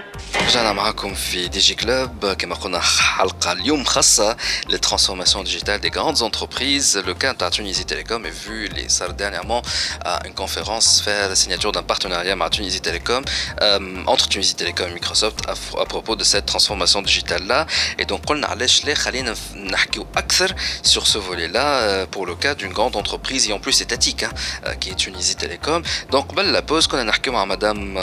رجعنا 0.47 0.73
معاكم 0.73 1.13
في 1.13 1.47
دي 1.47 1.59
جي 1.59 1.75
كلوب 1.75 2.33
كما 2.33 2.55
قلنا 2.55 2.79
حلقة 2.79 3.51
اليوم 3.51 3.83
خاصة 3.83 4.37
للترانسفورماسيون 4.69 5.43
ديجيتال 5.43 5.81
des 5.81 5.89
grandes 5.89 6.21
entreprises. 6.21 7.01
Le 7.05 7.13
cas 7.13 7.33
de 7.33 7.49
Tunisie 7.49 7.85
Telecom 7.85 8.25
est 8.25 8.37
vu 8.45 8.67
les 8.75 8.89
SAR 8.89 9.13
dernièrement 9.13 9.61
à 10.05 10.19
une 10.27 10.33
conférence 10.33 11.01
faire 11.01 11.29
la 11.29 11.35
signature 11.35 11.71
d'un 11.71 11.83
partenariat 11.83 12.33
avec 12.33 12.49
Tunisie 12.51 12.81
Telecom 12.81 13.23
euh, 13.61 13.79
entre 14.05 14.27
Tunisie 14.27 14.55
Telecom 14.55 14.89
et 14.89 14.93
Microsoft 14.93 15.39
à, 15.47 15.53
à 15.81 15.85
propos 15.85 16.15
de 16.15 16.23
cette 16.23 16.45
transformation 16.45 17.01
digitale 17.01 17.43
là. 17.47 17.65
Et 17.99 18.05
donc 18.05 18.25
قلنا 18.25 18.47
علاش 18.47 18.85
ليه 18.85 18.93
خلينا 18.93 19.35
نحكيو 19.55 20.07
أكثر 20.17 20.55
sur 20.83 21.07
ce 21.07 21.17
volet 21.17 21.47
là 21.47 22.05
pour 22.11 22.25
le 22.25 22.35
cas 22.35 22.53
d'une 22.55 22.73
grande 22.73 22.95
entreprise 22.95 23.49
et 23.49 23.53
en 23.53 23.59
plus 23.59 23.81
étatique 23.81 24.23
hein, 24.23 24.75
qui 24.79 24.89
est 24.89 24.95
Tunisie 24.95 25.35
Telecom. 25.35 25.81
Donc 26.11 26.25
قبل 26.31 26.53
la 26.53 26.61
pause 26.61 26.87
كنا 26.87 27.03
نحكيو 27.03 27.33
مع 27.33 27.45
مدام 27.45 27.97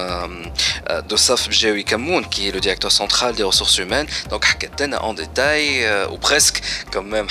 دوساف 0.90 1.48
بجاوي 1.48 1.82
كمون 1.82 2.24
qui 2.35 2.49
est 2.49 2.51
le 2.51 2.59
directeur 2.59 2.91
central 2.91 3.33
des 3.33 3.43
ressources 3.43 3.77
humaines. 3.77 4.07
Donc, 4.29 4.43
en 5.01 5.13
détail, 5.13 5.85
euh, 5.85 6.05
ou 6.11 6.17
presque, 6.17 6.61
quand 6.91 7.01
même, 7.01 7.27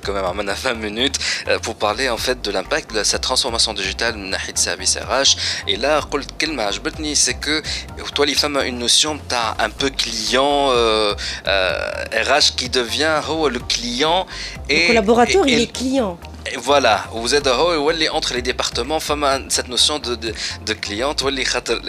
quand 0.00 0.14
même, 0.14 0.24
20 0.54 0.74
minutes 0.74 1.18
euh, 1.48 1.58
pour 1.58 1.74
parler 1.74 2.08
en 2.08 2.16
fait 2.16 2.40
de 2.40 2.50
l'impact 2.50 2.94
de 2.94 3.02
cette 3.04 3.20
transformation 3.20 3.74
digitale 3.74 4.14
de 4.14 4.58
service 4.58 4.96
RH. 4.96 5.36
Et 5.68 5.76
là, 5.76 6.00
c'est 7.14 7.34
que 7.34 7.62
toi, 8.14 8.24
les 8.24 8.34
femmes 8.34 8.56
une 8.64 8.78
notion 8.78 9.18
un 9.58 9.70
peu 9.70 9.90
client 9.90 10.70
euh, 10.70 11.14
RH 11.46 12.56
qui 12.56 12.68
devient 12.70 13.20
oh, 13.28 13.48
le 13.48 13.60
client 13.60 14.26
et 14.68 14.82
le 14.82 14.86
collaborateur, 14.88 15.46
il 15.46 15.60
est 15.60 15.72
client 15.72 16.18
voilà, 16.58 17.04
vous 17.12 17.34
êtes 17.34 17.46
entre 18.08 18.34
les 18.34 18.42
départements, 18.42 19.00
cette 19.48 19.68
notion 19.68 19.98
de, 19.98 20.14
de, 20.14 20.34
de 20.66 20.72
cliente, 20.72 21.22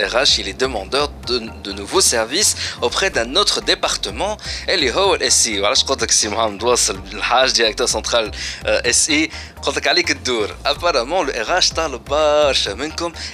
RH, 0.05 0.39
il 0.39 0.47
est 0.47 0.59
demandeur 0.59 1.09
de, 1.27 1.71
nouveaux 1.71 2.01
services 2.01 2.55
auprès 2.81 3.09
d'un 3.09 3.35
autre 3.35 3.61
département. 3.61 4.37
Et 4.67 4.77
les 4.77 4.91
SI, 5.29 5.57
voilà, 5.57 5.73
je 5.73 5.83
crois 5.83 5.95
que 5.95 6.13
c'est 6.13 6.29
Mohamed 6.29 6.61
le 6.61 7.53
directeur 7.53 7.89
central 7.89 8.31
SI, 8.91 9.29
apparemment 10.65 11.23
le 11.23 11.31
RH 11.31 11.73
le 11.87 11.97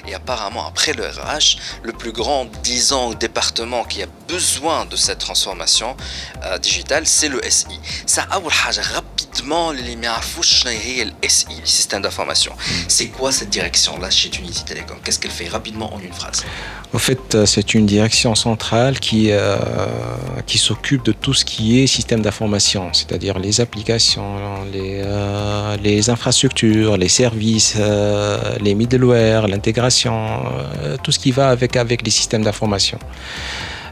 et 0.07 0.13
apparemment 0.13 0.67
après 0.67 0.93
le 0.93 1.03
RH 1.03 1.57
le 1.83 1.91
plus 1.91 2.11
grand 2.11 2.45
disons 2.61 3.13
département 3.13 3.83
qui 3.83 4.03
a 4.03 4.07
besoin 4.27 4.85
de 4.85 4.95
cette 4.95 5.19
transformation 5.19 5.97
euh, 6.43 6.59
digitale 6.59 7.07
c'est 7.07 7.29
le 7.29 7.41
SI 7.49 7.79
ça 8.05 8.27
rapidement 8.77 9.71
les 9.71 9.95
SI 11.27 11.47
système 11.63 12.01
d'information. 12.01 12.53
C'est 12.87 13.07
quoi 13.07 13.31
cette 13.31 13.49
direction 13.49 13.97
là 13.99 14.09
chez 14.09 14.29
Tunisie 14.29 14.65
Télécom? 14.65 14.97
Qu'est-ce 15.03 15.19
qu'elle 15.19 15.31
fait 15.31 15.47
rapidement 15.47 15.93
en 15.93 15.99
une 15.99 16.13
phrase? 16.13 16.43
En 16.93 16.97
fait, 16.97 17.35
euh, 17.35 17.45
c'est 17.45 17.73
une 17.75 17.85
direction 17.85 18.33
centrale 18.33 18.99
qui, 18.99 19.31
euh, 19.31 19.57
qui 20.47 20.57
s'occupe 20.57 21.03
de 21.05 21.11
tout 21.11 21.33
ce 21.33 21.45
qui 21.45 21.79
est 21.79 21.87
système 21.87 22.21
d'information, 22.21 22.89
c'est-à-dire 22.93 23.37
les 23.37 23.61
applications, 23.61 24.63
les, 24.73 25.01
euh, 25.03 25.77
les 25.83 26.09
infrastructures, 26.09 26.97
les 26.97 27.09
services, 27.09 27.75
euh, 27.79 28.55
les 28.59 28.73
middleware, 28.73 29.47
l'intégration, 29.47 30.43
tout 31.03 31.11
ce 31.11 31.19
qui 31.19 31.31
va 31.31 31.49
avec, 31.49 31.75
avec 31.75 32.01
les 32.03 32.11
systèmes 32.11 32.43
d'information, 32.43 32.97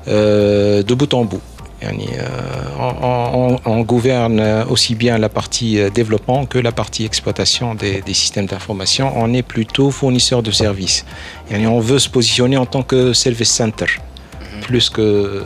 de 0.07 0.93
bout 0.93 1.13
en 1.13 1.25
bout. 1.25 1.41
On, 1.83 3.57
on, 3.65 3.81
gouverne 3.81 4.65
aussi 4.69 4.95
bien 4.95 5.17
la 5.17 5.29
partie 5.29 5.79
développement 5.91 6.45
que 6.45 6.57
la 6.57 6.71
partie 6.71 7.05
exploitation 7.05 7.75
des, 7.75 8.01
des 8.01 8.13
systèmes 8.15 8.47
d'information. 8.47 9.13
On 9.15 9.31
est 9.33 9.43
plutôt 9.43 9.91
fournisseur 9.91 10.41
de 10.41 10.51
services. 10.51 11.05
on 11.51 11.79
veut 11.79 11.99
se 11.99 12.09
positionner 12.09 12.57
en 12.57 12.65
tant 12.65 12.81
que 12.81 13.13
service 13.13 13.51
center 13.51 13.85
mhm. 13.85 14.61
plus 14.61 14.89
que 14.89 15.43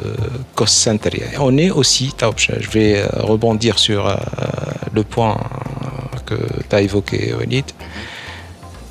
cost 0.56 0.76
center. 0.76 1.12
On 1.40 1.58
est 1.58 1.70
aussi, 1.70 2.14
je 2.38 2.70
vais 2.70 3.04
rebondir 3.14 3.78
sur 3.78 4.18
le 4.94 5.04
point 5.04 5.38
que 6.26 6.36
tu 6.70 6.76
as 6.76 6.82
évoqué, 6.82 7.34
Walid. 7.34 7.66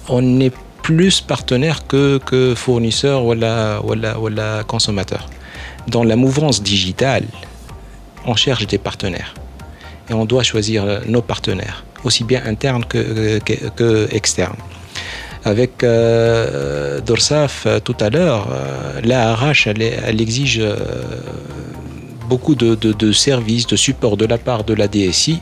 On 0.08 0.40
est 0.40 0.52
plus 0.82 1.20
partenaire 1.20 1.86
que, 1.86 2.18
que 2.18 2.54
fournisseur 2.54 3.24
ou 3.24 3.34
la, 3.34 3.80
ou, 3.84 3.94
la, 3.94 4.18
ou 4.18 4.28
la 4.28 4.64
consommateur 4.64 5.28
dans 5.88 6.04
la 6.04 6.16
mouvance 6.16 6.62
digitale, 6.62 7.24
on 8.26 8.36
cherche 8.36 8.66
des 8.66 8.78
partenaires. 8.78 9.34
Et 10.08 10.12
on 10.14 10.24
doit 10.24 10.42
choisir 10.42 11.02
nos 11.06 11.22
partenaires, 11.22 11.84
aussi 12.04 12.24
bien 12.24 12.42
internes 12.44 12.84
que, 12.84 13.38
que 13.76 14.08
externes. 14.12 14.56
Avec 15.44 15.82
euh, 15.82 17.00
Dorsaf, 17.00 17.64
euh, 17.64 17.80
tout 17.80 17.96
à 18.00 18.10
l'heure, 18.10 18.48
euh, 18.52 19.00
la 19.02 19.34
RH, 19.34 19.68
elle, 19.68 20.20
exige 20.20 20.58
euh, 20.60 20.76
beaucoup 22.28 22.54
de, 22.54 23.12
services, 23.12 23.66
de 23.66 23.76
support 23.76 24.18
de 24.18 24.26
la 24.26 24.36
part 24.36 24.64
de 24.64 24.74
la 24.74 24.86
DSI. 24.86 25.40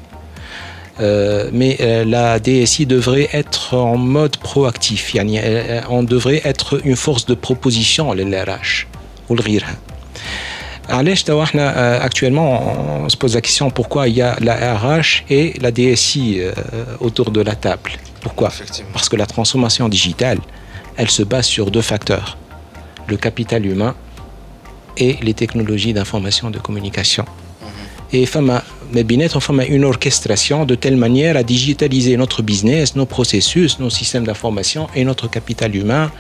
Euh, 1.01 1.51
mais 1.53 1.77
euh, 1.81 2.05
la 2.05 2.39
DSI 2.39 2.87
devrait 2.87 3.29
être 3.33 3.75
en 3.75 3.97
mode 3.97 4.37
proactif. 4.37 5.15
Yani, 5.15 5.41
on 5.91 6.05
devrait 6.05 6.43
être 6.45 6.81
une 6.85 6.97
force 6.97 7.27
de 7.27 7.35
proposition, 7.35 8.13
les 8.13 8.25
RH. 8.25 8.87
Euh, 10.91 11.99
actuellement, 12.01 13.03
on 13.05 13.09
se 13.09 13.17
pose 13.17 13.35
la 13.35 13.41
question 13.41 13.71
pourquoi 13.71 14.09
il 14.09 14.17
y 14.17 14.23
a 14.23 14.37
la 14.41 14.77
RH 14.77 15.25
et 15.29 15.55
la 15.61 15.71
DSI 15.71 16.41
euh, 16.41 16.53
autour 17.01 17.31
de 17.31 17.41
la 17.41 17.55
table? 17.55 17.93
Pourquoi? 18.21 18.51
Parce 18.93 19.09
que 19.09 19.17
la 19.17 19.27
transformation 19.27 19.89
digitale, 19.89 20.39
elle 20.97 21.11
se 21.11 21.23
base 21.23 21.47
sur 21.47 21.71
deux 21.71 21.83
facteurs 21.83 22.37
le 23.07 23.17
capital 23.17 23.65
humain 23.65 23.95
et 24.99 25.17
les 25.23 25.33
technologies 25.33 25.95
d'information 25.95 26.51
de 26.51 26.59
communication. 26.59 27.25
Mm-hmm. 27.25 28.17
Et 28.17 28.27
Fama, 28.27 28.63
Mebinet, 28.93 29.35
on 29.35 29.41
fait 29.41 29.69
une 29.69 29.85
orchestration 29.85 30.65
de 30.67 30.75
telle 30.75 30.97
manière 30.97 31.37
à 31.37 31.43
digitaliser 31.43 32.17
notre 32.17 32.43
business, 32.43 32.97
nos 32.97 33.07
processus, 33.07 33.79
nos 33.79 33.91
systèmes 33.91 34.25
d'information 34.25 34.89
et 34.95 35.05
notre 35.05 35.29
capital 35.29 35.75
humain 35.75 36.11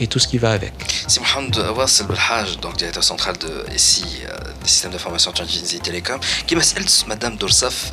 et 0.00 0.06
tout 0.06 0.18
ce 0.18 0.28
qui 0.28 0.38
va 0.38 0.52
avec. 0.52 0.72
Si 1.06 1.20
Mohamed 1.20 1.58
Awassel 1.58 2.06
Belhaj, 2.06 2.58
donc 2.58 2.76
directeur 2.76 3.04
central 3.04 3.36
de 3.38 3.64
SI, 3.76 4.04
euh, 4.24 4.36
des 4.62 4.68
systèmes 4.68 4.92
d'information 4.92 5.32
Tunisie 5.32 5.80
Télécom, 5.80 6.20
qui 6.46 6.56
m'a 6.56 6.62
Madame 7.06 7.36
Dorsaf, 7.36 7.92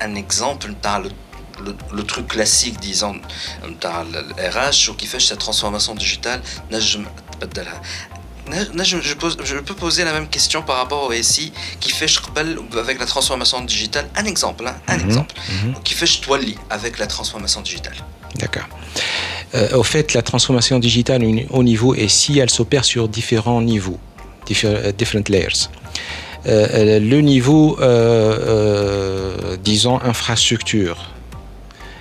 un 0.00 0.14
exemple 0.14 0.68
le 0.68 1.10
le, 1.64 1.76
le, 1.92 2.02
truc 2.04 2.26
classique, 2.28 2.80
disons, 2.80 3.16
de 3.62 4.18
RH, 4.50 4.88
ou 4.90 4.94
qui 4.94 5.06
fait 5.06 5.20
cette 5.20 5.40
transformation 5.40 5.94
digitale, 5.94 6.40
je, 8.84 9.14
pose, 9.14 9.36
je 9.44 9.56
peux 9.56 9.74
poser 9.74 10.04
la 10.04 10.12
même 10.12 10.28
question 10.28 10.62
par 10.62 10.76
rapport 10.78 11.04
au 11.04 11.12
SI 11.22 11.52
qui 11.78 11.90
fait 11.90 12.08
avec 12.78 12.98
la 12.98 13.06
transformation 13.06 13.60
digitale. 13.60 14.08
Un 14.16 14.24
exemple, 14.24 14.66
hein, 14.66 14.74
un 14.88 14.96
mm 14.96 15.00
-hmm, 15.00 15.06
exemple, 15.06 15.34
mm 15.36 15.72
-hmm. 15.72 15.82
qui 15.82 15.94
fait 15.94 16.06
avec 16.70 16.98
la 16.98 17.06
transformation 17.06 17.60
digitale. 17.62 17.96
D'accord. 18.36 18.68
Euh, 19.54 19.76
au 19.76 19.82
fait, 19.82 20.14
la 20.14 20.22
transformation 20.22 20.78
digitale 20.78 21.22
au 21.50 21.62
niveau 21.62 21.94
SI, 21.94 22.38
elle 22.38 22.50
s'opère 22.50 22.84
sur 22.84 23.08
différents 23.08 23.60
niveaux, 23.62 23.98
euh, 24.64 24.92
different 24.92 25.24
layers. 25.28 25.68
Euh, 26.46 27.00
le 27.00 27.20
niveau, 27.20 27.76
disons, 29.62 30.00
infrastructure. 30.02 31.10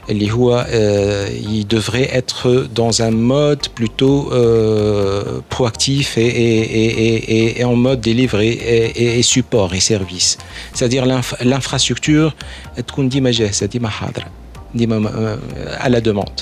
il 0.08 1.66
devrait 1.68 2.10
être 2.12 2.68
dans 2.74 3.02
un 3.02 3.12
mode 3.12 3.68
plutôt 3.70 4.32
proactif 5.50 6.18
et, 6.18 7.62
en 7.66 7.76
mode 7.76 8.00
délivré 8.00 8.48
et, 8.96 9.22
support 9.24 9.74
et 9.74 9.82
service. 9.82 10.38
C'est-à-dire 10.74 11.06
l'infrastructure, 11.06 12.34
c'est-à-dire 12.78 13.84
à 15.80 15.90
la 15.90 16.02
demande. 16.02 16.42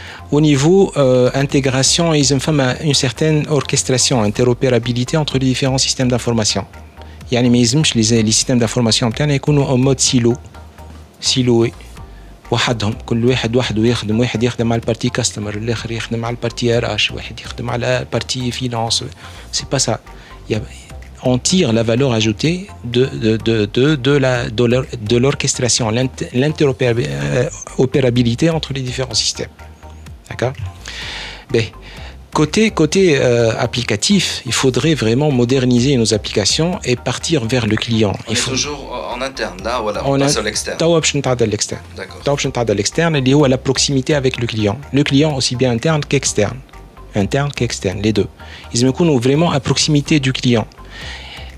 au 0.30 0.40
niveau 0.40 0.92
euh, 0.96 1.30
intégration, 1.34 2.14
ils 2.14 2.32
ont 2.34 2.38
une 2.88 2.94
certaine 2.94 3.46
orchestration, 3.48 4.22
interopérabilité 4.22 5.16
entre 5.16 5.38
les 5.38 5.46
différents 5.46 5.78
systèmes 5.78 6.08
d'information. 6.08 6.64
يعني 7.32 7.50
ما 7.50 7.58
يلزمش 7.58 7.96
لي 7.96 8.02
سيستيم 8.02 8.58
دانفورماسيون 8.58 9.10
نتاعنا 9.10 9.34
يكونوا 9.34 9.68
او 9.68 9.76
مود 9.76 10.00
سيلو 10.00 10.36
سيلوي 11.20 11.72
وحدهم 12.50 12.94
كل 13.06 13.24
واحد 13.24 13.56
وحده 13.56 13.86
يخدم 13.86 14.20
واحد 14.20 14.42
يخدم 14.42 14.72
على 14.72 14.80
البارتي 14.80 15.08
كاستمر 15.08 15.54
الاخر 15.54 15.90
يخدم 15.90 16.24
على 16.24 16.36
البارتي 16.36 16.76
ار 16.76 16.94
اش 16.94 17.10
واحد 17.10 17.40
يخدم 17.40 17.70
على 17.70 17.98
البارتي 17.98 18.50
فينانس 18.50 19.04
سي 19.52 19.64
با 19.72 19.78
سا 19.78 19.98
on 21.22 21.38
tire 21.38 21.72
la 21.72 21.82
valeur 21.82 22.12
ajoutée 22.12 22.68
de, 22.84 23.06
de, 23.06 23.36
de, 23.36 23.64
de, 23.76 23.96
de 23.96 24.10
la, 24.12 24.48
de 24.50 25.16
l'orchestration, 25.16 25.90
l'interopérabilité 25.90 28.50
entre 28.50 28.72
les 28.72 28.82
différents 28.82 29.14
systèmes. 29.14 29.48
D'accord? 30.31 30.53
Ben, 31.51 31.63
Côté, 32.33 32.71
côté 32.71 33.17
euh, 33.17 33.51
applicatif, 33.59 34.41
il 34.45 34.53
faudrait 34.53 34.93
vraiment 34.93 35.31
moderniser 35.31 35.97
nos 35.97 36.13
applications 36.13 36.79
et 36.85 36.95
partir 36.95 37.43
vers 37.45 37.67
le 37.67 37.75
client. 37.75 38.13
il 38.29 38.37
faut 38.37 38.51
toujours 38.51 39.09
en 39.13 39.21
interne, 39.21 39.61
là, 39.65 39.81
voilà, 39.81 40.01
on, 40.05 40.15
on 40.15 40.19
passe 40.19 40.37
à 40.37 40.41
l'externe. 40.41 40.77
l'externe. 41.45 41.81
l'externe, 42.73 43.17
il 43.17 43.29
est 43.29 43.33
à 43.43 43.49
la 43.49 43.57
proximité 43.57 44.15
avec 44.15 44.39
le 44.39 44.47
client. 44.47 44.79
Le 44.93 45.03
client 45.03 45.35
aussi 45.35 45.57
bien 45.57 45.71
interne 45.71 46.05
qu'externe. 46.05 46.57
Interne 47.15 47.51
qu'externe, 47.51 47.99
les 48.01 48.13
deux. 48.13 48.27
Ils 48.73 48.85
me 48.85 48.93
vraiment 49.17 49.51
à 49.51 49.59
proximité 49.59 50.21
du 50.21 50.31
client. 50.31 50.65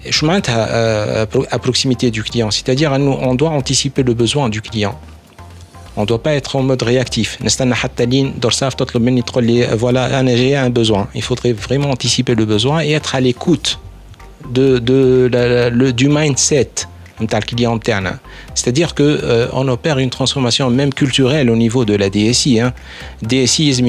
Je 0.04 0.26
à, 0.50 1.22
à 1.52 1.60
proximité 1.60 2.10
du 2.10 2.24
client, 2.24 2.50
c'est-à-dire 2.50 2.92
on 2.94 3.36
doit 3.36 3.52
anticiper 3.52 4.02
le 4.02 4.16
besoin 4.16 4.50
du 4.50 4.62
client. 4.62 5.00
On 5.96 6.02
ne 6.02 6.06
doit 6.08 6.24
pas 6.24 6.34
être 6.34 6.56
en 6.56 6.64
mode 6.64 6.82
réactif. 6.82 7.38
Voilà, 9.78 10.26
j'ai 10.36 10.56
un 10.56 10.70
besoin. 10.70 11.08
Il 11.14 11.22
faudrait 11.22 11.54
vraiment 11.54 11.92
anticiper 11.92 12.36
le 12.36 12.46
besoin 12.46 12.84
et 12.84 12.92
être 12.92 13.16
à 13.16 13.22
l'écoute 13.22 13.80
de, 14.52 14.80
de, 14.80 15.30
le, 15.72 15.92
du 15.94 16.10
mindset 16.10 16.70
client 17.42 17.76
interne. 17.76 18.18
C'est-à-dire 18.56 18.96
qu'on 18.96 19.04
euh, 19.04 19.68
opère 19.68 20.00
une 20.00 20.10
transformation 20.10 20.70
même 20.70 20.94
culturelle 20.94 21.50
au 21.50 21.56
niveau 21.56 21.86
de 21.86 21.96
la 21.96 22.10
DSI. 22.10 22.60
Hein. 22.60 22.74
DSI, 23.22 23.70
est 23.70 23.82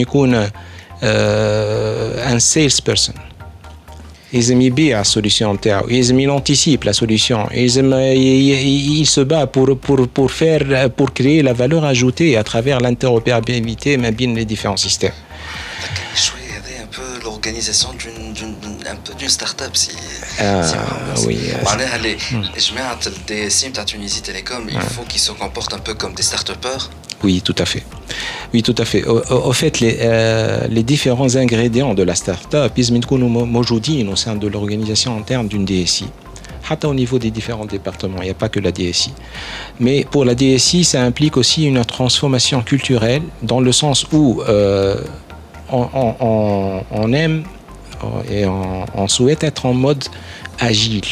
euh, 1.03 2.25
un 2.27 2.39
salesperson 2.39 3.15
ils 4.35 4.51
aiment 4.51 4.71
bien 4.71 4.97
la 4.97 5.05
solution 5.05 5.57
ils 5.89 6.11
aiment 6.11 6.31
anticipent 6.31 6.85
la 6.85 6.93
solution. 6.93 7.47
Ils 7.55 9.07
se 9.07 9.21
battent 9.21 9.53
pour 9.53 9.79
pour 9.79 10.09
pour 10.09 10.31
faire 10.31 10.91
pour 10.91 11.13
créer 11.13 11.43
la 11.43 11.53
valeur 11.53 11.85
ajoutée 11.85 12.37
à 12.37 12.43
travers 12.43 12.81
l'interopérabilité 12.81 13.97
mais 13.97 14.11
bien 14.11 14.35
les 14.35 14.45
différents 14.45 14.77
systèmes 14.77 15.13
un 18.94 18.96
peu 18.96 19.14
d'une 19.20 19.30
start-up 19.30 19.76
si 19.76 19.92
ah, 20.40 20.62
oui 21.26 21.38
معناها 21.66 21.98
les 21.98 22.60
جماعه 22.60 23.00
الدي 23.08 23.50
سي 23.50 23.68
نتاع 23.68 23.86
Tunisie 23.86 24.22
Télécom 24.22 24.70
il 24.70 24.80
faut 24.80 25.06
qu'ils 25.08 25.22
se 25.22 25.32
comportent 25.32 25.74
un 25.74 25.80
peu 25.80 25.94
comme 25.94 26.14
des 26.14 26.24
start-upers 26.24 26.90
oui, 27.22 27.42
tout 27.42 27.56
à 27.58 27.66
fait. 27.66 27.84
Oui, 28.54 28.64
tout 28.64 28.76
à 28.78 28.86
fait. 28.86 29.04
Au, 29.06 29.52
fait, 29.52 29.82
les, 29.82 29.98
euh, 30.00 30.68
les, 30.70 30.84
différents 30.84 31.36
ingrédients 31.36 31.94
de 31.94 32.04
la 32.04 32.16
start-up, 32.16 32.72
ils 32.78 32.86
sont 32.86 33.14
au 33.14 34.16
sein 34.16 34.36
de 34.38 34.48
l'organisation 34.48 35.18
interne 35.18 35.50
d'une 35.50 35.66
DSI. 35.66 36.08
Au 36.84 36.94
niveau 36.94 37.18
des 37.18 37.32
différents 37.32 37.66
départements, 37.66 38.22
il 38.22 38.26
n'y 38.26 38.30
a 38.30 38.36
pas 38.36 38.48
que 38.48 38.60
la 38.60 38.72
DSI. 38.72 39.12
Mais 39.80 40.06
pour 40.10 40.24
la 40.24 40.36
DSI, 40.36 40.84
ça 40.84 41.02
implique 41.02 41.36
aussi 41.36 41.66
une 41.66 41.84
transformation 41.84 42.62
culturelle 42.62 43.24
dans 43.42 43.60
le 43.60 43.72
sens 43.72 44.06
où 44.12 44.42
euh, 44.48 45.02
on, 45.72 47.14
aime 47.14 47.44
et 48.31 48.45
on 48.47 49.09
souhaite 49.09 49.45
être 49.45 49.67
en 49.67 49.75
mode 49.75 50.05
agile. 50.59 51.03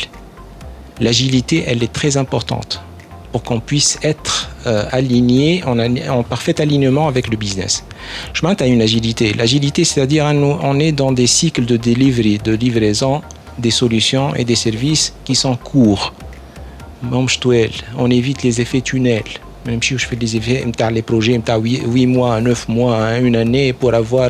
L'agilité, 1.00 1.64
elle 1.66 1.82
est 1.82 1.92
très 1.92 2.16
importante 2.16 2.80
pour 3.32 3.42
qu'on 3.42 3.60
puisse 3.60 3.98
être 4.02 4.50
euh, 4.66 4.84
aligné, 4.92 5.64
en, 5.64 6.22
parfait 6.22 6.60
alignement 6.60 7.08
avec 7.08 7.28
le 7.28 7.36
business. 7.36 7.84
Je 8.34 8.46
m'attends 8.46 8.66
à 8.66 8.68
une 8.68 8.82
agilité. 8.82 9.32
L'agilité, 9.32 9.84
c'est-à-dire 9.84 10.26
on 10.26 10.78
est 10.78 10.92
dans 10.92 11.12
des 11.12 11.26
cycles 11.26 11.64
de 11.64 11.76
delivery, 11.76 12.38
de 12.38 12.52
livraison 12.52 13.22
des 13.58 13.70
solutions 13.70 14.34
et 14.34 14.44
des 14.44 14.54
services 14.54 15.14
qui 15.24 15.34
sont 15.34 15.56
courts. 15.56 16.12
On 17.10 18.10
évite 18.10 18.42
les 18.42 18.60
effets 18.60 18.80
tunnels 18.80 19.22
Même 19.65 19.83
si 19.83 19.97
je 19.97 20.05
fais 20.07 20.15
des 20.15 20.37
effets, 20.37 20.63
les 20.91 21.01
projets, 21.01 21.41
8 21.45 22.05
mois, 22.07 22.39
9 22.39 22.69
mois, 22.69 23.17
une 23.17 23.35
année 23.35 23.73
pour 23.73 23.93
avoir, 23.93 24.29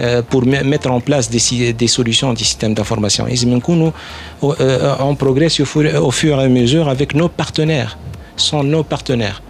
euh, 0.00 0.22
pour 0.22 0.44
mettre 0.44 0.90
en 0.90 1.00
place 1.00 1.30
des, 1.30 1.72
des 1.72 1.86
solutions, 1.86 2.32
des 2.32 2.44
systèmes 2.44 2.74
d'information. 2.74 3.26
Et 3.28 3.34
euh, 3.44 4.94
on 5.00 5.14
progresse 5.14 5.60
au 5.60 6.10
fur 6.10 6.40
et 6.40 6.44
à 6.44 6.48
mesure 6.48 6.88
avec 6.88 7.14
nos 7.14 7.28
partenaires 7.28 7.96
sont 8.36 8.64
nos 8.64 8.82
partenaires. 8.82 9.40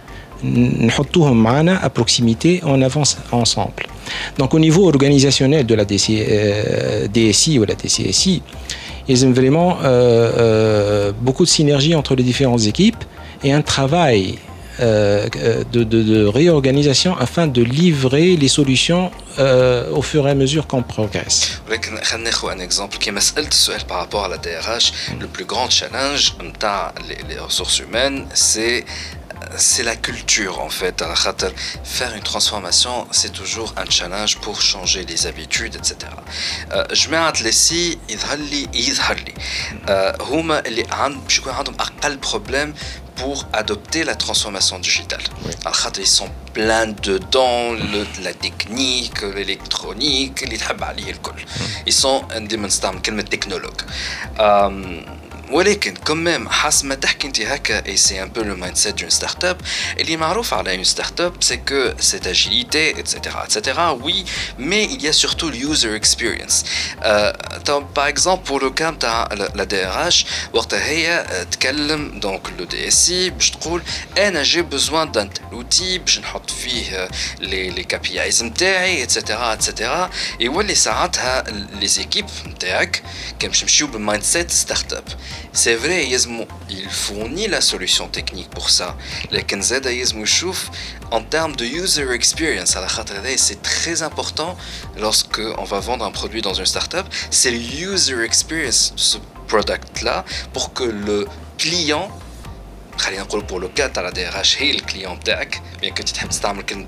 نحطوهم 0.79 1.43
معنا 1.43 1.79
à 1.83 1.89
proximité 1.89 2.61
on 2.63 2.81
avance 2.81 3.17
ensemble 3.31 3.83
donc 4.37 4.53
au 4.53 4.59
niveau 4.59 4.87
organisationnel 4.87 5.65
de 5.65 5.75
la 5.75 5.85
DSI 5.85 6.17
euh, 6.19 7.59
ou 7.59 7.63
la 7.63 7.75
DCSI 7.75 8.41
ils 9.07 9.25
ont 9.25 9.31
vraiment 9.31 9.77
euh, 9.77 9.83
euh, 9.83 11.11
beaucoup 11.21 11.45
de 11.45 11.49
synergie 11.49 11.95
entre 11.95 12.15
les 12.15 12.23
différentes 12.23 12.65
équipes 12.65 13.03
et 13.43 13.51
un 13.51 13.61
travail 13.61 14.35
euh, 14.80 15.28
de, 15.72 16.24
réorganisation 16.26 17.16
afin 17.16 17.46
de 17.46 17.62
livrer 17.62 18.36
les 18.36 18.48
solutions 18.48 19.10
euh, 19.38 19.90
au 19.90 20.02
fur 20.02 20.28
et 20.28 20.30
à 20.30 20.34
mesure 20.34 20.66
qu'on 20.66 20.82
progresse. 20.82 21.60
un 22.48 22.58
exemple 22.60 22.98
qui 22.98 23.10
par 23.84 23.98
rapport 23.98 24.24
à 24.24 24.28
la 24.28 24.38
DRH, 24.38 24.92
le 25.20 25.26
plus 25.26 25.44
grand 25.44 25.68
challenge 25.68 26.34
les, 27.08 27.18
les 27.28 27.40
ressources 27.40 27.80
humaines, 27.80 28.26
c'est 28.34 28.84
c'est 29.56 29.82
la 29.82 29.96
culture 29.96 30.60
en 30.60 30.68
fait. 30.68 31.02
Faire 31.84 32.14
une 32.14 32.22
transformation, 32.22 33.06
c'est 33.10 33.32
toujours 33.32 33.74
un 33.76 33.88
challenge 33.88 34.38
pour 34.38 34.60
changer 34.60 35.04
les 35.04 35.26
habitudes, 35.26 35.76
etc. 35.76 35.96
Euh, 36.72 36.84
je 36.92 37.08
mets 37.08 37.16
un 37.16 37.32
ici, 37.46 37.98
il 38.08 38.16
y 38.16 38.18
a 38.18 38.32
un 38.32 38.36
problème 42.18 42.72
pour 43.18 43.46
adopter 43.52 44.04
la 44.04 44.14
transformation 44.14 44.78
digitale. 44.78 45.22
Ils 45.98 46.06
sont 46.06 46.30
pleins 46.52 46.86
dedans, 47.02 47.72
le, 47.72 48.06
la 48.22 48.32
technique, 48.32 49.22
l'électronique, 49.22 50.44
les 50.48 50.58
Ils 51.86 51.92
sont 51.92 52.22
un 52.34 52.40
technologue. 53.22 53.82
Euh, 54.40 55.00
ولكن 55.51 55.93
كمام 55.93 56.49
حسب 56.49 56.85
ما 56.85 56.95
تحكي 56.95 57.27
انت 57.27 57.41
هكا 57.41 57.85
اي 57.85 57.97
سي 57.97 58.23
ان 58.23 58.29
بو 58.29 58.41
لو 58.41 58.55
مايند 58.55 58.75
سيت 58.77 58.99
دون 58.99 59.09
ستارت 59.09 59.45
اب 59.45 59.61
اللي 59.99 60.17
معروف 60.17 60.53
على 60.53 60.77
une 60.77 60.87
ستارت 60.87 61.21
اب 61.21 61.43
سي 61.43 61.57
كو 61.57 61.91
سيت 61.99 62.27
اجيليتي 62.27 62.99
اتسيتيرا 62.99 63.43
اتسيتيرا 63.43 63.89
وي 63.89 64.25
مي 64.59 64.87
il 64.87 65.01
y 65.03 65.07
a 65.07 65.13
surtout 65.13 65.49
l'user 65.49 65.95
experience 66.01 66.65
باغ 67.95 68.07
اكزومبل 68.07 68.43
بور 68.43 68.63
لو 68.63 68.73
كام 68.73 68.95
تاع 68.95 69.29
لا 69.33 69.63
دي 69.63 69.85
ار 69.85 70.07
اش 70.07 70.25
وقتها 70.53 70.85
هي 70.85 71.25
تكلم 71.51 72.19
دونك 72.19 72.41
لو 72.59 72.65
دي 72.65 72.87
اس 72.87 73.05
سي 73.05 73.29
باش 73.29 73.51
تقول 73.51 73.81
انا 74.17 74.43
جي 74.43 74.61
بوزوان 74.61 75.11
دان 75.11 75.29
لوتي 75.51 75.97
باش 75.97 76.19
نحط 76.19 76.49
فيه 76.51 77.07
لي 77.39 77.69
لي 77.69 77.83
كي 77.83 77.97
بي 77.97 78.23
ايز 78.23 78.43
نتاعي 78.43 79.03
اتسيتيرا 79.03 79.53
اتسيتيرا 79.53 80.09
يولي 80.39 80.75
ساعتها 80.75 81.43
لي 81.79 81.87
زيكيب 81.87 82.25
نتاعك 82.47 83.03
كان 83.39 83.51
باش 83.51 83.61
نمشيو 83.63 83.87
بالمايند 83.87 84.23
سيت 84.23 84.51
ستارت 84.51 84.93
اب 84.93 85.03
c'est 85.57 85.75
vrai, 85.75 86.07
il 86.69 86.89
fournit 86.89 87.47
la 87.47 87.61
solution 87.61 88.07
technique 88.07 88.49
pour 88.49 88.69
ça. 88.69 88.95
Les 89.31 89.43
Kenzeda 89.43 89.89
en 91.11 91.21
termes 91.21 91.55
de 91.55 91.65
user 91.65 92.09
experience, 92.11 92.75
à 92.75 92.81
la 92.81 92.87
c'est 93.37 93.61
très 93.61 94.01
important 94.01 94.57
lorsque 94.97 95.41
on 95.57 95.63
va 95.63 95.79
vendre 95.79 96.05
un 96.05 96.11
produit 96.11 96.41
dans 96.41 96.53
une 96.53 96.65
startup. 96.65 97.05
C'est 97.29 97.51
le 97.51 97.59
user 97.59 98.23
experience, 98.23 98.93
ce 98.95 99.17
product-là, 99.47 100.25
pour 100.53 100.73
que 100.73 100.83
le 100.83 101.27
client 101.57 102.09
pour 103.47 103.59
le 103.59 103.67
cas 103.69 103.89
la 103.95 104.11
DRH 104.11 104.59
le 104.59 104.81
client 104.81 105.17
bien 105.81 105.91
que 105.91 106.03
tu 106.03 106.13
تحب 106.13 106.29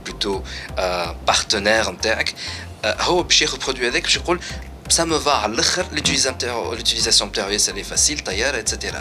plutôt 0.04 0.44
euh, 0.78 1.14
partenaire 1.26 1.90
نتاعك 1.90 2.36
هو 2.86 3.24
باش 3.24 3.42
ياخذ 3.42 3.58
produit 3.62 3.84
هذاك 3.84 4.04
باش 4.04 4.16
يقول 4.16 4.40
ça 4.91 5.07
me 5.07 5.17
va. 5.17 5.37
À 5.45 5.49
l'utilisation 5.93 7.29
période 7.29 7.61
elle 7.69 7.79
est 7.79 7.85
facile 7.85 8.23
tailleur 8.23 8.55
etc 8.57 8.93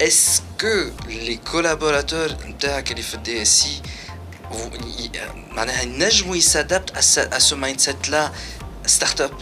est-ce 0.00 0.42
que 0.56 0.92
les 1.26 1.38
collaborateurs 1.38 2.30
des 2.60 3.42
DSI 3.42 3.82
ils 6.34 6.42
s'adaptent 6.42 6.92
à 6.96 7.02
ce 7.40 7.54
mindset 7.54 7.96
là 8.10 8.32
startup? 8.84 9.32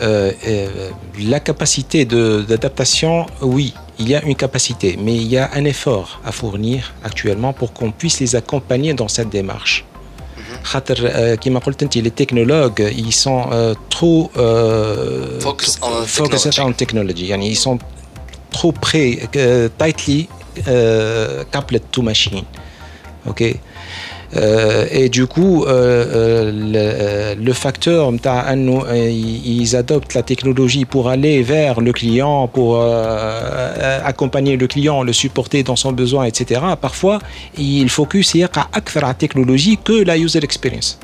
Euh, 0.00 0.32
euh, 0.46 0.90
la 1.18 1.40
capacité 1.40 2.04
d'adaptation, 2.04 3.26
oui, 3.42 3.74
il 3.98 4.08
y 4.08 4.14
a 4.14 4.22
une 4.22 4.36
capacité, 4.36 4.96
mais 4.96 5.16
il 5.16 5.26
y 5.26 5.36
a 5.36 5.50
un 5.54 5.64
effort 5.64 6.20
à 6.24 6.30
fournir 6.30 6.94
actuellement 7.02 7.52
pour 7.52 7.72
qu'on 7.72 7.90
puisse 7.90 8.20
les 8.20 8.36
accompagner 8.36 8.94
dans 8.94 9.08
cette 9.08 9.30
démarche. 9.30 9.84
Dit 11.90 12.02
les 12.02 12.10
technologues 12.10 12.92
ils 12.96 13.12
sont 13.12 13.46
euh, 13.52 13.74
trop 13.90 14.30
euh, 14.36 15.40
focus 15.40 15.78
on 16.58 16.72
technology 16.72 17.32
ils 17.40 17.56
sont 17.56 17.78
trop 18.50 18.72
près 18.72 19.18
euh, 19.36 19.68
tightly 19.78 20.28
coupled 21.52 21.82
to 21.92 22.02
machine. 22.02 22.42
Ok? 23.26 23.44
Euh, 24.36 24.86
et 24.90 25.08
du 25.08 25.26
coup, 25.26 25.64
euh, 25.64 26.52
euh, 26.52 27.34
le, 27.34 27.52
facteur, 27.52 28.12
ils 28.12 29.76
adoptent 29.76 30.14
la 30.14 30.22
technologie 30.22 30.84
pour 30.84 31.08
aller 31.08 31.42
vers 31.42 31.80
le 31.80 31.92
client, 31.92 32.48
pour 32.48 32.80
accompagner 34.04 34.56
le 34.56 34.66
client, 34.66 35.02
le 35.02 35.12
supporter 35.12 35.62
dans 35.62 35.76
son 35.76 35.92
besoin, 35.92 36.24
etc. 36.24 36.60
Parfois, 36.80 37.18
il 37.56 37.88
focus 37.88 38.28
sur 38.28 38.48
la 39.00 39.14
technologie 39.14 39.78
que 39.82 40.04
la 40.04 40.18
user 40.18 40.40
experience. 40.42 40.98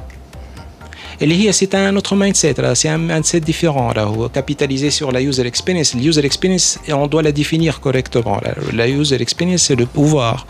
Et 1.20 1.52
c'est 1.52 1.74
un 1.74 1.94
autre 1.96 2.16
mindset, 2.16 2.54
c'est 2.74 2.88
un 2.88 2.98
mindset 2.98 3.40
différent. 3.40 3.92
Capitaliser 4.32 4.90
sur 4.90 5.12
la 5.12 5.20
user 5.20 5.46
experience. 5.46 5.94
La 5.94 6.02
user 6.02 6.24
experience, 6.24 6.78
on 6.88 7.06
doit 7.06 7.22
la 7.22 7.32
définir 7.32 7.80
correctement. 7.80 8.40
La 8.72 8.88
user 8.88 9.20
experience, 9.20 9.62
c'est 9.62 9.76
le 9.76 9.86
pouvoir 9.86 10.46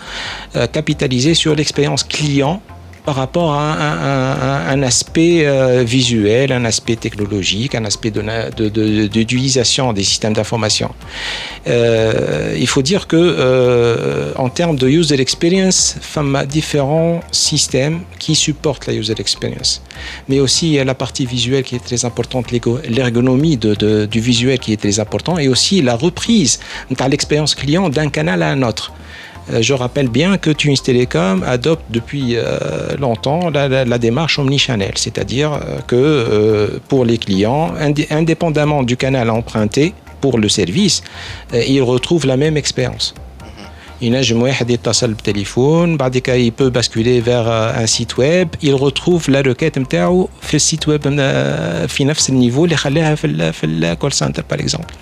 euh, 0.57 0.67
capitaliser 0.67 1.35
sur 1.35 1.55
l'expérience 1.55 2.05
client 2.05 2.63
par 3.05 3.17
rapport 3.17 3.53
à 3.53 4.71
un, 4.71 4.83
aspect 4.83 5.47
euh, 5.47 5.85
visuel, 5.85 6.53
un 6.53 6.65
aspect 6.65 6.97
technologique, 6.97 7.75
un 7.75 7.85
aspect 7.85 8.11
d'utilisation 8.11 9.93
de, 9.93 9.97
des 9.97 10.05
systèmes 10.05 10.33
d'information. 10.33 10.91
Euh, 11.67 12.57
il 12.59 12.67
faut 12.67 12.81
dire 12.81 13.07
que 13.07 13.17
euh, 13.17 14.33
en 14.37 14.49
termes 14.49 14.77
de 14.77 14.89
user 14.89 15.21
experience, 15.21 15.97
y 16.17 16.37
a 16.37 16.47
différents 16.47 17.21
systèmes 17.31 18.01
qui 18.19 18.35
supportent 18.35 18.87
la 18.87 18.95
user 18.95 19.15
experience. 19.19 19.83
Mais 20.29 20.41
aussi 20.41 20.83
la 20.83 20.95
partie 20.95 21.27
visuelle 21.27 21.63
qui 21.63 21.77
est 21.77 21.85
très 21.85 22.07
importante, 22.07 22.47
l'ergonomie 22.89 23.59
du 23.59 24.21
visuel 24.21 24.59
qui 24.59 24.73
est 24.73 24.81
très 24.81 24.99
important, 24.99 25.37
et 25.39 25.49
aussi 25.49 25.83
la 25.83 25.95
reprise 25.95 26.59
de 26.91 27.11
l'expérience 27.11 27.55
client 27.55 27.91
d'un 27.91 28.09
canal 28.09 28.43
à 28.43 28.49
un 28.49 28.63
autre. 28.63 28.93
Euh, 29.52 29.62
je 29.62 29.74
rappelle 29.74 30.08
bien 30.08 30.38
que 30.38 30.52
Tunis 30.52 30.82
Telecom 30.84 31.44
adopte 31.44 31.84
depuis 31.90 32.36
euh, 32.36 32.96
longtemps 33.00 33.50
la, 33.50 33.98
démarche 33.98 34.40
omnichannel, 34.40 34.94
c'est-à-dire 34.96 35.54
euh, 35.54 35.80
que 35.88 36.80
pour 36.88 37.06
les 37.06 37.18
clients, 37.18 37.74
indépendamment 38.10 38.84
du 38.84 38.98
canal 38.98 39.30
emprunté 39.30 39.94
pour 40.22 40.38
le 40.38 40.50
service, 40.50 41.02
ils 41.54 41.82
retrouvent 41.82 42.26
la 42.26 42.38
même 42.38 42.58
expérience. 42.58 43.14
ينجم 44.02 44.42
واحد 44.42 44.70
يتصل 44.70 45.16
téléphone, 45.16 45.98
il 46.38 46.52
peut 46.54 46.70
basculer 46.70 47.20
vers 47.20 47.48
un 47.50 47.86
site 47.86 48.18
web 48.18 48.48
il 48.62 48.74
retrouve 48.76 49.30
la 49.30 49.42
requête 49.42 49.78
نتاعو 49.78 50.30
في 50.42 50.54
السيت 50.54 50.88
ويب 50.88 51.02
في 51.88 52.04
نفس 52.04 52.30
النيفو 52.30 52.66
اللي 52.66 52.76
خلاها 52.76 53.16
في 53.16 53.52
في 53.52 53.66
الكول 53.66 54.12
سنتر 54.12 54.44
par 54.54 54.58
exemple 54.58 54.94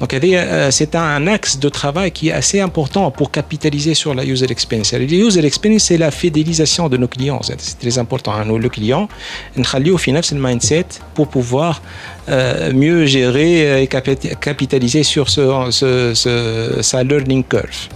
donc, 0.00 0.12
euh, 0.12 0.70
c'est 0.70 0.94
un 0.94 1.26
axe 1.26 1.58
de 1.58 1.68
travail 1.68 2.10
qui 2.10 2.28
est 2.28 2.32
assez 2.32 2.60
important 2.60 3.10
pour 3.10 3.30
capitaliser 3.30 3.94
sur 3.94 4.14
la 4.14 4.24
user 4.24 4.50
experience. 4.50 4.92
La 4.92 4.98
user 5.00 5.44
experience, 5.44 5.84
c'est 5.84 5.98
la 5.98 6.10
fidélisation 6.10 6.88
de 6.88 6.96
nos 6.96 7.08
clients. 7.08 7.40
C'est 7.42 7.78
très 7.78 7.98
important. 7.98 8.32
Hein. 8.34 8.44
Nous, 8.44 8.58
le 8.58 8.68
client, 8.68 9.08
nous 9.56 9.98
finance 9.98 10.32
le 10.32 10.40
mindset 10.40 10.86
pour 11.14 11.28
pouvoir 11.28 11.82
euh, 12.28 12.72
mieux 12.72 13.06
gérer 13.06 13.82
et 13.82 13.86
capitaliser 13.86 15.02
sur 15.02 15.28
ce, 15.30 16.80
sa 16.82 17.02
learning 17.02 17.44
curve. 17.44 17.88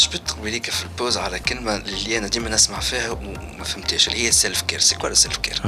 Je 0.00 0.08
peux 0.08 0.18
te 0.18 0.28
trouver 0.28 0.60
que 0.60 0.70
le 0.70 0.88
pose 0.96 1.16
à 1.16 1.30
la 1.30 1.38
كلمة 1.38 1.76
اللي 1.76 2.18
أنا 2.18 2.28
ديما 2.28 2.50
نسمع 2.50 2.80
فيها 2.80 3.10
وما 3.10 3.64
فهمتهاش 3.64 4.08
اللي 4.08 4.26
هي 4.26 4.32
self 4.32 4.64
care. 4.66 4.80
C'est 4.80 4.98
quoi 4.98 5.08
le 5.08 5.14
self 5.14 5.40
care? 5.42 5.60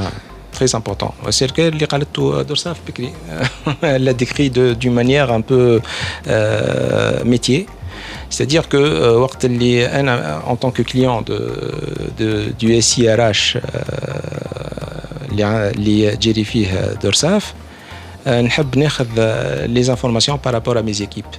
très 0.53 0.75
important. 0.75 1.13
C'est 1.31 1.57
le 1.57 1.85
euh, 2.33 2.43
Dorsaf 2.43 2.79
Pikri. 2.79 3.09
Euh, 3.29 3.71
elle 3.81 4.03
l'a 4.05 4.13
décrit 4.13 4.49
d'une 4.49 4.93
manière 4.93 5.31
un 5.31 5.41
peu 5.41 5.81
euh, 6.27 7.23
métier. 7.25 7.65
C'est-à-dire 8.29 8.67
que 8.67 8.77
en 10.47 10.55
tant 10.55 10.71
que 10.71 10.81
client 10.81 11.21
de, 11.21 11.39
de 12.17 12.29
du 12.57 12.81
SIRH, 12.81 13.57
les 15.85 16.15
Jerifih 16.19 16.67
Dorsaf, 17.01 17.53
nous 18.25 18.49
les 19.77 19.89
informations 19.89 20.37
par 20.39 20.53
rapport 20.53 20.77
à 20.77 20.81
mes 20.81 21.01
équipes. 21.01 21.35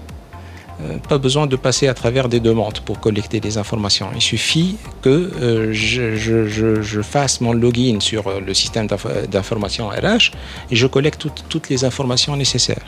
Euh, 0.83 0.99
pas 1.09 1.19
besoin 1.19 1.47
de 1.47 1.57
passer 1.57 1.87
à 1.87 1.95
travers 1.95 2.29
des 2.29 2.41
demandes 2.41 2.81
pour 2.81 2.99
collecter 2.99 3.39
des 3.41 3.59
informations. 3.59 4.09
Il 4.15 4.23
suffit 4.23 4.77
que 5.03 5.31
euh, 5.41 5.73
je, 5.73 7.03
fasse 7.03 7.41
mon 7.41 7.53
login 7.53 7.99
sur 8.01 8.27
euh, 8.27 8.41
le 8.41 8.55
système 8.55 8.89
d'information 9.29 9.89
RH 9.89 10.33
et 10.71 10.77
je 10.77 10.87
collecte 10.87 11.29
toutes 11.49 11.69
les 11.69 11.85
informations 11.85 12.37
nécessaires. 12.37 12.85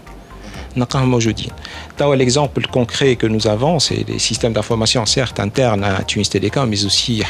L'exemple 2.16 2.66
concret 2.70 3.16
que 3.16 3.26
nous 3.26 3.46
avons, 3.46 3.78
c'est 3.78 4.04
les 4.06 4.18
systèmes 4.18 4.52
d'information, 4.52 5.06
certes 5.06 5.40
internes 5.40 5.82
à 5.82 6.02
Tunis 6.02 6.28
Telecom, 6.28 6.68
mais 6.68 6.84
aussi 6.84 7.22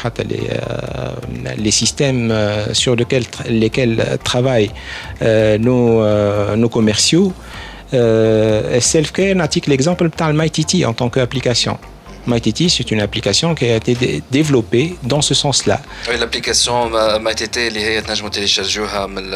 les, 1.57 1.71
systèmes 1.71 2.33
sur 2.73 2.97
lesquels, 2.97 3.23
lesquels 3.47 4.17
travaillent 4.25 4.71
nos 5.21 6.69
commerciaux. 6.69 7.31
Euh, 7.93 8.79
Self-Care, 8.79 9.35
l'exemple 9.67 10.09
de 10.09 10.09
MyTT 10.33 10.85
en 10.85 10.93
tant 10.93 11.09
qu'application. 11.09 11.77
MyTT, 12.27 12.67
c'est 12.69 12.91
une 12.91 12.99
application 12.99 13.55
qui 13.55 13.65
a 13.65 13.77
été 13.77 14.21
développée 14.29 14.95
dans 15.03 15.21
ce 15.21 15.33
sens-là. 15.33 15.79
Oui, 16.09 16.17
l'application 16.19 16.93
euh, 16.93 17.19
MyTT, 17.19 17.67
elle 17.67 17.77
est 17.77 18.01
téléchargée 18.29 18.81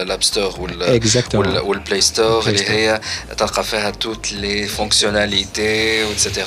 l'App 0.06 0.24
Store 0.24 0.60
ou 0.60 0.68
le, 0.68 1.64
ou 1.64 1.74
le 1.74 1.80
Play 1.80 2.02
Store, 2.02 2.46
elle 2.48 2.60
est 2.60 3.98
toutes 3.98 4.32
les 4.32 4.68
fonctionnalités, 4.68 6.02
etc. 6.12 6.46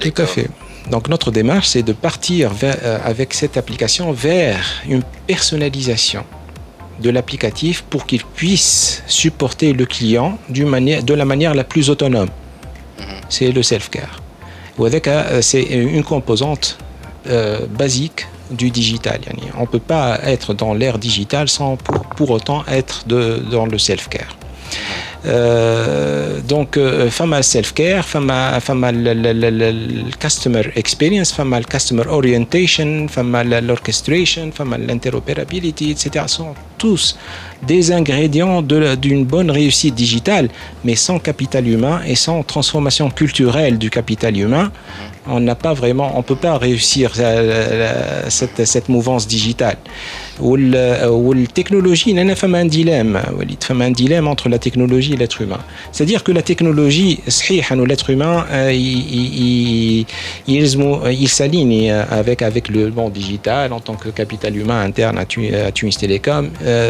Tout 0.00 0.22
à 0.22 0.26
fait. 0.26 0.48
Donc 0.90 1.08
notre 1.08 1.30
démarche, 1.30 1.68
c'est 1.68 1.82
de 1.82 1.92
partir 1.92 2.52
euh, 2.62 2.98
avec 3.04 3.34
cette 3.34 3.56
application 3.56 4.12
vers 4.12 4.60
une 4.88 5.02
personnalisation 5.26 6.24
de 7.00 7.10
l'applicatif 7.10 7.82
pour 7.82 8.06
qu'il 8.06 8.24
puisse 8.24 9.02
supporter 9.06 9.72
le 9.72 9.86
client 9.86 10.38
de 10.48 11.14
la 11.14 11.24
manière 11.24 11.54
la 11.54 11.64
plus 11.64 11.90
autonome. 11.90 12.28
Mhm. 12.98 13.06
C'est 13.28 13.52
le 13.52 13.62
self-care. 13.62 14.22
Euh, 14.80 15.42
c'est 15.42 15.62
une 15.62 16.04
composante 16.04 16.78
euh, 17.28 17.66
basique 17.66 18.26
du 18.50 18.70
digital. 18.70 19.20
On 19.56 19.62
ne 19.62 19.66
peut 19.66 19.78
pas 19.78 20.20
être 20.24 20.54
dans 20.54 20.72
l'ère 20.72 20.98
digitale 20.98 21.48
sans 21.48 21.76
pour, 21.76 22.30
autant 22.30 22.64
être 22.66 23.04
dans 23.06 23.66
le 23.66 23.78
self-care. 23.78 24.36
Euh, 25.26 26.40
donc, 26.40 26.76
euh, 26.76 27.10
femme 27.10 27.42
self-care, 27.42 28.04
femme 28.04 28.32
le 28.92 30.16
customer 30.18 30.62
experience, 30.76 31.32
femme 31.32 31.60
customer 31.68 32.04
orientation, 32.08 33.08
femme 33.08 33.36
l'orchestration, 33.62 34.50
femme 34.52 34.76
l'interopérabilité, 34.86 35.90
etc. 35.90 36.24
sont 36.28 36.54
tous 36.78 37.18
des 37.66 37.90
ingrédients 37.90 38.62
d'une 38.62 39.24
bonne 39.24 39.50
réussite 39.50 39.94
digitale, 39.94 40.48
mais 40.84 40.94
sans 40.94 41.18
capital 41.18 41.66
humain 41.66 42.00
et 42.06 42.14
sans 42.14 42.42
transformation 42.44 43.10
culturelle 43.10 43.78
du 43.78 43.90
capital 43.90 44.36
humain, 44.36 44.70
on 45.26 45.40
n'a 45.40 45.56
pas 45.56 45.74
vraiment, 45.74 46.16
on 46.16 46.22
peut 46.22 46.36
pas 46.36 46.56
réussir 46.56 47.12
euh, 47.18 48.22
cette, 48.28 48.64
cette 48.64 48.88
mouvance 48.88 49.26
digitale. 49.26 49.76
والتكنولوجي 50.39 52.13
لنا 52.13 52.33
فما 52.33 52.61
ان 52.61 52.69
ديلام 52.69 53.23
وليد 53.37 53.63
فما 53.63 53.87
ان 53.87 53.93
ديلام 53.93 54.35
entre 54.35 54.49
la 54.49 54.57
technologie 54.57 55.13
et 55.13 55.17
l'être 55.17 55.41
humain 55.41 55.59
c'est-à-dire 55.91 56.23
que 56.23 56.31
la 56.31 56.41
technologie 56.41 57.19
صحيح 57.29 57.71
انه 57.71 57.85
l'être 57.85 58.09
humain 58.09 58.45
يلزمو 60.47 61.11
il 61.11 61.27
s'aligne 61.27 61.91
avec 61.91 62.41
avec 62.41 62.69
le 62.69 62.91
monde 62.91 63.13
digital 63.13 63.73
en 63.73 63.79
tant 63.79 63.95
que 63.95 64.09
capital 64.09 64.57
humain 64.57 64.81
interne 64.81 65.17
à 65.17 65.25
Tunis 65.71 65.97
Télécom 65.97 66.49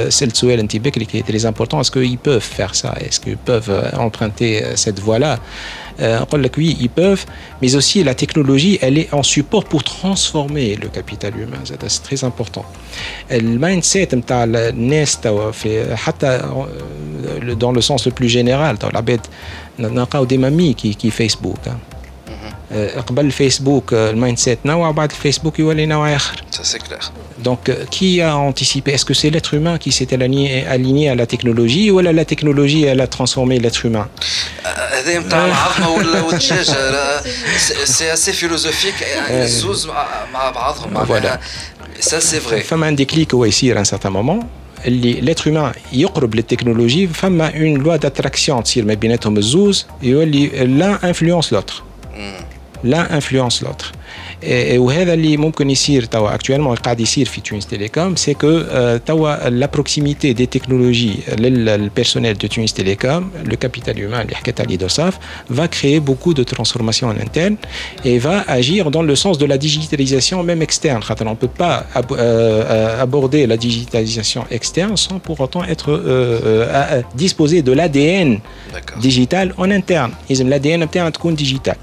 c'est 0.10 0.26
le 0.26 0.34
souhait 0.34 0.58
qui 0.68 1.18
est 1.18 1.28
très 1.28 1.46
important 1.46 1.82
est-ce 1.82 1.92
qu'ils 1.92 2.18
peuvent 2.18 2.50
faire 2.60 2.74
ça 2.76 2.92
est-ce 3.04 3.20
qu'ils 3.20 3.38
peuvent 3.38 3.74
emprunter 4.08 4.52
cette 4.76 5.00
voie 5.00 5.20
là 5.20 5.40
euh, 6.00 6.20
oui, 6.58 6.78
ils 6.80 6.90
peuvent, 6.90 7.26
mais 7.62 7.76
aussi 7.76 8.04
la 8.04 8.16
technologie, 8.16 8.80
elle 8.82 8.98
est 8.98 9.14
en 9.14 9.24
support 9.24 9.66
pour 9.66 9.84
transformer 9.84 10.76
le 10.76 10.88
capital 10.88 11.38
humain. 11.38 11.60
C'est 11.66 12.04
très 12.04 12.24
important. 12.24 12.66
Le 13.38 13.58
mindset, 13.58 14.10
dans 17.58 17.72
le 17.72 17.82
sens 17.82 18.06
le 18.06 18.12
plus 18.12 18.30
général, 18.30 18.78
dans 18.78 18.90
la 18.90 19.02
bête, 19.02 19.30
des 19.80 20.38
mamies 20.38 20.76
qui, 20.76 20.96
qui 20.96 21.12
Facebook. 21.12 21.58
Hein. 21.68 21.78
قبل 23.08 23.32
فيسبوك 23.32 23.94
المايند 23.94 24.38
سيت 24.38 24.60
نوع 24.66 24.92
بعد 24.92 25.12
الفيسبوك 25.12 25.60
يولي 25.60 25.86
نوع 25.86 26.16
اخر 26.16 26.44
Ça 26.52 26.64
c'est 26.64 26.84
clair. 26.88 27.12
Donc 27.44 27.72
qui 27.92 28.22
a 28.22 28.36
anticipé 28.38 28.92
Est-ce 28.94 29.06
que 29.06 29.14
c'est 29.14 29.30
l'être 29.30 29.54
humain 29.54 29.78
qui 29.78 29.92
s'est 29.92 30.14
aligné, 30.14 30.66
aligné 30.68 31.10
à 31.10 31.16
la 31.16 31.26
technologie 31.26 31.92
ou 31.92 32.00
la 32.00 32.26
technologie 32.26 32.84
elle 32.84 33.02
a 33.02 33.08
transformé 33.08 33.60
l'être 33.60 33.86
humain 33.86 34.08
هذا 34.66 35.20
نتاع 35.20 35.46
العظمه 35.46 35.90
ولا 35.90 36.20
Ça, 42.01 42.21
c'est 42.21 42.39
vrai. 42.39 42.61
Femme 42.61 42.83
un 42.83 42.93
déclic 42.93 43.33
ou 43.33 43.45
ici 43.45 43.71
à 43.73 43.79
un 43.79 43.85
certain 43.85 44.11
moment. 44.11 44.41
L'être 44.87 45.49
humain, 45.49 45.73
il 45.93 46.07
les 46.35 46.45
technologies, 46.45 47.09
femme 47.09 47.41
a 47.41 47.53
une 47.53 47.79
loi 47.79 47.99
d'attraction, 47.99 48.63
tir 48.63 48.85
mais 48.85 48.95
bien 48.95 49.11
l'un 50.65 51.01
influence 51.03 51.51
l'autre. 51.51 51.85
Hmm. 52.17 52.45
L'un 52.85 53.09
influence 53.11 53.61
l'autre. 53.63 53.93
وهذا 54.76 55.14
اللي 55.14 55.38
ممكن 55.38 55.70
يصير 55.70 56.06
توا 56.06 56.36
اكتويلمون 56.36 56.76
قاعد 56.76 57.00
يصير 57.00 57.26
في 57.26 57.42
تونس 57.42 57.68
تيليكوم 57.68 58.16
سي 58.16 58.34
كو 58.34 58.62
توا 59.06 59.50
لا 59.50 59.66
بروكسيميتي 59.66 60.34
دي 60.34 60.46
تكنولوجي 60.46 61.16
للبيرسونيل 61.40 62.38
دو 62.38 62.48
تونس 62.48 62.74
تيليكوم 62.74 63.32
لو 63.44 63.58
كابيتال 63.58 63.98
هيومان 63.98 64.22
اللي 64.22 64.36
حكيت 64.36 64.62
عليه 64.62 64.76
دوساف 64.76 65.18
va 65.52 65.68
créer 65.68 66.00
beaucoup 66.00 66.34
de 66.34 66.44
transformations 66.44 67.08
en 67.14 67.18
interne 67.28 67.56
et 68.06 68.18
va 68.18 68.44
agir 68.48 68.92
dans 68.92 69.04
le 69.12 69.16
sens 69.16 69.38
de 69.38 69.46
la 69.46 69.58
digitalisation 69.58 70.38
même 70.44 70.62
externe. 70.62 71.02
On 71.22 71.30
ne 71.30 71.36
peut 71.36 71.56
pas 71.66 71.76
aborder 73.06 73.42
la 73.48 73.58
digitalisation 73.58 74.42
externe 74.58 74.96
sans 74.98 75.20
pour 75.20 75.38
autant 75.46 75.64
être 75.74 75.90
euh, 75.92 77.02
disposer 77.16 77.60
de 77.62 77.72
l'ADN 77.72 78.40
digital 79.08 79.54
en 79.58 79.70
interne. 79.80 80.12
L'ADN 80.52 80.82
interne 80.88 81.08
est 81.08 81.32
digital. 81.46 81.78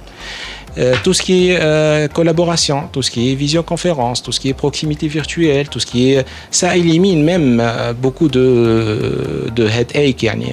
Euh, 0.78 0.94
tout 1.04 1.14
ce 1.14 1.22
qui 1.22 1.50
est 1.50 1.58
euh, 1.62 2.08
collaboration, 2.10 2.84
tout 2.92 3.02
ce 3.02 3.10
qui 3.10 3.32
est 3.32 3.36
visioconférence, 3.36 4.22
tout 4.22 4.32
ce 4.34 4.40
qui 4.40 4.50
est 4.50 4.54
proximité 4.54 5.08
virtuelle, 5.08 5.70
tout 5.70 5.80
ce 5.80 5.86
qui 5.86 6.12
est 6.12 6.26
ça 6.52 6.76
élimine 6.76 7.24
même 7.24 7.62
euh, 7.64 7.94
beaucoup 7.94 8.28
de 8.28 9.50
de 9.56 9.68
headache 9.68 10.22
yani, 10.24 10.52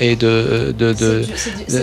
et 0.00 0.16
de 0.16 0.74
de 0.76 0.92
de, 0.92 1.24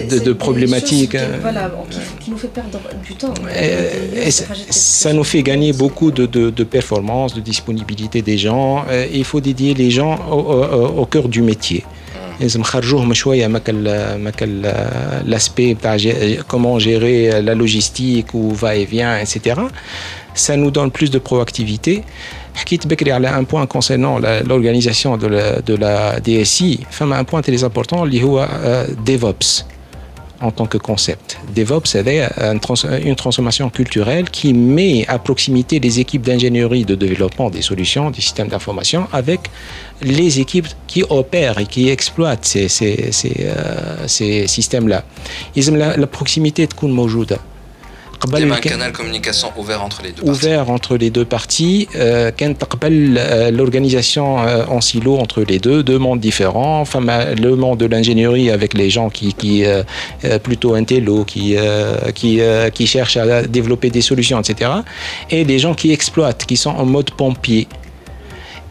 de, 0.09 0.19
de 0.19 0.33
problématiques. 0.33 1.11
Qui, 1.11 1.17
voilà, 1.41 1.71
qui, 1.89 2.25
qui, 2.25 2.31
nous 2.31 2.37
fait 2.37 2.49
perdre 2.49 2.79
du 3.07 3.15
temps. 3.15 3.33
Et, 3.55 4.31
ça, 4.31 4.43
ça 4.69 5.13
nous 5.13 5.23
fait 5.23 5.41
gagner 5.41 5.71
beaucoup 5.71 6.11
de, 6.11 6.25
de, 6.25 6.49
de 6.49 6.63
performance, 6.63 7.33
de 7.33 7.41
disponibilité 7.41 8.21
des 8.21 8.37
gens. 8.37 8.85
il 9.13 9.23
faut 9.23 9.39
dédier 9.39 9.73
les 9.73 9.91
gens 9.91 10.17
au, 10.29 10.39
au, 10.39 11.01
au 11.01 11.05
cœur 11.05 11.29
du 11.29 11.41
métier. 11.41 11.85
لازم 12.40 12.60
نخرجوهم 12.60 13.12
شويه 13.14 13.46
ماك 13.46 13.70
l'aspect 15.26 15.76
comment 16.48 16.78
gérer 16.78 17.42
la 17.42 17.54
logistique 17.54 18.34
ou 18.34 18.50
va-et-vient 18.50 19.18
etc 19.18 19.36
ça 20.34 20.56
nous 20.56 20.70
donne 20.70 20.90
plus 20.90 21.10
de 21.10 21.18
proactivité 21.18 22.02
حكيت 22.54 22.86
بكري 22.86 23.12
على 23.12 23.28
un 23.28 23.44
point 23.44 23.66
concernant 23.66 24.18
l'organisation 24.48 25.16
de 25.16 25.26
la, 25.26 25.60
de 25.60 25.74
la 25.74 26.20
DSI 26.20 26.86
فما 26.90 27.20
un 27.20 27.24
point 27.24 27.42
très 27.42 27.64
important 27.64 28.02
اللي 28.02 28.22
هو 28.22 28.48
DevOps 29.06 29.64
en 30.41 30.51
tant 30.51 30.65
que 30.65 30.77
concept. 30.77 31.37
DevOps, 31.55 31.85
c'est 31.85 32.29
une 33.03 33.15
transformation 33.15 33.69
culturelle 33.69 34.29
qui 34.29 34.53
met 34.53 35.05
à 35.07 35.19
proximité 35.19 35.79
les 35.79 35.99
équipes 35.99 36.21
d'ingénierie 36.21 36.85
de 36.85 36.95
développement 36.95 37.49
des 37.49 37.61
solutions, 37.61 38.11
des 38.11 38.21
systèmes 38.21 38.47
d'information, 38.47 39.07
avec 39.11 39.41
les 40.01 40.39
équipes 40.39 40.67
qui 40.87 41.03
opèrent 41.09 41.59
et 41.59 41.65
qui 41.65 41.89
exploitent 41.89 42.45
ces, 42.45 42.67
euh, 43.35 44.07
systèmes-là. 44.07 45.03
La, 45.55 45.97
la 45.97 46.07
proximité 46.07 46.67
de 46.67 46.73
Kun 46.73 46.87
Mojouda. 46.89 47.37
Il 48.27 48.47
y 48.47 48.51
a 48.51 48.53
un 48.53 48.59
canal 48.59 48.91
de 48.91 48.97
communication 48.97 49.51
ouvert 49.57 49.81
entre 49.83 50.01
les 50.03 50.11
deux 50.11 50.23
parties. 50.23 50.45
Ouvert 50.45 50.69
entre 50.69 50.97
les 50.97 51.09
deux 51.09 51.25
parties. 51.25 51.87
Euh, 51.95 52.31
l'organisation 53.51 54.39
euh, 54.39 54.65
en 54.67 54.81
silo 54.81 55.17
entre 55.17 55.43
les 55.43 55.59
deux, 55.59 55.83
deux 55.83 55.97
mondes 55.97 56.19
différents. 56.19 56.81
Enfin, 56.81 56.99
le 56.99 57.55
monde 57.55 57.79
de 57.79 57.85
l'ingénierie 57.85 58.51
avec 58.51 58.73
les 58.73 58.89
gens 58.89 59.09
qui, 59.09 59.33
qui 59.33 59.63
euh, 59.65 59.83
plutôt 60.43 60.75
intello, 60.75 61.23
qui, 61.23 61.55
qui, 62.13 62.41
qui 62.73 62.87
cherchent 62.87 63.17
à 63.17 63.43
développer 63.43 63.89
des 63.89 64.01
solutions, 64.01 64.39
etc. 64.39 64.71
Et 65.29 65.45
des 65.45 65.59
gens 65.59 65.73
qui 65.73 65.91
exploitent, 65.91 66.45
qui 66.45 66.57
sont 66.57 66.71
en 66.71 66.85
mode 66.85 67.11
pompier. 67.11 67.67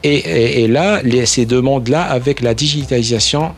Et, 0.05 0.15
et, 0.15 0.63
et, 0.63 0.69
là, 0.69 1.01
les, 1.03 1.27
ces 1.27 1.45
deux 1.45 1.61
mondes-là, 1.61 2.03
avec 2.03 2.41
la 2.41 2.55
digitalisation, 2.55 3.53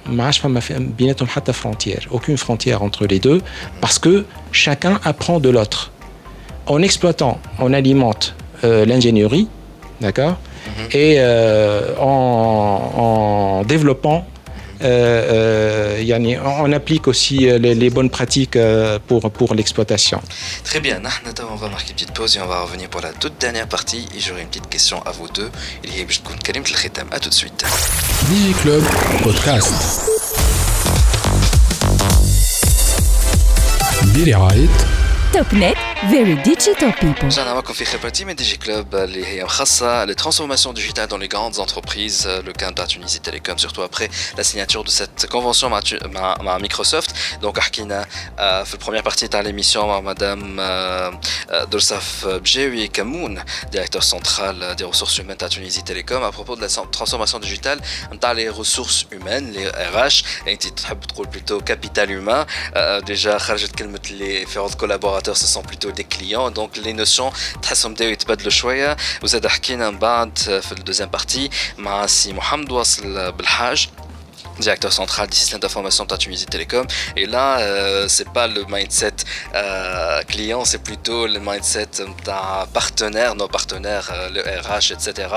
frontière, 1.52 2.00
aucune 2.10 2.38
frontière 2.38 2.82
entre 2.82 3.06
les 3.06 3.18
deux, 3.18 3.42
parce 3.80 3.98
que 3.98 4.24
chacun 4.50 4.98
apprend 5.04 5.38
de 5.38 5.50
l'autre. 5.50 5.92
En 6.66 6.80
exploitant, 6.82 7.38
on 7.58 7.72
alimente 7.72 8.34
euh, 8.64 8.86
l'ingénierie, 8.86 9.48
d'accord, 10.00 10.36
mm 10.38 10.70
-hmm. 10.70 10.96
et 10.96 11.14
euh, 11.18 11.94
en, 11.98 12.92
en, 13.04 13.64
développant 13.64 14.26
euh, 14.82 16.00
euh, 16.02 16.36
on 16.60 16.72
applique 16.72 17.08
aussi 17.08 17.48
euh, 17.48 17.58
les, 17.58 17.90
bonnes 17.90 18.10
pratiques 18.10 18.58
pour, 19.06 19.30
pour 19.30 19.54
l'exploitation. 19.54 20.20
Très 20.64 20.80
bien, 20.80 21.00
ah, 21.04 21.10
on 21.50 21.56
va 21.56 21.68
marquer 21.68 21.90
une 21.90 21.94
petite 21.94 22.12
pause 22.12 22.36
et 22.36 22.40
on 22.40 22.46
va 22.46 22.62
revenir 22.62 22.88
pour 22.88 23.00
la 23.00 23.12
toute 23.12 23.38
dernière 23.38 23.66
partie. 23.66 24.06
Et 24.16 24.20
j'aurai 24.20 24.42
une 24.42 24.48
petite 24.48 24.68
question 24.68 25.02
à 25.02 25.10
vous 25.10 25.28
deux. 25.28 25.50
Il 25.84 25.96
y 25.96 26.00
a 26.00 26.04
à 27.12 27.20
tout 27.20 27.28
de 27.28 27.34
suite. 27.34 27.64
DigiClub 28.28 28.84
Podcast. 29.22 30.10
Billy 34.14 34.34
Topnet 35.32 35.74
Very 36.11 36.35
digital 36.43 36.91
people. 36.93 37.25
رجعنا 37.25 37.53
معكم 37.53 37.73
في 37.73 37.85
خبرتي 37.85 38.25
من 38.25 38.35
دي 38.35 38.43
جي 38.43 38.57
كلوب 38.57 38.95
اللي 38.95 39.25
هي 39.25 39.43
مخصصة 39.43 40.05
les 40.05 40.15
transformations 40.15 40.73
digitales 40.73 41.07
dans 41.07 41.17
les 41.17 41.27
grandes 41.27 41.59
entreprises, 41.59 42.27
le 42.45 42.53
cas 42.53 42.71
de 42.71 42.85
Tunisie 42.85 43.19
Telecom, 43.19 43.57
surtout 43.57 43.81
après 43.81 44.09
la 44.37 44.43
signature 44.43 44.83
de 44.83 44.89
cette 44.89 45.27
convention 45.27 45.65
مع, 45.65 46.35
مع 46.41 46.57
Microsoft. 46.57 47.09
Donc 47.41 47.59
حكينا 47.59 48.05
في 48.37 48.77
première 48.77 49.03
partie 49.03 49.27
تاع 49.27 49.43
l'émission 49.43 49.77
مع 49.77 49.99
مدام 49.99 50.59
Dorsaf 51.71 52.25
Bjewi 52.43 52.89
Kamoun, 52.89 53.43
directeur 53.71 54.03
central 54.03 54.75
des 54.77 54.83
ressources 54.83 55.17
humaines 55.17 55.37
de 55.37 55.47
Tunisie 55.47 55.83
Telecom, 55.83 56.23
à 56.23 56.31
propos 56.31 56.55
de 56.55 56.61
la 56.61 56.67
transformation 56.67 57.39
digitale 57.39 57.79
dans 58.21 58.33
les 58.33 58.49
ressources 58.49 59.05
humaines, 59.11 59.51
les 59.55 59.67
RH, 59.67 60.17
et 60.47 60.57
tu 60.57 60.71
تحب 60.71 60.99
plutôt 61.31 61.59
capital 61.61 62.11
humain. 62.11 62.45
Déjà 63.05 63.37
خرجت 63.37 63.75
كلمة 63.75 64.01
les 64.19 64.45
différents 64.45 64.77
collaborateurs 64.77 65.37
ce 65.37 65.47
sont 65.47 65.63
plutôt 65.89 65.91
des 65.91 66.07
clients 66.15 66.49
donc 66.51 66.69
les 66.85 66.93
notions 66.93 67.33
تحسهم 67.61 67.93
بداو 67.93 68.09
يتبدلوا 68.09 68.49
شويه 68.49 68.97
وزاد 69.23 69.47
حكينا 69.47 69.89
من 69.89 69.99
بعد 69.99 70.37
في 70.37 70.71
الدوزيام 70.71 71.09
بارتي 71.09 71.49
مع 71.77 72.05
سي 72.05 72.33
محمد 72.33 72.71
واصل 72.71 73.31
بالحاج 73.31 73.89
directeur 74.60 74.92
central 74.92 75.28
du 75.28 75.36
système 75.36 75.60
d'information 75.60 76.04
de 76.04 76.16
Tunisie 76.16 76.46
Télécom. 76.46 76.86
Et 77.16 77.26
là, 77.26 77.60
euh, 77.60 78.06
c'est 78.08 78.28
pas 78.30 78.46
le 78.46 78.64
mindset 78.68 79.12
euh, 79.54 80.22
client, 80.22 80.64
c'est 80.64 80.82
plutôt 80.82 81.26
le 81.26 81.40
mindset 81.40 81.88
d'un 82.24 82.66
partenaire, 82.72 83.34
nos 83.34 83.48
partenaires, 83.48 84.10
euh, 84.12 84.28
le 84.30 84.40
RH, 84.40 84.92
etc. 84.92 85.28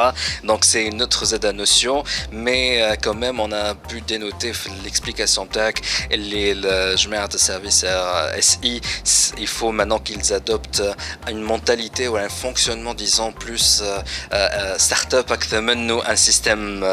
Donc 0.43 0.65
c'est 0.65 0.85
une 0.85 1.01
autre 1.01 1.25
Z 1.25 1.39
notion, 1.53 2.03
mais 2.31 2.81
euh, 2.81 2.95
quand 3.01 3.13
même, 3.13 3.39
on 3.39 3.51
a 3.51 3.75
pu 3.75 4.01
dénoter 4.01 4.51
l'explication 4.83 5.45
TAC 5.45 5.81
et 6.11 6.17
les 6.17 6.53
le 6.53 6.95
de 7.27 7.37
service 7.37 7.85
SI. 8.39 8.81
Il 9.37 9.47
faut 9.47 9.71
maintenant 9.71 9.99
qu'ils 9.99 10.33
adoptent 10.33 10.83
une 11.29 11.41
mentalité 11.41 12.07
ou 12.07 12.17
un 12.17 12.29
fonctionnement, 12.29 12.93
disons, 12.93 13.31
plus 13.31 13.83
start-up, 14.77 15.31
un 15.31 16.15
système 16.15 16.85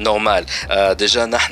normal. 0.00 0.46
déjà, 0.98 1.26
nous, 1.26 1.38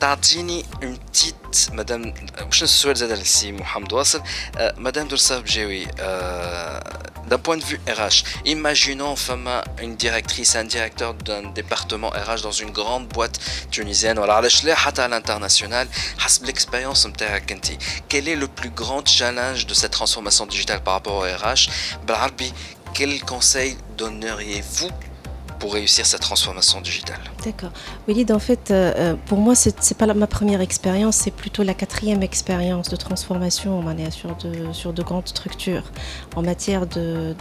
تعطيني 0.00 0.64
اون 0.82 0.98
بتيت 1.10 1.36
مدام 1.72 2.14
مش 2.40 2.62
السؤال 2.62 2.96
زاد 2.96 3.12
لسي 3.12 3.52
محمد 3.52 3.92
واصل 3.92 4.22
مدام 4.58 5.08
درسا 5.08 5.38
بجاوي 5.38 5.86
d'un 7.30 7.38
point 7.38 7.56
de 7.56 7.64
vue 7.64 7.80
RH, 7.86 8.24
imaginons 8.44 9.14
femme 9.14 9.48
une 9.80 9.94
directrice, 9.94 10.56
un 10.56 10.64
directeur 10.64 11.14
d'un 11.14 11.44
département 11.60 12.10
RH 12.10 12.42
dans 12.42 12.50
une 12.50 12.70
grande 12.70 13.06
boîte 13.06 13.38
tunisienne, 13.70 14.16
voilà, 14.16 14.36
à 14.38 15.08
l'international, 15.08 15.86
l'expérience 16.44 17.06
quel 18.08 18.26
est 18.28 18.34
le 18.34 18.48
plus 18.48 18.70
grand 18.70 19.06
challenge 19.06 19.66
de 19.66 19.74
cette 19.74 19.92
transformation 19.92 20.46
digitale 20.46 20.82
par 20.82 20.94
rapport 20.94 21.14
au 21.14 21.22
RH 21.22 21.62
quel 22.94 23.20
conseil 23.22 23.76
donneriez-vous 23.96 24.90
pour 25.59 25.73
réussir 25.73 26.05
cette 26.05 26.21
transformation 26.21 26.81
digitale 26.81 27.19
D'accord. 27.43 27.71
Walid, 28.07 28.31
en 28.31 28.39
fait, 28.39 28.71
euh, 28.71 28.93
euh, 28.95 29.15
pour 29.27 29.37
moi, 29.37 29.55
ce 29.55 29.69
n'est 29.69 29.75
pas 29.97 30.11
ma 30.13 30.27
première 30.27 30.61
expérience, 30.61 31.15
c'est 31.15 31.31
plutôt 31.31 31.63
la 31.63 31.73
quatrième 31.73 32.23
expérience 32.23 32.89
de 32.89 32.95
transformation 32.95 33.83
sur 34.09 34.35
de, 34.37 34.73
sur 34.73 34.93
de 34.93 35.03
grandes 35.03 35.27
structures 35.27 35.83
en 36.35 36.41
matière 36.41 36.87
de, 36.87 37.35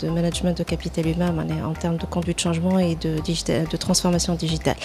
de, 0.00 0.08
management 0.08 0.56
de 0.56 0.62
capital 0.62 1.06
humain, 1.06 1.34
en 1.64 1.74
termes 1.74 1.98
de 1.98 2.06
conduite 2.06 2.38
de 2.38 2.42
changement 2.42 2.78
et 2.78 2.94
de, 2.96 3.18
de 3.20 3.76
transformation 3.76 4.34
digitale. 4.34 4.76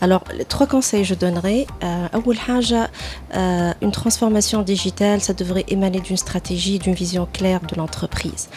Alors, 0.00 0.22
trois 0.48 0.66
conseils 0.66 1.02
que 1.02 1.08
je 1.08 1.14
donnerais. 1.14 1.66
Euh, 1.82 3.72
une 3.82 3.92
transformation 3.92 4.62
digitale, 4.62 5.20
ça 5.20 5.34
devrait 5.34 5.64
émaner 5.68 6.00
d'une 6.00 6.16
stratégie, 6.16 6.78
d'une 6.78 6.94
vision 6.94 7.26
claire 7.32 7.60
de 7.60 7.74
l'entreprise. 7.76 8.48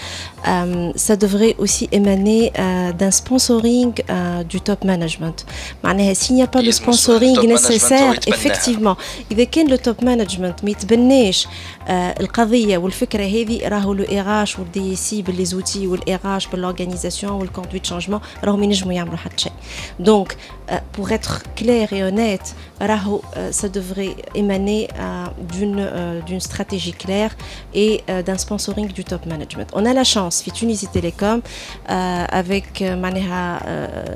ça 0.95 1.15
devrait 1.15 1.55
aussi 1.57 1.87
émaner 1.91 2.12
d'un 2.12 3.10
sponsoring 3.10 3.92
du 4.52 4.60
top 4.60 4.84
management. 4.84 5.38
S'il 6.14 6.34
n'y 6.36 6.42
a 6.42 6.46
pas 6.46 6.62
de 6.62 6.70
sponsoring 6.70 7.38
nécessaire, 7.46 8.14
effectivement, 8.26 8.96
إذا 9.30 9.44
كان 9.44 9.68
le 9.68 9.78
top 9.78 10.02
management 10.02 10.64
ما 10.64 10.70
يتبناش 10.70 11.48
القضية 11.90 12.78
والفكرة 12.78 13.24
هذه 13.24 13.68
راهو 13.68 13.92
لو 13.92 14.04
ايراش 14.04 14.58
والدي 14.58 14.96
سي 14.96 15.22
باللي 15.22 15.44
زوتي 15.44 15.86
والايراش 15.86 16.46
بالorganisation 16.46 17.24
والكوندويت 17.24 17.86
شانجمون 17.86 18.20
راهم 18.44 18.62
ينجموا 18.62 18.92
يعملوا 18.92 19.16
حتى 19.16 19.42
شيء. 19.42 19.52
Donc 20.00 20.36
pour 20.92 21.10
être 21.12 21.42
clair 21.56 21.92
et 21.92 22.02
honnête, 22.02 22.54
راهو 22.82 23.20
ça 23.50 23.68
devrait 23.68 24.16
émaner 24.34 24.88
d'une 25.52 25.82
d'une 26.26 26.40
stratégie 26.40 26.92
claire 26.92 27.32
et 27.74 28.02
d'un 28.26 28.38
sponsoring 28.38 28.88
du 28.98 29.04
top 29.04 29.26
management. 29.26 29.68
On 29.72 29.84
a 29.86 29.92
la 29.94 30.04
chance, 30.04 30.42
في 30.42 30.50
Tunisie 30.50 30.88
Télécom, 30.92 31.40
avec 32.29 32.83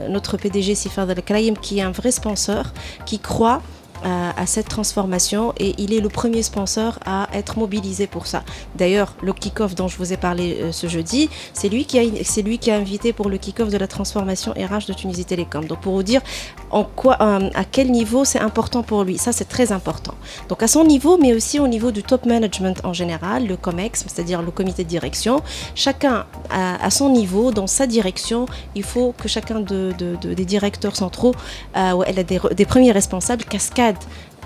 notre 0.09 0.37
PDG 0.37 0.75
Sifad 0.75 1.09
Al-Kraïm, 1.09 1.57
qui 1.57 1.79
est 1.79 1.83
un 1.83 1.91
vrai 1.91 2.11
sponsor, 2.11 2.65
qui 3.05 3.19
croit 3.19 3.61
à 4.03 4.45
cette 4.45 4.69
transformation 4.69 5.53
et 5.57 5.75
il 5.77 5.93
est 5.93 5.99
le 5.99 6.09
premier 6.09 6.43
sponsor 6.43 6.99
à 7.05 7.27
être 7.33 7.57
mobilisé 7.57 8.07
pour 8.07 8.27
ça. 8.27 8.43
D'ailleurs, 8.75 9.13
le 9.21 9.33
kick-off 9.33 9.75
dont 9.75 9.87
je 9.87 9.97
vous 9.97 10.13
ai 10.13 10.17
parlé 10.17 10.59
euh, 10.61 10.71
ce 10.71 10.87
jeudi, 10.87 11.29
c'est 11.53 11.69
lui, 11.69 11.85
qui 11.85 11.99
a, 11.99 12.41
lui 12.41 12.57
qui 12.57 12.71
a 12.71 12.75
invité 12.75 13.13
pour 13.13 13.29
le 13.29 13.37
kick-off 13.37 13.69
de 13.69 13.77
la 13.77 13.87
transformation 13.87 14.51
RH 14.53 14.87
de 14.87 14.93
Tunisie 14.93 15.25
Télécom. 15.25 15.65
Donc 15.65 15.81
pour 15.81 15.93
vous 15.93 16.03
dire 16.03 16.21
en 16.69 16.83
quoi, 16.83 17.17
euh, 17.21 17.49
à 17.55 17.63
quel 17.63 17.91
niveau 17.91 18.25
c'est 18.25 18.39
important 18.39 18.83
pour 18.83 19.03
lui, 19.03 19.17
ça 19.17 19.31
c'est 19.31 19.45
très 19.45 19.71
important. 19.71 20.13
Donc 20.49 20.61
à 20.63 20.67
son 20.67 20.83
niveau, 20.83 21.17
mais 21.17 21.33
aussi 21.33 21.59
au 21.59 21.67
niveau 21.67 21.91
du 21.91 22.03
top 22.03 22.25
management 22.25 22.81
en 22.83 22.93
général, 22.93 23.47
le 23.47 23.57
COMEX, 23.57 24.05
c'est-à-dire 24.07 24.41
le 24.41 24.51
comité 24.51 24.83
de 24.83 24.89
direction, 24.89 25.41
chacun 25.75 26.25
à, 26.49 26.89
son 26.89 27.09
niveau, 27.09 27.51
dans 27.51 27.67
sa 27.67 27.87
direction, 27.87 28.45
il 28.75 28.83
faut 28.83 29.13
que 29.17 29.27
chacun 29.27 29.59
de, 29.59 29.93
des 30.23 30.45
directeurs 30.45 30.95
centraux, 30.95 31.33
euh, 31.75 32.01
a 32.01 32.23
des, 32.23 32.39
des 32.55 32.65
premiers 32.65 32.91
responsables, 32.91 33.43
cascade 33.43 33.86
aide 33.89 33.97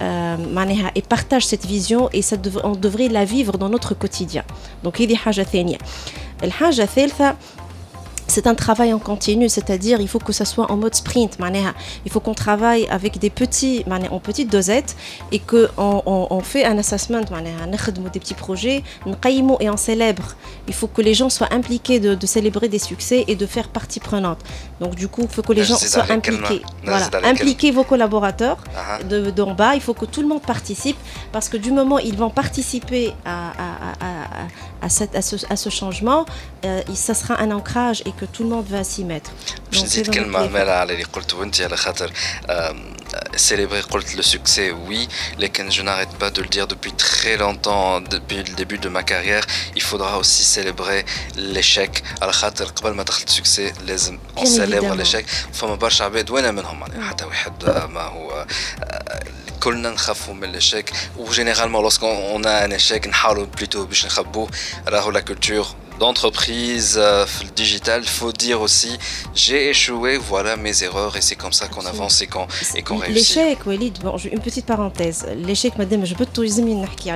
euh, 0.02 0.38
et 0.96 1.02
partage 1.02 1.46
cette 1.46 1.66
vision 1.66 2.10
et 2.14 2.22
ça 2.22 2.36
on 2.64 2.72
devrait 2.72 3.08
la 3.08 3.26
vivre 3.26 3.58
dans 3.58 3.70
notre 3.70 3.94
quotidien. 3.94 4.44
Donc 4.84 5.00
il 5.00 5.04
y 5.04 5.06
a 5.06 5.10
des 5.10 5.16
choses 5.16 5.40
c'est 8.32 8.48
un 8.48 8.56
travail 8.56 8.94
en 8.94 9.00
continu, 9.00 9.50
c'est-à-dire 9.50 10.00
il 10.02 10.08
faut 10.08 10.20
que 10.20 10.34
ça 10.34 10.46
soit 10.46 10.72
en 10.72 10.78
mode 10.78 10.96
sprint. 10.96 11.38
Il 12.06 12.12
faut 12.12 12.20
qu'on 12.20 12.34
travaille 12.34 12.88
avec 12.88 13.20
des 13.20 13.30
petits, 13.30 13.84
en 13.90 14.20
petites 14.20 14.52
dosettes 14.52 14.96
et 15.32 15.40
qu'on 15.40 15.68
on, 15.78 16.28
on 16.30 16.40
fait 16.40 16.66
un 16.66 16.78
assessment, 16.78 17.22
des 17.22 18.20
petits 18.20 18.34
projets, 18.34 18.84
et 19.60 19.70
on 19.70 19.78
célèbre. 19.78 20.36
Il 20.68 20.74
faut 20.74 20.88
que 20.88 21.02
les 21.02 21.14
gens 21.14 21.30
soient 21.30 21.54
impliqués 21.54 22.00
de, 22.00 22.16
de, 22.16 22.26
célébrer 22.26 22.70
des 22.70 22.80
succès 22.80 23.26
et 23.28 23.36
de 23.36 23.46
faire 23.46 23.68
partie 23.68 24.00
prenante. 24.00 24.40
Donc 24.80 24.96
du 24.96 25.08
coup, 25.08 25.24
il 25.24 25.28
faut 25.28 25.42
que 25.42 25.54
les 25.54 25.64
gens 25.64 25.78
soient 25.78 26.12
impliqués. 26.12 26.62
Voilà. 26.84 27.10
Impliquez 27.24 27.72
vos 27.72 27.84
collaborateurs 27.84 28.58
uh-huh. 28.58 29.08
de 29.08 29.32
d'en 29.32 29.54
bas. 29.54 29.76
Il 29.76 29.82
faut 29.82 29.94
que 29.94 30.06
tout 30.06 30.22
le 30.22 30.28
monde 30.28 30.42
participe 30.42 30.98
parce 31.32 31.50
que 31.50 31.58
du 31.58 31.72
moment 31.72 31.96
où 31.96 32.00
ils 32.00 32.18
vont 32.18 32.30
participer 32.30 33.14
à, 33.26 33.50
à, 33.50 33.70
à, 34.00 34.86
à, 34.86 34.90
cette, 34.90 35.16
à, 35.16 35.22
ce, 35.22 35.36
à 35.50 35.56
ce 35.56 35.70
changement, 35.70 36.26
euh, 36.66 36.82
ça 36.94 37.14
sera 37.14 37.42
un 37.42 37.52
ancrage 37.52 38.02
et 38.06 38.12
que 38.21 38.25
tout 38.25 38.43
le 38.43 38.49
monde 38.49 38.67
va 38.69 38.85
s'y 38.85 39.05
mettre. 39.05 39.31
باش 39.73 39.83
نزيد 39.83 40.11
كلمه 40.15 40.47
مالا 40.47 40.79
على 40.79 40.93
اللي 40.93 41.05
قلته 41.05 41.43
انت 41.43 41.61
على 41.61 41.77
خاطر 41.77 42.13
célébrer 43.37 43.83
le 44.17 44.23
succès 44.23 44.71
oui 44.89 45.09
mais 45.39 45.71
je 45.71 45.83
n'arrête 45.83 46.15
pas 46.23 46.31
de 46.31 46.41
le 46.43 46.49
dire 46.49 46.67
depuis 46.67 46.93
très 46.93 47.37
longtemps 47.37 48.01
depuis 48.01 48.39
le 48.49 48.55
début 48.61 48.79
de 48.79 48.89
ma 48.89 49.03
carrière 49.03 49.45
il 49.75 49.83
faudra 49.83 50.19
aussi 50.19 50.43
célébrer 50.45 51.05
l'échec 51.37 52.03
على 52.23 52.33
خاطر 52.33 52.65
قبل 52.65 52.91
ما 52.91 53.03
تدخل 53.03 53.25
السكسي 53.25 53.73
لازم 53.87 54.19
on 54.37 54.45
célèbre 54.45 54.95
l'échec 55.03 55.25
فما 55.53 55.75
برشا 55.75 56.05
عباد 56.05 56.31
وانا 56.31 56.51
منهم 56.51 56.85
حتى 57.03 57.25
واحد 57.25 57.65
ما 57.91 58.03
هو 58.03 58.47
كلنا 59.61 59.91
نخافوا 59.91 60.35
من 60.35 60.61
l'échec 60.61 60.87
ou 61.19 61.33
généralement 61.33 61.83
lorsqu'on 61.83 62.45
a 62.45 62.67
un 62.67 62.71
échec 62.71 63.07
نحاولوا 63.07 63.47
plutôt 63.61 63.77
باش 63.77 64.07
نخبوه 64.07 64.51
راهو 64.89 65.13
la 65.13 65.23
culture 65.23 65.80
d'entreprise 66.02 66.96
euh, 66.98 67.26
digital, 67.56 68.02
il 68.04 68.10
faut 68.10 68.32
dire 68.32 68.60
aussi 68.60 68.98
j'ai 69.36 69.70
échoué, 69.70 70.18
voilà 70.18 70.58
mes 70.58 70.84
erreurs 70.84 71.16
et 71.16 71.22
c'est 71.22 71.36
comme 71.36 71.54
ça 71.54 71.68
qu'on 71.68 71.86
avance 71.86 72.24
et 72.24 72.28
qu'on 72.28 72.48
et 72.74 72.82
qu'on 72.82 72.98
réussit. 72.98 73.36
L'échec, 73.36 73.60
Walid, 73.68 74.00
bon, 74.02 74.18
une 74.18 74.40
petite 74.40 74.66
parenthèse. 74.66 75.28
L'échec, 75.48 75.78
madame, 75.78 76.04
je 76.04 76.16
peux 76.16 76.26
te 76.26 76.42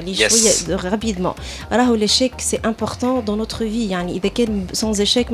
yes. 0.05 0.65
rapidement. 0.69 1.35
Alors 1.71 1.95
l'échec, 1.95 2.33
c'est 2.37 2.63
important 2.63 3.23
dans 3.23 3.35
notre 3.35 3.63
vie. 3.63 3.91
Sans 4.73 4.99
échec, 5.01 5.29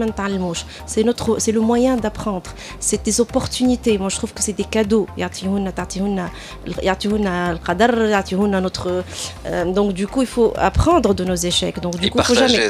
c'est 0.86 1.04
notre, 1.04 1.40
c'est 1.40 1.52
le 1.52 1.60
moyen 1.60 1.98
d'apprendre. 1.98 2.50
C'est 2.80 3.04
des 3.04 3.20
opportunités. 3.20 3.98
Moi, 3.98 4.08
je 4.08 4.16
trouve 4.16 4.34
que 4.34 4.42
c'est 4.42 4.54
des 4.54 4.64
cadeaux. 4.64 5.08
notre. 8.62 9.04
Euh, 9.46 9.66
donc 9.66 9.92
du 9.92 10.08
coup, 10.08 10.22
il 10.22 10.28
faut 10.28 10.54
apprendre 10.56 11.14
de 11.14 11.24
nos 11.26 11.36
échecs. 11.36 11.82
Donc 11.82 11.98
du 11.98 12.10
coup, 12.10 12.20
il 12.20 12.24
faut 12.24 12.36
jamais. 12.36 12.70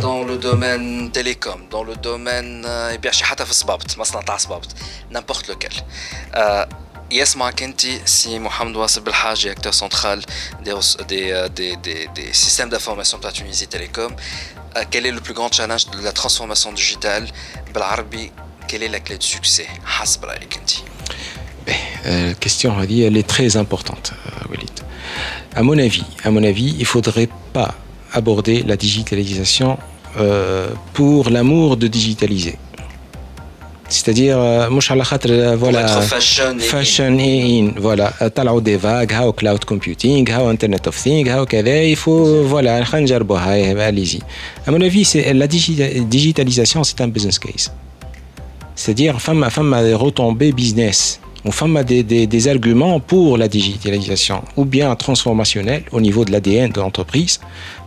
dans 0.00 0.22
le 0.22 0.36
domaine 0.36 1.10
télécom, 1.10 1.60
dans 1.70 1.84
le 1.84 1.96
domaine 1.96 2.66
n'importe 5.10 5.48
lequel. 5.48 5.72
يسمعك 7.10 7.62
انت 7.62 7.80
سي 8.04 8.38
محمد 8.38 8.76
واصل 8.76 9.00
بالحاجه 9.00 9.54
acteur 9.54 9.74
central 9.74 10.20
des, 10.64 10.74
des, 11.08 11.48
des, 11.58 11.76
des, 11.76 12.08
des 12.14 12.32
systèmes 12.32 12.68
d'information 12.68 13.18
de 13.18 13.24
la 13.24 13.32
Tunisie 13.32 13.66
Télécom. 13.66 14.12
quel 14.90 15.06
est 15.06 15.10
le 15.10 15.20
plus 15.20 15.34
grand 15.34 15.50
challenge 15.50 15.86
de 15.90 16.00
la 16.02 16.12
transformation 16.12 16.72
digitale 16.72 17.26
بالعربي 17.74 18.32
quelle 18.68 18.82
est 18.82 18.92
la 18.92 19.00
clé 19.00 19.16
de 19.16 19.22
succès 19.22 19.66
حسب 19.86 20.24
رايك 20.24 20.56
انت 20.56 20.70
La 22.04 22.34
question 22.34 22.70
elle 22.82 23.16
est 23.16 23.28
très 23.36 23.56
importante, 23.56 24.12
Walid. 24.50 24.76
À 25.54 25.62
mon 25.62 25.78
avis, 25.78 26.04
à 26.24 26.30
mon 26.30 26.44
avis, 26.52 26.70
il 26.78 26.86
faudrait 26.86 27.30
pas 27.52 27.74
aborder 28.13 28.63
la 28.63 28.77
digitalisation 28.77 29.77
euh, 30.17 30.69
pour 30.93 31.29
l'amour 31.29 31.77
de 31.77 31.87
digitaliser. 31.87 32.55
C'est-à-dire, 33.89 34.39
euh, 34.39 34.69
euh 34.69 35.55
voilà, 35.55 35.83
pour 35.83 36.03
fashion, 36.03 36.57
fashion 36.59 37.17
et 37.19 37.41
in. 37.41 37.67
in. 37.67 37.71
Voilà, 37.77 38.11
t'as 38.33 38.59
des 38.61 38.77
vagues, 38.77 39.13
how 39.13 39.31
cloud 39.33 39.65
computing, 39.65 40.27
how 40.31 40.47
internet 40.47 40.87
of 40.87 40.95
things, 40.95 41.29
how 41.29 41.45
il 41.51 41.95
faut, 41.95 42.43
voilà, 42.43 42.77
allez-y. 42.77 44.19
À 44.65 44.71
mon 44.71 44.81
avis, 44.81 45.07
la 45.33 45.47
digitalisation, 45.47 46.83
c'est 46.83 47.01
un 47.01 47.07
business 47.07 47.37
case. 47.37 47.71
C'est-à-dire, 48.75 49.21
femme 49.21 49.43
à 49.43 49.49
femme 49.51 49.73
a 49.73 49.83
des 49.83 49.93
retombées 49.93 50.51
business. 50.51 51.19
On 51.45 51.51
femme 51.51 51.75
a 51.77 51.83
des, 51.83 52.03
des, 52.03 52.25
des, 52.25 52.47
arguments 52.47 52.99
pour 52.99 53.37
la 53.37 53.47
digitalisation, 53.47 54.41
ou 54.55 54.63
bien 54.63 54.95
transformationnelle 54.95 55.83
au 55.91 55.99
niveau 55.99 56.23
de 56.23 56.31
l'ADN 56.31 56.71
de 56.71 56.79
l'entreprise, 56.79 57.41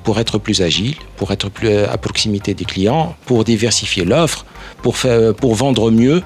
pour 0.06 0.20
être 0.20 0.38
plus 0.38 0.62
agile, 0.62 0.94
pour 1.16 1.32
être 1.32 1.48
plus 1.50 1.78
à 1.78 1.98
proximité 1.98 2.54
des 2.54 2.64
clients, 2.64 3.16
pour 3.26 3.42
diversifier 3.42 4.04
l'offre, 4.04 4.46
pour, 4.80 4.94
pour 5.40 5.54
vendre 5.56 5.90
mieux 5.90 6.22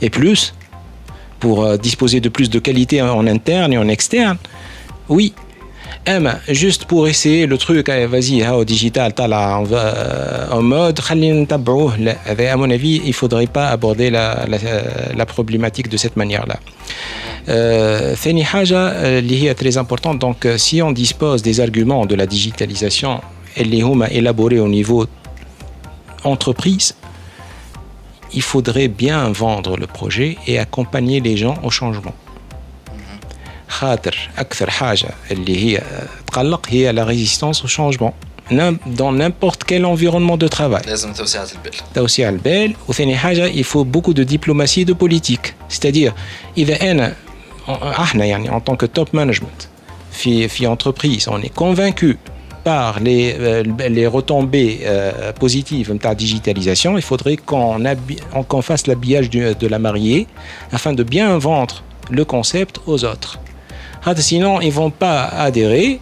et 0.00 0.10
plus, 0.10 0.54
pour 1.40 1.64
euh, 1.64 1.76
disposer 1.76 2.20
de 2.20 2.28
plus 2.28 2.48
de 2.50 2.60
qualité 2.60 3.02
en 3.02 3.26
interne 3.26 3.72
et 3.72 3.78
en 3.78 3.88
externe. 3.88 4.38
Oui, 5.08 5.34
M, 6.04 6.38
juste 6.48 6.84
pour 6.84 7.08
essayer 7.08 7.46
le 7.46 7.58
truc, 7.58 7.88
vas-y, 7.88 8.46
au 8.48 8.64
digital, 8.64 9.12
là, 9.18 9.58
on 9.58 9.64
va 9.64 10.48
en 10.52 10.62
mode, 10.62 11.00
à 11.10 12.56
mon 12.56 12.70
avis, 12.70 13.00
il 13.02 13.08
ne 13.08 13.12
faudrait 13.12 13.48
pas 13.48 13.70
aborder 13.70 14.08
la 14.08 15.26
problématique 15.26 15.88
de 15.88 15.96
cette 15.96 16.16
manière-là. 16.16 16.60
ثاني 18.15 18.45
حاجة 18.45 18.77
اللي 19.19 19.43
هي 19.43 19.55
très 19.55 19.77
importante 19.77 20.19
donc 20.21 20.47
si 20.57 20.81
on 20.81 20.91
dispose 20.91 21.41
des 21.41 21.59
arguments 21.59 22.05
de 22.05 22.15
la 22.15 22.25
digitalisation 22.25 23.21
اللي 23.57 23.81
هما 23.81 24.07
élaborés 24.07 24.59
au 24.59 24.67
niveau 24.67 25.05
entreprise 26.23 26.93
il 28.33 28.41
faudrait 28.41 28.87
bien 28.87 29.29
vendre 29.31 29.77
le 29.77 29.87
projet 29.87 30.37
et 30.47 30.59
accompagner 30.59 31.19
les 31.19 31.37
gens 31.37 31.57
au 31.63 31.69
changement 31.69 32.15
خاطر 33.67 34.29
اكثر 34.37 34.69
حاجه 34.69 35.09
اللي 35.31 35.65
هي 35.65 35.81
تقلق 36.27 36.67
هي 36.69 36.93
la 36.93 37.05
résistance 37.05 37.57
au 37.63 37.67
changement 37.67 38.13
dans 39.01 39.11
n'importe 39.11 39.63
quel 39.63 39.85
environnement 39.85 40.37
de 40.37 40.47
travail 40.47 40.87
لازم 40.87 41.13
توسعة 41.13 41.47
البال 41.55 41.71
توسيع 41.95 42.29
البال 42.29 42.75
وثاني 42.87 43.17
حاجه 43.17 43.51
il 43.51 43.65
faut 43.65 43.85
beaucoup 43.85 44.13
de 44.13 44.23
diplomatie 44.23 44.85
de 44.85 44.93
politique 44.93 45.53
c'est-à-dire 45.69 46.11
اذا 46.57 46.91
انا 46.91 46.91
احنا 46.91 47.03
يعني 47.03 47.15
euh, 47.68 47.72
ah, 47.82 48.06
en 48.52 48.60
tant 48.60 48.76
que 48.76 48.86
top 48.86 49.12
management, 49.12 49.68
fi 50.10 50.66
entreprise, 50.66 51.28
on 51.28 51.40
est 51.42 51.52
convaincu 51.52 52.18
par 52.62 53.00
les, 53.00 53.34
euh, 53.38 54.08
retombées 54.08 54.80
euh, 54.84 55.32
positives 55.32 55.92
de 55.96 56.02
la 56.02 56.14
digitalisation, 56.14 56.96
il 56.96 57.02
faudrait 57.02 57.36
qu'on 57.36 58.62
fasse 58.62 58.86
l'habillage 58.86 59.30
de 59.30 59.66
la 59.66 59.78
mariée 59.78 60.26
afin 60.72 60.92
de 60.92 61.02
bien 61.02 61.38
vendre 61.38 61.82
le 62.10 62.24
concept 62.24 62.80
aux 62.86 63.04
autres. 63.04 63.38
Ah, 64.04 64.14
sinon, 64.16 64.60
ils 64.60 64.68
ne 64.68 64.72
vont 64.72 64.90
pas 64.90 65.24
adhérer. 65.24 66.00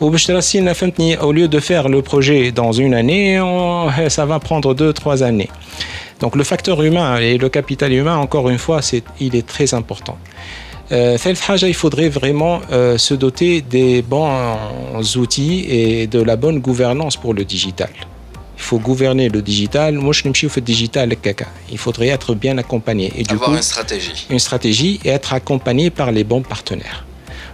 Au 0.00 0.10
lieu 0.10 1.48
de 1.48 1.60
faire 1.60 1.88
le 1.88 2.02
projet 2.02 2.50
dans 2.50 2.72
une 2.72 2.92
année, 2.92 3.40
ça 4.08 4.26
va 4.26 4.40
prendre 4.40 4.74
deux, 4.74 4.92
trois 4.92 5.22
années. 5.22 5.50
Donc 6.18 6.34
le 6.34 6.42
facteur 6.42 6.82
humain 6.82 7.18
et 7.18 7.38
le 7.38 7.48
capital 7.48 7.92
humain, 7.92 8.16
encore 8.16 8.48
une 8.48 8.58
fois, 8.58 8.80
il 9.20 9.36
est 9.36 9.46
très 9.46 9.74
important. 9.74 10.18
Euh, 10.92 11.16
il 11.66 11.74
faudrait 11.74 12.10
vraiment 12.10 12.60
euh, 12.70 12.98
se 12.98 13.14
doter 13.14 13.62
des 13.62 14.02
bons 14.02 15.16
outils 15.16 15.64
et 15.68 16.06
de 16.06 16.20
la 16.20 16.36
bonne 16.36 16.58
gouvernance 16.58 17.16
pour 17.16 17.32
le 17.32 17.44
digital. 17.44 17.90
Il 18.56 18.62
faut 18.62 18.78
gouverner 18.78 19.28
le 19.28 19.42
digital. 19.42 19.94
Moi, 19.94 20.12
je 20.12 20.22
ne 20.28 20.32
digital 20.60 21.16
caca. 21.16 21.46
Il 21.70 21.78
faudrait 21.78 22.08
être 22.08 22.34
bien 22.34 22.58
accompagné. 22.58 23.12
Et 23.16 23.22
du 23.22 23.34
Avoir 23.34 23.50
coup, 23.50 23.56
une 23.56 23.62
stratégie. 23.62 24.26
Une 24.30 24.38
stratégie 24.38 25.00
et 25.04 25.08
être 25.08 25.32
accompagné 25.32 25.90
par 25.90 26.12
les 26.12 26.24
bons 26.24 26.42
partenaires. 26.42 27.04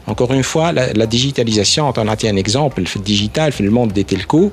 Encore 0.06 0.32
une 0.32 0.42
fois, 0.42 0.72
la, 0.72 0.92
la 0.92 1.06
digitalisation, 1.06 1.92
on 1.96 2.08
a 2.08 2.16
un 2.28 2.36
exemple, 2.36 2.82
le 2.82 3.02
digital, 3.02 3.52
le 3.62 3.70
monde 3.70 3.92
des 3.92 4.04
telcos, 4.04 4.52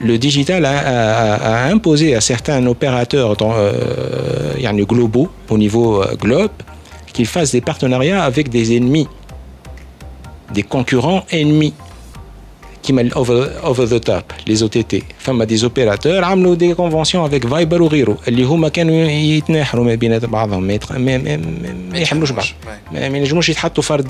le 0.00 0.18
digital 0.18 0.64
a, 0.64 0.78
a, 0.78 1.66
a 1.66 1.72
imposé 1.72 2.14
à 2.14 2.20
certains 2.20 2.64
opérateurs 2.66 3.36
dans, 3.36 3.54
euh, 3.54 4.54
globaux, 4.84 5.30
au 5.48 5.58
niveau 5.58 6.02
euh, 6.02 6.14
globe, 6.16 6.50
qu'ils 7.15 7.27
fassent 7.27 7.51
des 7.51 7.61
partenariats 7.61 8.23
avec 8.23 8.49
des 8.49 8.75
ennemis, 8.77 9.07
des 10.53 10.63
concurrents 10.63 11.23
ennemis. 11.31 11.73
كيما 12.83 13.09
over, 13.15 13.47
over 13.63 13.85
the 13.85 13.99
top 13.99 14.33
les 14.49 14.63
OTT 14.63 15.03
فما 15.19 15.45
دي 15.45 15.57
زوبيراتور 15.57 16.23
عملوا 16.23 16.55
دي 16.55 16.73
كونفونسيون 16.73 17.25
افيك 17.25 17.47
فايبر 17.47 17.81
وغيره 17.81 18.17
اللي 18.27 18.43
هما 18.43 18.69
كانوا 18.69 18.95
يتناحروا 19.09 19.85
ما 19.85 19.95
بين 19.95 20.19
بعضهم 20.19 20.63
ما, 20.63 20.73
يتخ... 20.73 20.91
ما, 20.91 21.17
ما, 21.17 21.37
ما 21.91 21.97
يحملوش 21.97 22.31
بعض 22.31 22.45
ما 22.91 23.05
ينجموش 23.05 23.49
يتحطوا 23.49 23.83
فرد 23.83 24.09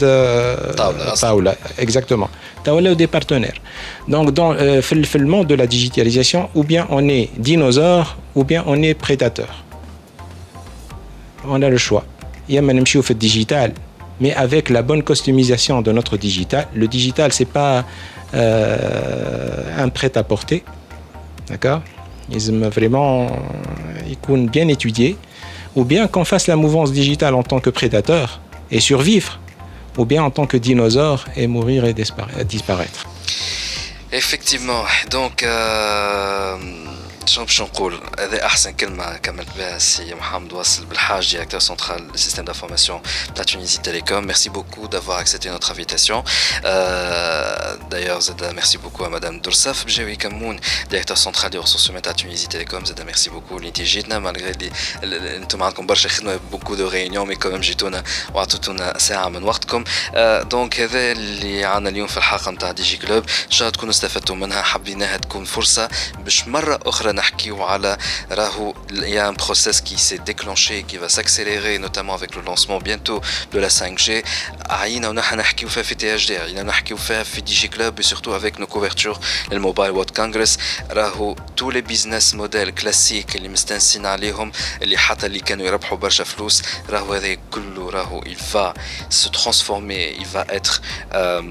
طاوله 0.78 1.14
طاوله 1.22 1.56
اكزاكتومون 1.80 2.28
ولاو 2.68 2.94
دي 2.94 3.06
بارتنير 3.06 3.62
دونك 4.08 4.30
دون 4.30 4.82
في, 4.82 5.04
في 5.04 5.16
الموند 5.16 5.48
دو 5.48 5.56
لا 5.56 5.66
ديجيتاليزاسيون 5.66 6.46
ou 6.56 6.64
bien 6.64 6.86
on 6.90 7.10
est 7.10 7.28
dinosaure 7.48 8.16
ou 8.36 8.44
bien 8.44 8.64
on 8.68 8.82
est 8.84 8.94
prédateur 9.06 9.64
on 11.48 11.62
a 11.62 11.70
le 11.70 11.78
choix 11.78 12.04
يا 12.50 12.60
اما 12.60 12.74
نمشيو 12.74 13.02
في 13.02 13.12
الديجيتال 13.12 13.74
mais 14.22 14.34
avec 14.36 14.70
la 14.70 14.84
bonne 14.84 15.04
customisation 15.04 15.82
de 15.82 15.92
notre 15.92 16.16
digital. 16.16 16.68
Le 16.76 16.88
digital, 16.88 17.34
c'est 17.34 17.52
pas 17.60 17.84
euh, 18.34 19.84
un 19.84 19.90
prêt-à-porter. 19.90 20.64
D'accord 21.50 21.82
Ils 22.32 22.50
aiment 22.50 22.68
vraiment 22.68 23.28
ils 24.08 24.50
bien 24.50 24.68
étudié. 24.68 25.18
Ou 25.76 25.84
bien 25.86 26.08
qu'on 26.08 26.26
fasse 26.26 26.48
la 26.48 26.56
mouvance 26.56 26.92
digitale 26.92 27.34
en 27.34 27.44
tant 27.44 27.60
que 27.60 27.72
prédateur 27.72 28.42
et 28.70 28.80
survivre. 28.80 29.40
Ou 29.98 30.06
bien 30.06 30.24
en 30.24 30.30
tant 30.30 30.46
que 30.46 30.58
dinosaure 30.58 31.26
et 31.36 31.48
mourir 31.48 31.84
et 31.86 31.94
disparaître. 31.94 33.08
Effectivement. 34.12 34.84
Donc. 35.10 35.44
Euh... 35.44 36.56
شنو 37.27 37.45
باش 37.45 37.61
نقول 37.61 38.01
هذا 38.19 38.47
أحسن 38.47 38.73
كلمة 38.73 39.17
كملت 39.17 39.49
بها 39.57 39.77
السي 39.77 40.15
محمد 40.15 40.53
واصل 40.53 40.85
بالحاج 40.85 41.31
ديريكتور 41.33 41.61
سنترال 41.61 42.11
de 43.37 43.45
Tunisie 43.45 43.81
Télécom. 43.81 44.25
Merci 44.25 44.49
beaucoup 44.51 44.89
d'avoir 44.89 45.19
accepté 45.19 45.51
notre 45.51 45.71
invitation. 45.71 46.25
Euh, 46.65 47.77
d'ailleurs 47.91 48.21
Zada 48.21 48.53
merci 48.53 48.77
beaucoup 48.79 49.05
à 49.05 49.09
madame 49.09 49.41
Doursaf 49.41 49.85
Bjawi 49.87 50.17
Kamoun 50.17 50.57
directeur 50.91 51.19
central 51.19 51.51
des 51.51 51.59
ressources 51.59 51.87
humaines 51.89 52.09
à 52.13 52.15
Tunisie 52.15 52.49
Télécom. 52.49 52.85
Zada 52.87 53.05
merci 53.05 53.29
beaucoup. 53.31 53.57
اللي 53.57 53.69
انت 53.69 53.83
جيتنا 53.83 54.21
malgré 54.21 54.53
اللي 55.03 55.37
أنتم 55.37 55.63
عندكم 55.63 55.87
برشا 55.87 56.09
خدمه 56.09 56.41
de 56.53 56.91
réunions 56.93 57.27
mais 57.27 57.37
quand 57.37 57.51
même 57.53 57.61
جيتونا 57.61 58.05
وعطيتونا 58.35 58.99
ساعه 58.99 59.29
من 59.29 59.43
وقتكم 59.43 59.85
دونك 60.43 60.81
هذا 60.81 61.13
اللي 61.13 61.65
عندنا 61.65 61.91
اليوم 61.91 62.07
في 62.07 62.17
الحلقة 62.17 62.51
نتاع 62.51 62.73
دي 62.73 62.83
جي 62.83 62.97
كلوب 62.97 63.25
ان 63.47 63.51
شاء 63.51 63.69
الله 63.69 63.77
تكونوا 63.77 63.95
استفدتوا 63.95 64.37
منها 64.37 64.63
حبيناها 64.63 65.17
تكون 65.17 65.45
فرصه 65.45 65.89
باش 66.19 66.49
مره 66.49 66.79
أخرى 66.87 67.13
il 68.91 69.09
y 69.09 69.19
a 69.19 69.27
un 69.27 69.35
process 69.35 69.81
qui 69.81 69.99
s'est 69.99 70.19
déclenché, 70.19 70.85
qui 70.85 70.97
va 70.97 71.09
s'accélérer, 71.09 71.79
notamment 71.79 72.15
avec 72.15 72.35
le 72.35 72.43
lancement 72.43 72.79
bientôt 72.79 73.21
de 73.53 73.59
la 73.59 73.69
5G. 73.69 74.25
Ah, 74.69 74.89
Club 77.69 77.99
et 78.01 78.03
surtout 78.03 78.33
avec 78.33 78.59
nos 78.59 78.67
couvertures, 78.67 79.21
le 79.51 79.59
Mobile 79.59 79.91
World 79.91 80.15
Congress, 80.15 80.59
tous 81.55 81.71
les 81.71 81.83
business 81.83 82.35
models 82.35 82.73
classiques, 82.73 83.35
les 83.35 83.49
il 88.27 88.37
va 88.53 88.75
se 89.09 89.29
transformer, 89.29 90.15
il 90.19 90.27
va 90.27 90.45
être 90.49 90.83
euh, 91.15 91.43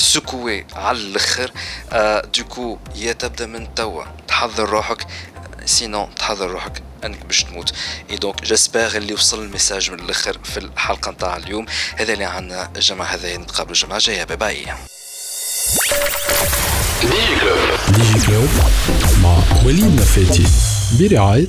سكوي 0.00 0.66
على 0.74 0.98
الأخر. 0.98 1.50
دوكو 2.36 2.78
يا 2.94 3.12
تبدا 3.12 3.46
من 3.46 3.74
توا. 3.74 4.04
تحضر 4.28 4.68
روحك. 4.68 5.06
سينون 5.64 6.14
تحضر 6.14 6.50
روحك. 6.50 6.82
أنك 7.04 7.26
باش 7.26 7.44
تموت. 7.44 7.72
اي 8.10 8.16
دونك 8.16 8.42
جيسبر 8.42 8.86
اللي 8.86 9.14
وصل 9.14 9.42
الميساج 9.42 9.90
من 9.90 10.00
الأخر 10.00 10.38
في 10.44 10.56
الحلقة 10.56 11.10
نتاع 11.10 11.36
اليوم. 11.36 11.66
هذا 11.96 12.12
اللي 12.12 12.24
عندنا 12.24 12.70
الجمعه 12.76 13.06
هذا 13.06 13.36
نتقابلوا 13.36 13.74
الجمعه 13.74 13.96
الجاية. 13.96 14.24
باي 14.24 14.36
باي 14.36 14.66
ديجي 17.02 17.40
كلوب 17.40 17.58
ديجي 17.88 18.26
كلوب 18.26 18.48
مع 19.22 19.38
وليد 19.64 20.00
نفاتي 20.00 20.46
برعايه 20.98 21.48